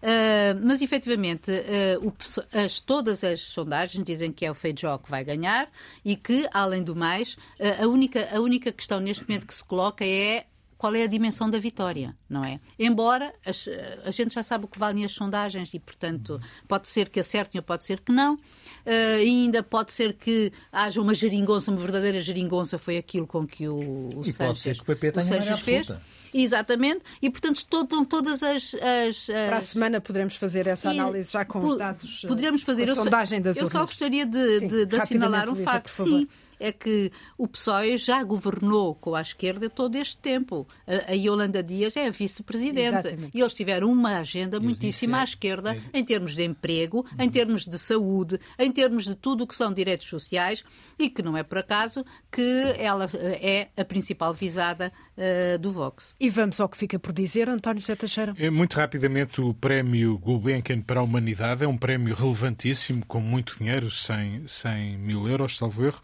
Uh, 0.03 0.59
mas, 0.61 0.83
efetivamente, 0.83 1.49
uh, 1.53 2.09
o, 2.09 2.12
as, 2.59 2.80
todas 2.80 3.22
as 3.22 3.41
sondagens 3.41 4.05
dizem 4.05 4.33
que 4.33 4.45
é 4.45 4.51
o 4.51 4.55
Feijó 4.55 4.99
que 4.99 5.09
vai 5.09 5.24
ganhar 5.24 5.70
e 6.05 6.16
que, 6.16 6.49
além 6.53 6.83
do 6.83 6.97
mais, 6.97 7.35
uh, 7.35 7.85
a, 7.85 7.87
única, 7.87 8.28
a 8.35 8.41
única 8.41 8.72
questão 8.72 8.99
neste 8.99 9.22
momento 9.22 9.47
que 9.47 9.55
se 9.55 9.62
coloca 9.62 10.05
é 10.05 10.47
qual 10.83 10.97
é 10.97 11.05
a 11.05 11.07
dimensão 11.07 11.49
da 11.49 11.61
vitória, 11.61 12.12
não 12.28 12.45
é? 12.45 12.59
Embora 12.76 13.33
as, 13.47 13.68
a 14.05 14.11
gente 14.11 14.35
já 14.35 14.43
sabe 14.43 14.64
o 14.64 14.68
que 14.68 14.80
valem 14.80 15.05
as 15.05 15.12
sondagens 15.12 15.72
e, 15.72 15.78
portanto, 15.78 16.41
pode 16.66 16.89
ser 16.89 17.09
que 17.09 17.20
acertem 17.20 17.61
ou 17.61 17.62
pode 17.62 17.85
ser 17.85 18.01
que 18.01 18.11
não. 18.11 18.35
Uh, 18.35 19.20
ainda 19.20 19.62
pode 19.62 19.93
ser 19.93 20.14
que 20.14 20.53
haja 20.72 21.01
uma 21.01 21.14
geringonça, 21.14 21.70
uma 21.70 21.78
verdadeira 21.78 22.20
geringonça, 22.20 22.80
foi 22.80 22.99
aquilo 22.99 23.28
com 23.28 23.47
que 23.47 23.68
o, 23.68 24.09
o 24.12 24.22
e 24.26 24.33
pode 24.33 24.59
ser 24.59 24.74
que 24.74 24.83
o 24.83 24.85
PP 24.85 25.12
tenha 25.12 25.57
fez. 25.57 25.89
Exatamente, 26.35 27.03
e 27.20 27.30
portanto 27.30 27.64
todo, 27.66 28.05
todas 28.07 28.43
as, 28.43 28.74
as, 28.74 28.80
as, 28.80 29.26
Para 29.26 29.59
a 29.59 29.61
semana 29.61 30.01
poderemos 30.01 30.35
fazer 30.35 30.66
essa 30.66 30.91
análise 30.91 31.30
já 31.30 31.45
com 31.45 31.61
os 31.61 31.76
dados. 31.76 32.24
Poderíamos 32.26 32.62
fazer 32.62 32.91
a 32.91 32.95
sondagem 32.95 33.41
das 33.41 33.57
Eu 33.57 33.68
só 33.68 33.85
gostaria 33.85 34.26
de, 34.26 34.59
Sim, 34.59 34.66
de, 34.66 34.87
de 34.87 34.97
assinalar 34.97 35.49
um 35.49 35.55
facto. 35.55 35.91
Sim, 35.91 36.26
é 36.62 36.72
que 36.72 37.10
o 37.36 37.48
PSOE 37.48 37.98
já 37.98 38.22
governou 38.22 38.94
com 38.94 39.14
a 39.14 39.20
esquerda 39.20 39.68
todo 39.68 39.96
este 39.96 40.16
tempo. 40.16 40.66
A, 40.86 41.12
a 41.12 41.14
Yolanda 41.14 41.62
Dias 41.62 41.96
é 41.96 42.06
a 42.06 42.10
vice-presidente. 42.10 43.30
E 43.34 43.40
eles 43.40 43.52
tiveram 43.52 43.90
uma 43.90 44.18
agenda 44.18 44.60
muitíssimo 44.60 45.16
à 45.16 45.24
esquerda 45.24 45.76
em 45.92 46.04
termos 46.04 46.34
de 46.34 46.44
emprego, 46.44 47.04
em 47.18 47.28
termos 47.28 47.66
de 47.66 47.78
saúde, 47.78 48.38
em 48.58 48.70
termos 48.70 49.04
de 49.04 49.14
tudo 49.14 49.44
o 49.44 49.46
que 49.46 49.54
são 49.54 49.72
direitos 49.72 50.06
sociais 50.06 50.64
e 50.98 51.10
que 51.10 51.22
não 51.22 51.36
é 51.36 51.42
por 51.42 51.58
acaso 51.58 52.04
que 52.30 52.74
ela 52.78 53.06
é 53.40 53.68
a 53.76 53.84
principal 53.84 54.32
visada 54.32 54.92
uh, 55.16 55.58
do 55.58 55.72
Vox. 55.72 56.14
E 56.20 56.30
vamos 56.30 56.60
ao 56.60 56.68
que 56.68 56.76
fica 56.76 56.98
por 56.98 57.12
dizer, 57.12 57.48
António 57.48 57.82
Zé 57.82 57.96
Teixeira. 57.96 58.34
É, 58.38 58.50
muito 58.50 58.74
rapidamente, 58.74 59.40
o 59.40 59.52
prémio 59.52 60.16
Gulbenkian 60.18 60.80
para 60.80 61.00
a 61.00 61.02
Humanidade 61.02 61.64
é 61.64 61.68
um 61.68 61.76
prémio 61.76 62.14
relevantíssimo, 62.14 63.04
com 63.06 63.20
muito 63.20 63.56
dinheiro, 63.58 63.90
100, 63.90 64.46
100 64.46 64.98
mil 64.98 65.28
euros, 65.28 65.56
salvo 65.56 65.84
erro, 65.84 66.00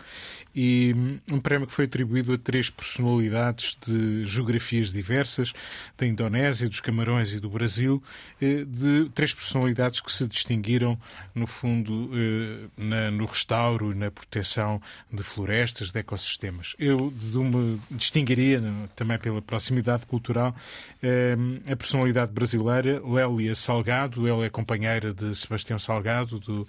e 0.60 0.92
hum, 0.92 1.20
um 1.30 1.40
prémio 1.40 1.68
que 1.68 1.72
foi 1.72 1.84
atribuído 1.84 2.32
a 2.32 2.36
três 2.36 2.68
personalidades 2.68 3.78
de 3.86 4.24
geografias 4.24 4.92
diversas, 4.92 5.52
da 5.96 6.04
Indonésia, 6.04 6.68
dos 6.68 6.80
Camarões 6.80 7.32
e 7.32 7.38
do 7.38 7.48
Brasil, 7.48 8.02
eh, 8.42 8.64
de 8.66 9.08
três 9.14 9.32
personalidades 9.32 10.00
que 10.00 10.10
se 10.10 10.26
distinguiram, 10.26 10.98
no 11.32 11.46
fundo, 11.46 12.10
eh, 12.12 13.10
no 13.12 13.24
restauro 13.24 13.92
e 13.92 13.94
na 13.94 14.10
proteção 14.10 14.82
de 15.12 15.22
florestas, 15.22 15.92
de 15.92 16.00
ecossistemas. 16.00 16.74
Eu 16.76 17.12
de 17.14 17.78
distinguiria, 17.92 18.60
também 18.96 19.16
pela 19.16 19.40
proximidade 19.40 20.06
cultural, 20.06 20.56
eh, 21.00 21.36
a 21.70 21.76
personalidade 21.76 22.32
brasileira, 22.32 23.00
Lélia 23.06 23.54
Salgado, 23.54 24.26
ela 24.26 24.44
é 24.44 24.50
companheira 24.50 25.14
de 25.14 25.36
Sebastião 25.36 25.78
Salgado, 25.78 26.40
do 26.40 26.66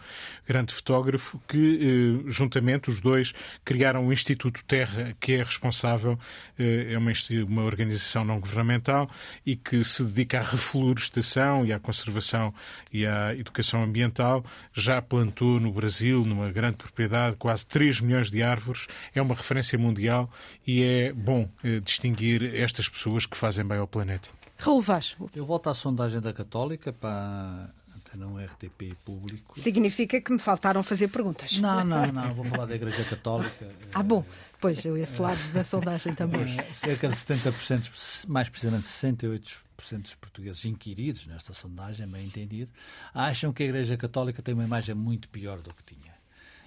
grande 0.47 0.75
fotógrafo, 0.75 1.41
que 1.47 2.23
juntamente 2.27 2.91
os 2.91 3.01
dois 3.01 3.33
criaram 3.65 3.78
o 4.01 4.13
Instituto 4.13 4.63
Terra, 4.65 5.15
que 5.19 5.34
é 5.34 5.43
responsável, 5.43 6.17
é 6.57 6.97
uma, 6.97 7.11
uma 7.47 7.63
organização 7.63 8.25
não 8.25 8.39
governamental 8.39 9.09
e 9.45 9.55
que 9.55 9.84
se 9.84 10.03
dedica 10.03 10.39
à 10.39 10.41
reflorestação 10.41 11.65
e 11.65 11.73
à 11.73 11.80
conservação 11.80 12.53
e 12.91 13.05
à 13.05 13.34
educação 13.36 13.84
ambiental. 13.84 14.43
Já 14.73 15.01
plantou 15.01 15.59
no 15.59 15.71
Brasil, 15.71 16.23
numa 16.25 16.51
grande 16.51 16.77
propriedade, 16.77 17.36
quase 17.38 17.65
3 17.65 18.01
milhões 18.01 18.30
de 18.30 18.43
árvores. 18.43 18.88
É 19.13 19.21
uma 19.21 19.36
referência 19.36 19.77
mundial 19.77 20.30
e 20.65 20.84
é 20.84 21.13
bom 21.13 21.49
eh, 21.63 21.80
distinguir 21.80 22.55
estas 22.55 22.89
pessoas 22.89 23.25
que 23.25 23.38
fazem 23.38 23.65
bem 23.65 23.77
ao 23.77 23.88
planeta. 23.88 24.30
Raul 24.57 24.82
Vaz. 24.82 25.15
Eu 25.34 25.45
volto 25.45 25.69
à 25.69 25.73
sondagem 25.73 26.19
da 26.19 26.34
Católica 26.34 26.91
para 26.91 27.69
não 28.18 28.38
RTP 28.38 28.95
público. 29.03 29.60
Significa 29.60 30.20
que 30.20 30.32
me 30.32 30.39
faltaram 30.39 30.82
fazer 30.84 31.07
perguntas. 31.07 31.57
Não, 31.57 31.84
não, 31.84 32.07
não. 32.07 32.34
Vou 32.34 32.45
falar 32.45 32.66
da 32.66 32.76
Igreja 32.76 33.03
Católica. 33.03 33.70
Ah, 33.93 34.03
bom. 34.03 34.24
Pois, 34.62 34.84
eu 34.86 34.95
esse 34.97 35.22
lado 35.22 35.39
da 35.51 35.64
sondagem 35.64 36.14
também. 36.14 36.60
É, 36.60 36.74
cerca 36.74 37.07
de 37.07 37.16
70%, 37.16 38.28
mais 38.28 38.49
precisamente 38.49 38.86
68% 38.86 40.01
dos 40.01 40.16
portugueses 40.16 40.64
inquiridos 40.66 41.26
nesta 41.26 41.53
sondagem, 41.53 42.07
bem 42.07 42.26
entendido, 42.26 42.72
acham 43.14 43.51
que 43.51 43.64
a 43.64 43.66
Igreja 43.66 43.97
Católica 43.97 44.41
tem 44.41 44.53
uma 44.53 44.64
imagem 44.64 44.93
muito 44.93 45.28
pior 45.30 45.60
do 45.60 45.74
que 45.74 45.84
tinha. 45.84 46.14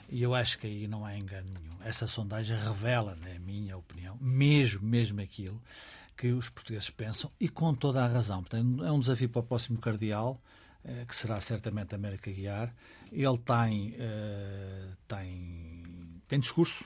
E 0.08 0.22
eu 0.22 0.34
acho 0.34 0.58
que 0.58 0.66
aí 0.66 0.86
não 0.86 1.04
há 1.04 1.16
engano 1.16 1.48
nenhum. 1.54 1.76
Essa 1.84 2.06
sondagem 2.06 2.56
revela, 2.56 3.16
na 3.16 3.38
minha 3.38 3.76
opinião, 3.76 4.16
mesmo, 4.20 4.82
mesmo 4.82 5.20
aquilo 5.20 5.60
que 6.16 6.28
os 6.32 6.48
portugueses 6.48 6.90
pensam 6.90 7.30
e 7.40 7.48
com 7.48 7.74
toda 7.74 8.04
a 8.04 8.06
razão. 8.06 8.42
Portanto, 8.42 8.84
é 8.84 8.92
um 8.92 9.00
desafio 9.00 9.28
para 9.28 9.40
o 9.40 9.42
próximo 9.42 9.78
cardeal 9.78 10.40
que 11.06 11.14
será 11.14 11.40
certamente 11.40 11.94
América 11.94 12.30
Guiar. 12.30 12.74
Ele 13.10 13.38
tem, 13.38 13.90
uh, 13.90 14.96
tem, 15.06 15.82
tem 16.26 16.40
discurso, 16.40 16.84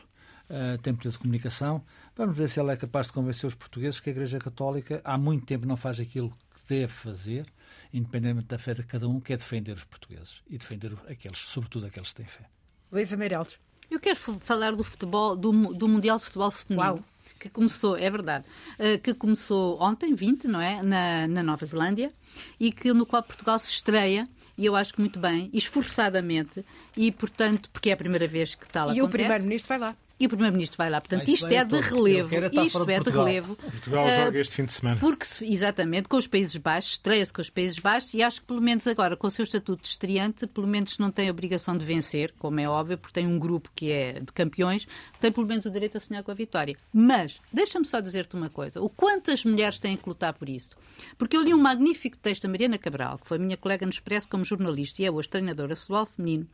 uh, 0.50 0.78
tem 0.82 0.94
poder 0.94 1.10
de 1.10 1.18
comunicação. 1.18 1.84
Vamos 2.14 2.36
ver 2.36 2.48
se 2.48 2.60
ele 2.60 2.72
é 2.72 2.76
capaz 2.76 3.06
de 3.06 3.12
convencer 3.12 3.46
os 3.46 3.54
portugueses 3.54 4.00
que 4.00 4.10
a 4.10 4.12
Igreja 4.12 4.38
Católica 4.38 5.00
há 5.04 5.16
muito 5.16 5.46
tempo 5.46 5.66
não 5.66 5.76
faz 5.76 6.00
aquilo 6.00 6.30
que 6.30 6.74
deve 6.74 6.92
fazer, 6.92 7.46
independentemente 7.92 8.48
da 8.48 8.58
fé 8.58 8.74
de 8.74 8.82
cada 8.82 9.08
um, 9.08 9.20
que 9.20 9.32
é 9.32 9.36
defender 9.36 9.72
os 9.76 9.84
portugueses 9.84 10.42
e 10.48 10.58
defender 10.58 10.92
aqueles, 11.08 11.38
sobretudo 11.38 11.86
aqueles 11.86 12.10
que 12.10 12.16
têm 12.16 12.26
fé. 12.26 12.48
Luísa 12.90 13.16
Meirelles. 13.16 13.58
Eu 13.90 14.00
quero 14.00 14.18
falar 14.40 14.74
do 14.74 14.82
futebol, 14.82 15.36
do, 15.36 15.74
do 15.74 15.86
Mundial 15.86 16.18
de 16.18 16.24
Futebol 16.24 16.50
Feminino. 16.50 16.94
Uau 16.94 17.04
que 17.38 17.48
começou, 17.48 17.96
é 17.96 18.10
verdade, 18.10 18.44
uh, 18.78 18.98
que 19.00 19.14
começou 19.14 19.80
ontem, 19.80 20.14
20, 20.14 20.48
não 20.48 20.60
é? 20.60 20.82
Na, 20.82 21.28
na 21.28 21.42
Nova 21.42 21.64
Zelândia, 21.64 22.12
e 22.58 22.72
que 22.72 22.92
no 22.92 23.06
qual 23.06 23.22
Portugal 23.22 23.58
se 23.58 23.70
estreia 23.70 24.28
e 24.58 24.64
eu 24.64 24.74
acho 24.74 24.94
que 24.94 25.00
muito 25.00 25.18
bem, 25.18 25.50
esforçadamente, 25.52 26.64
e 26.96 27.12
portanto, 27.12 27.68
porque 27.70 27.90
é 27.90 27.92
a 27.92 27.96
primeira 27.96 28.26
vez 28.26 28.54
que 28.54 28.66
tal 28.66 28.88
e 28.88 28.92
acontece. 28.92 29.00
E 29.00 29.02
o 29.02 29.08
Primeiro-Ministro 29.08 29.68
vai 29.68 29.78
lá 29.78 29.96
e 30.18 30.26
o 30.26 30.28
Primeiro-Ministro 30.28 30.78
vai 30.78 30.88
lá. 30.88 31.00
Portanto, 31.00 31.28
isto 31.28 31.46
é 31.46 31.64
de 31.64 31.80
relevo. 31.80 32.34
Isto 32.64 32.90
é 32.90 33.00
de 33.00 33.10
relevo. 33.10 33.56
Portugal 33.56 34.08
joga 34.08 34.38
este 34.38 34.54
fim 34.54 34.64
de 34.64 34.72
semana. 34.72 34.96
Porque, 34.98 35.26
exatamente, 35.42 36.08
com 36.08 36.16
os 36.16 36.26
Países 36.26 36.56
Baixos, 36.56 36.92
estreia-se 36.92 37.32
com 37.32 37.42
os 37.42 37.50
Países 37.50 37.78
Baixos 37.78 38.14
e 38.14 38.22
acho 38.22 38.40
que, 38.40 38.46
pelo 38.46 38.62
menos 38.62 38.86
agora, 38.86 39.16
com 39.16 39.26
o 39.26 39.30
seu 39.30 39.42
estatuto 39.42 39.82
de 39.82 39.88
estreante, 39.88 40.46
pelo 40.46 40.66
menos 40.66 40.98
não 40.98 41.10
tem 41.10 41.28
a 41.28 41.30
obrigação 41.30 41.76
de 41.76 41.84
vencer, 41.84 42.32
como 42.38 42.58
é 42.58 42.68
óbvio, 42.68 42.96
porque 42.96 43.14
tem 43.14 43.26
um 43.26 43.38
grupo 43.38 43.70
que 43.74 43.92
é 43.92 44.14
de 44.14 44.32
campeões, 44.32 44.86
tem 45.20 45.30
pelo 45.30 45.46
menos 45.46 45.66
o 45.66 45.70
direito 45.70 45.98
a 45.98 46.00
sonhar 46.00 46.22
com 46.22 46.30
a 46.30 46.34
vitória. 46.34 46.76
Mas, 46.92 47.40
deixa-me 47.52 47.84
só 47.84 48.00
dizer-te 48.00 48.36
uma 48.36 48.48
coisa: 48.48 48.80
o 48.80 48.88
quantas 48.88 49.44
mulheres 49.44 49.78
têm 49.78 49.96
que 49.96 50.08
lutar 50.08 50.32
por 50.32 50.48
isso? 50.48 50.70
Porque 51.18 51.36
eu 51.36 51.42
li 51.42 51.52
um 51.52 51.60
magnífico 51.60 52.16
texto 52.16 52.44
da 52.44 52.48
Mariana 52.48 52.78
Cabral, 52.78 53.18
que 53.18 53.26
foi 53.26 53.38
minha 53.38 53.56
colega 53.56 53.84
no 53.84 53.92
Expresso 53.92 54.28
como 54.28 54.44
jornalista 54.44 55.02
e 55.02 55.04
é 55.04 55.10
hoje 55.10 55.28
treinadora 55.28 55.74
de 55.74 55.80
futebol 55.80 56.06
feminino, 56.06 56.46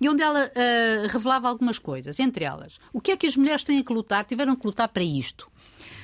e 0.00 0.08
onde 0.08 0.22
ela 0.22 0.46
uh, 0.46 1.08
revelava 1.08 1.48
algumas 1.48 1.78
coisas, 1.78 2.18
entre 2.18 2.44
elas, 2.44 2.78
o 2.92 3.00
que 3.04 3.12
é 3.12 3.16
que 3.16 3.26
as 3.26 3.36
mulheres 3.36 3.62
têm 3.62 3.84
que 3.84 3.92
lutar, 3.92 4.24
tiveram 4.24 4.56
que 4.56 4.66
lutar 4.66 4.88
para 4.88 5.04
isto? 5.04 5.50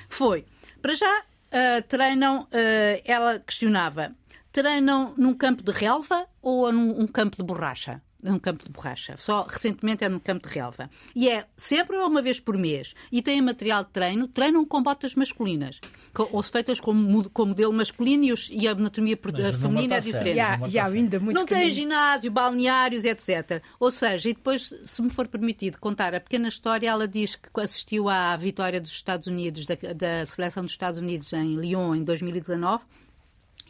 Foi, 0.09 0.45
para 0.83 0.95
já, 0.95 1.21
uh, 1.21 1.83
treinam, 1.89 2.43
uh, 2.43 3.03
ela 3.05 3.39
questionava, 3.41 4.15
treinam 4.53 5.15
num 5.17 5.35
campo 5.35 5.63
de 5.63 5.73
relva 5.73 6.27
ou 6.43 6.71
num 6.71 7.01
um 7.01 7.07
campo 7.07 7.39
de 7.39 7.43
borracha? 7.43 8.03
Num 8.23 8.39
campo 8.39 8.65
de 8.65 8.71
borracha. 8.71 9.15
Só 9.19 9.47
recentemente 9.49 10.05
é 10.05 10.09
num 10.09 10.19
campo 10.19 10.49
de 10.49 10.55
relva. 10.55 10.91
E 11.15 11.29
é 11.29 11.47
sempre 11.57 11.97
ou 11.97 12.07
uma 12.07 12.23
vez 12.23 12.41
por 12.41 12.57
mês. 12.57 12.95
E 13.11 13.23
têm 13.23 13.41
material 13.41 13.85
de 13.85 13.91
treino, 13.91 14.29
treinam 14.29 14.65
com 14.65 14.83
botas 14.83 15.15
masculinas. 15.15 15.81
Ou 16.33 16.43
feitas 16.43 16.81
com, 16.81 17.25
com 17.33 17.47
modelo 17.47 17.73
masculino 17.73 18.25
e, 18.25 18.33
os, 18.33 18.49
e 18.51 18.67
a 18.67 18.73
anatomia 18.73 19.19
feminina 19.59 19.97
é 19.97 20.01
diferente. 20.01 20.37
E 20.37 20.41
há, 20.41 20.61
e 20.69 20.79
há 20.79 20.87
ainda 20.87 21.21
muito 21.21 21.37
Não 21.37 21.47
tem 21.47 21.71
ginásio, 21.71 22.31
balneários, 22.31 23.05
etc. 23.05 23.63
Ou 23.79 23.91
seja, 23.91 24.29
e 24.29 24.35
depois, 24.35 24.75
se 24.85 25.03
me 25.03 25.11
for 25.11 25.29
permitido 25.29 25.79
contar 25.79 26.15
a 26.15 26.21
pequena 26.21 26.49
história, 26.49 26.89
ela 26.89 27.07
diz 27.07 27.37
que 27.37 27.49
assistiu 27.61 28.09
à 28.09 28.37
vitória 28.37 28.81
dos 28.81 28.91
Estados 28.91 29.27
Unidos, 29.27 29.67
da, 29.67 29.75
da 29.95 30.27
seleção 30.27 30.63
dos 30.65 30.73
Estados 30.73 31.01
Unidos 31.01 31.33
em 31.33 31.57
Lyon 31.57 31.95
em 31.95 32.05
2019 32.05 32.85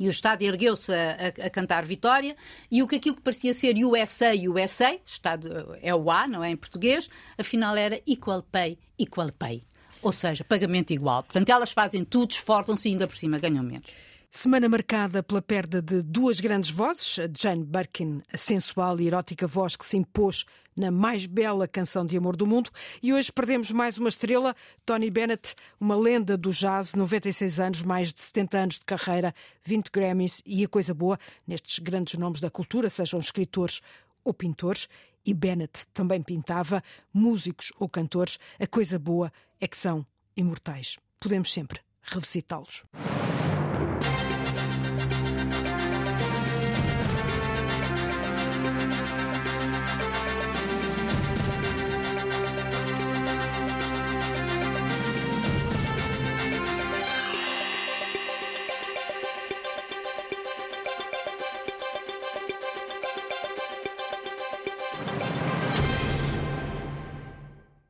e 0.01 0.09
o 0.09 0.11
Estado 0.11 0.43
ergueu-se 0.43 0.91
a, 0.91 1.13
a, 1.13 1.47
a, 1.47 1.51
cantar 1.51 1.85
vitória, 1.85 2.35
e 2.71 2.83
o 2.83 2.89
que 2.89 2.97
aquilo 2.97 3.15
que 3.15 3.21
parecia 3.21 3.53
ser 3.53 3.77
USA, 3.77 4.33
USA, 4.49 4.99
Estado 5.05 5.77
é 5.83 5.95
o 5.95 6.11
A, 6.11 6.27
não 6.27 6.43
é 6.43 6.51
em 6.51 6.57
português, 6.57 7.11
afinal 7.37 7.77
era 7.77 8.01
Equal 8.07 8.43
Pay, 8.43 8.79
Equal 8.99 9.31
Pay. 9.31 9.63
Ou 10.03 10.11
seja, 10.11 10.43
pagamento 10.43 10.95
igual. 10.95 11.23
Portanto, 11.23 11.51
elas 11.51 11.71
fazem 11.71 12.03
tudo, 12.03 12.31
esforçam-se 12.31 12.89
e 12.89 12.93
ainda 12.93 13.07
por 13.07 13.19
cima 13.19 13.39
ganham 13.39 13.63
menos. 13.63 13.87
Semana 14.33 14.69
marcada 14.69 15.25
pela 15.25 15.43
perda 15.43 15.83
de 15.83 16.01
duas 16.03 16.39
grandes 16.39 16.71
vozes, 16.71 17.19
a 17.19 17.29
Jane 17.37 17.65
Birkin, 17.65 18.23
a 18.33 18.39
sensual 18.39 19.01
e 19.01 19.09
erótica 19.09 19.45
voz 19.45 19.75
que 19.75 19.85
se 19.85 19.97
impôs 19.97 20.45
na 20.77 20.89
mais 20.89 21.27
bela 21.27 21.67
canção 21.67 22.07
de 22.07 22.17
amor 22.17 22.37
do 22.37 22.47
mundo, 22.47 22.71
e 23.03 23.13
hoje 23.13 23.33
perdemos 23.33 23.73
mais 23.73 23.99
uma 23.99 24.09
estrela, 24.09 24.55
Tony 24.87 25.11
Bennett, 25.11 25.57
uma 25.81 25.97
lenda 25.97 26.37
do 26.37 26.53
jazz, 26.53 26.95
96 26.95 27.59
anos, 27.59 27.83
mais 27.83 28.13
de 28.13 28.21
70 28.21 28.59
anos 28.59 28.79
de 28.79 28.85
carreira, 28.85 29.35
20 29.65 29.91
Grammys 29.91 30.41
e 30.47 30.65
a 30.65 30.69
coisa 30.69 30.95
boa 30.95 31.19
nestes 31.45 31.81
grandes 31.81 32.15
nomes 32.15 32.41
da 32.41 32.49
cultura, 32.49 32.89
sejam 32.89 33.19
escritores 33.19 33.81
ou 34.23 34.33
pintores, 34.33 34.89
e 35.27 35.35
Bennett 35.35 35.89
também 35.93 36.23
pintava, 36.23 36.85
músicos 37.13 37.73
ou 37.81 37.89
cantores, 37.89 38.39
a 38.61 38.67
coisa 38.69 38.97
boa 38.97 39.33
é 39.59 39.67
que 39.67 39.77
são 39.77 40.07
imortais. 40.37 40.99
Podemos 41.19 41.53
sempre 41.53 41.81
revisitá-los. 42.01 42.85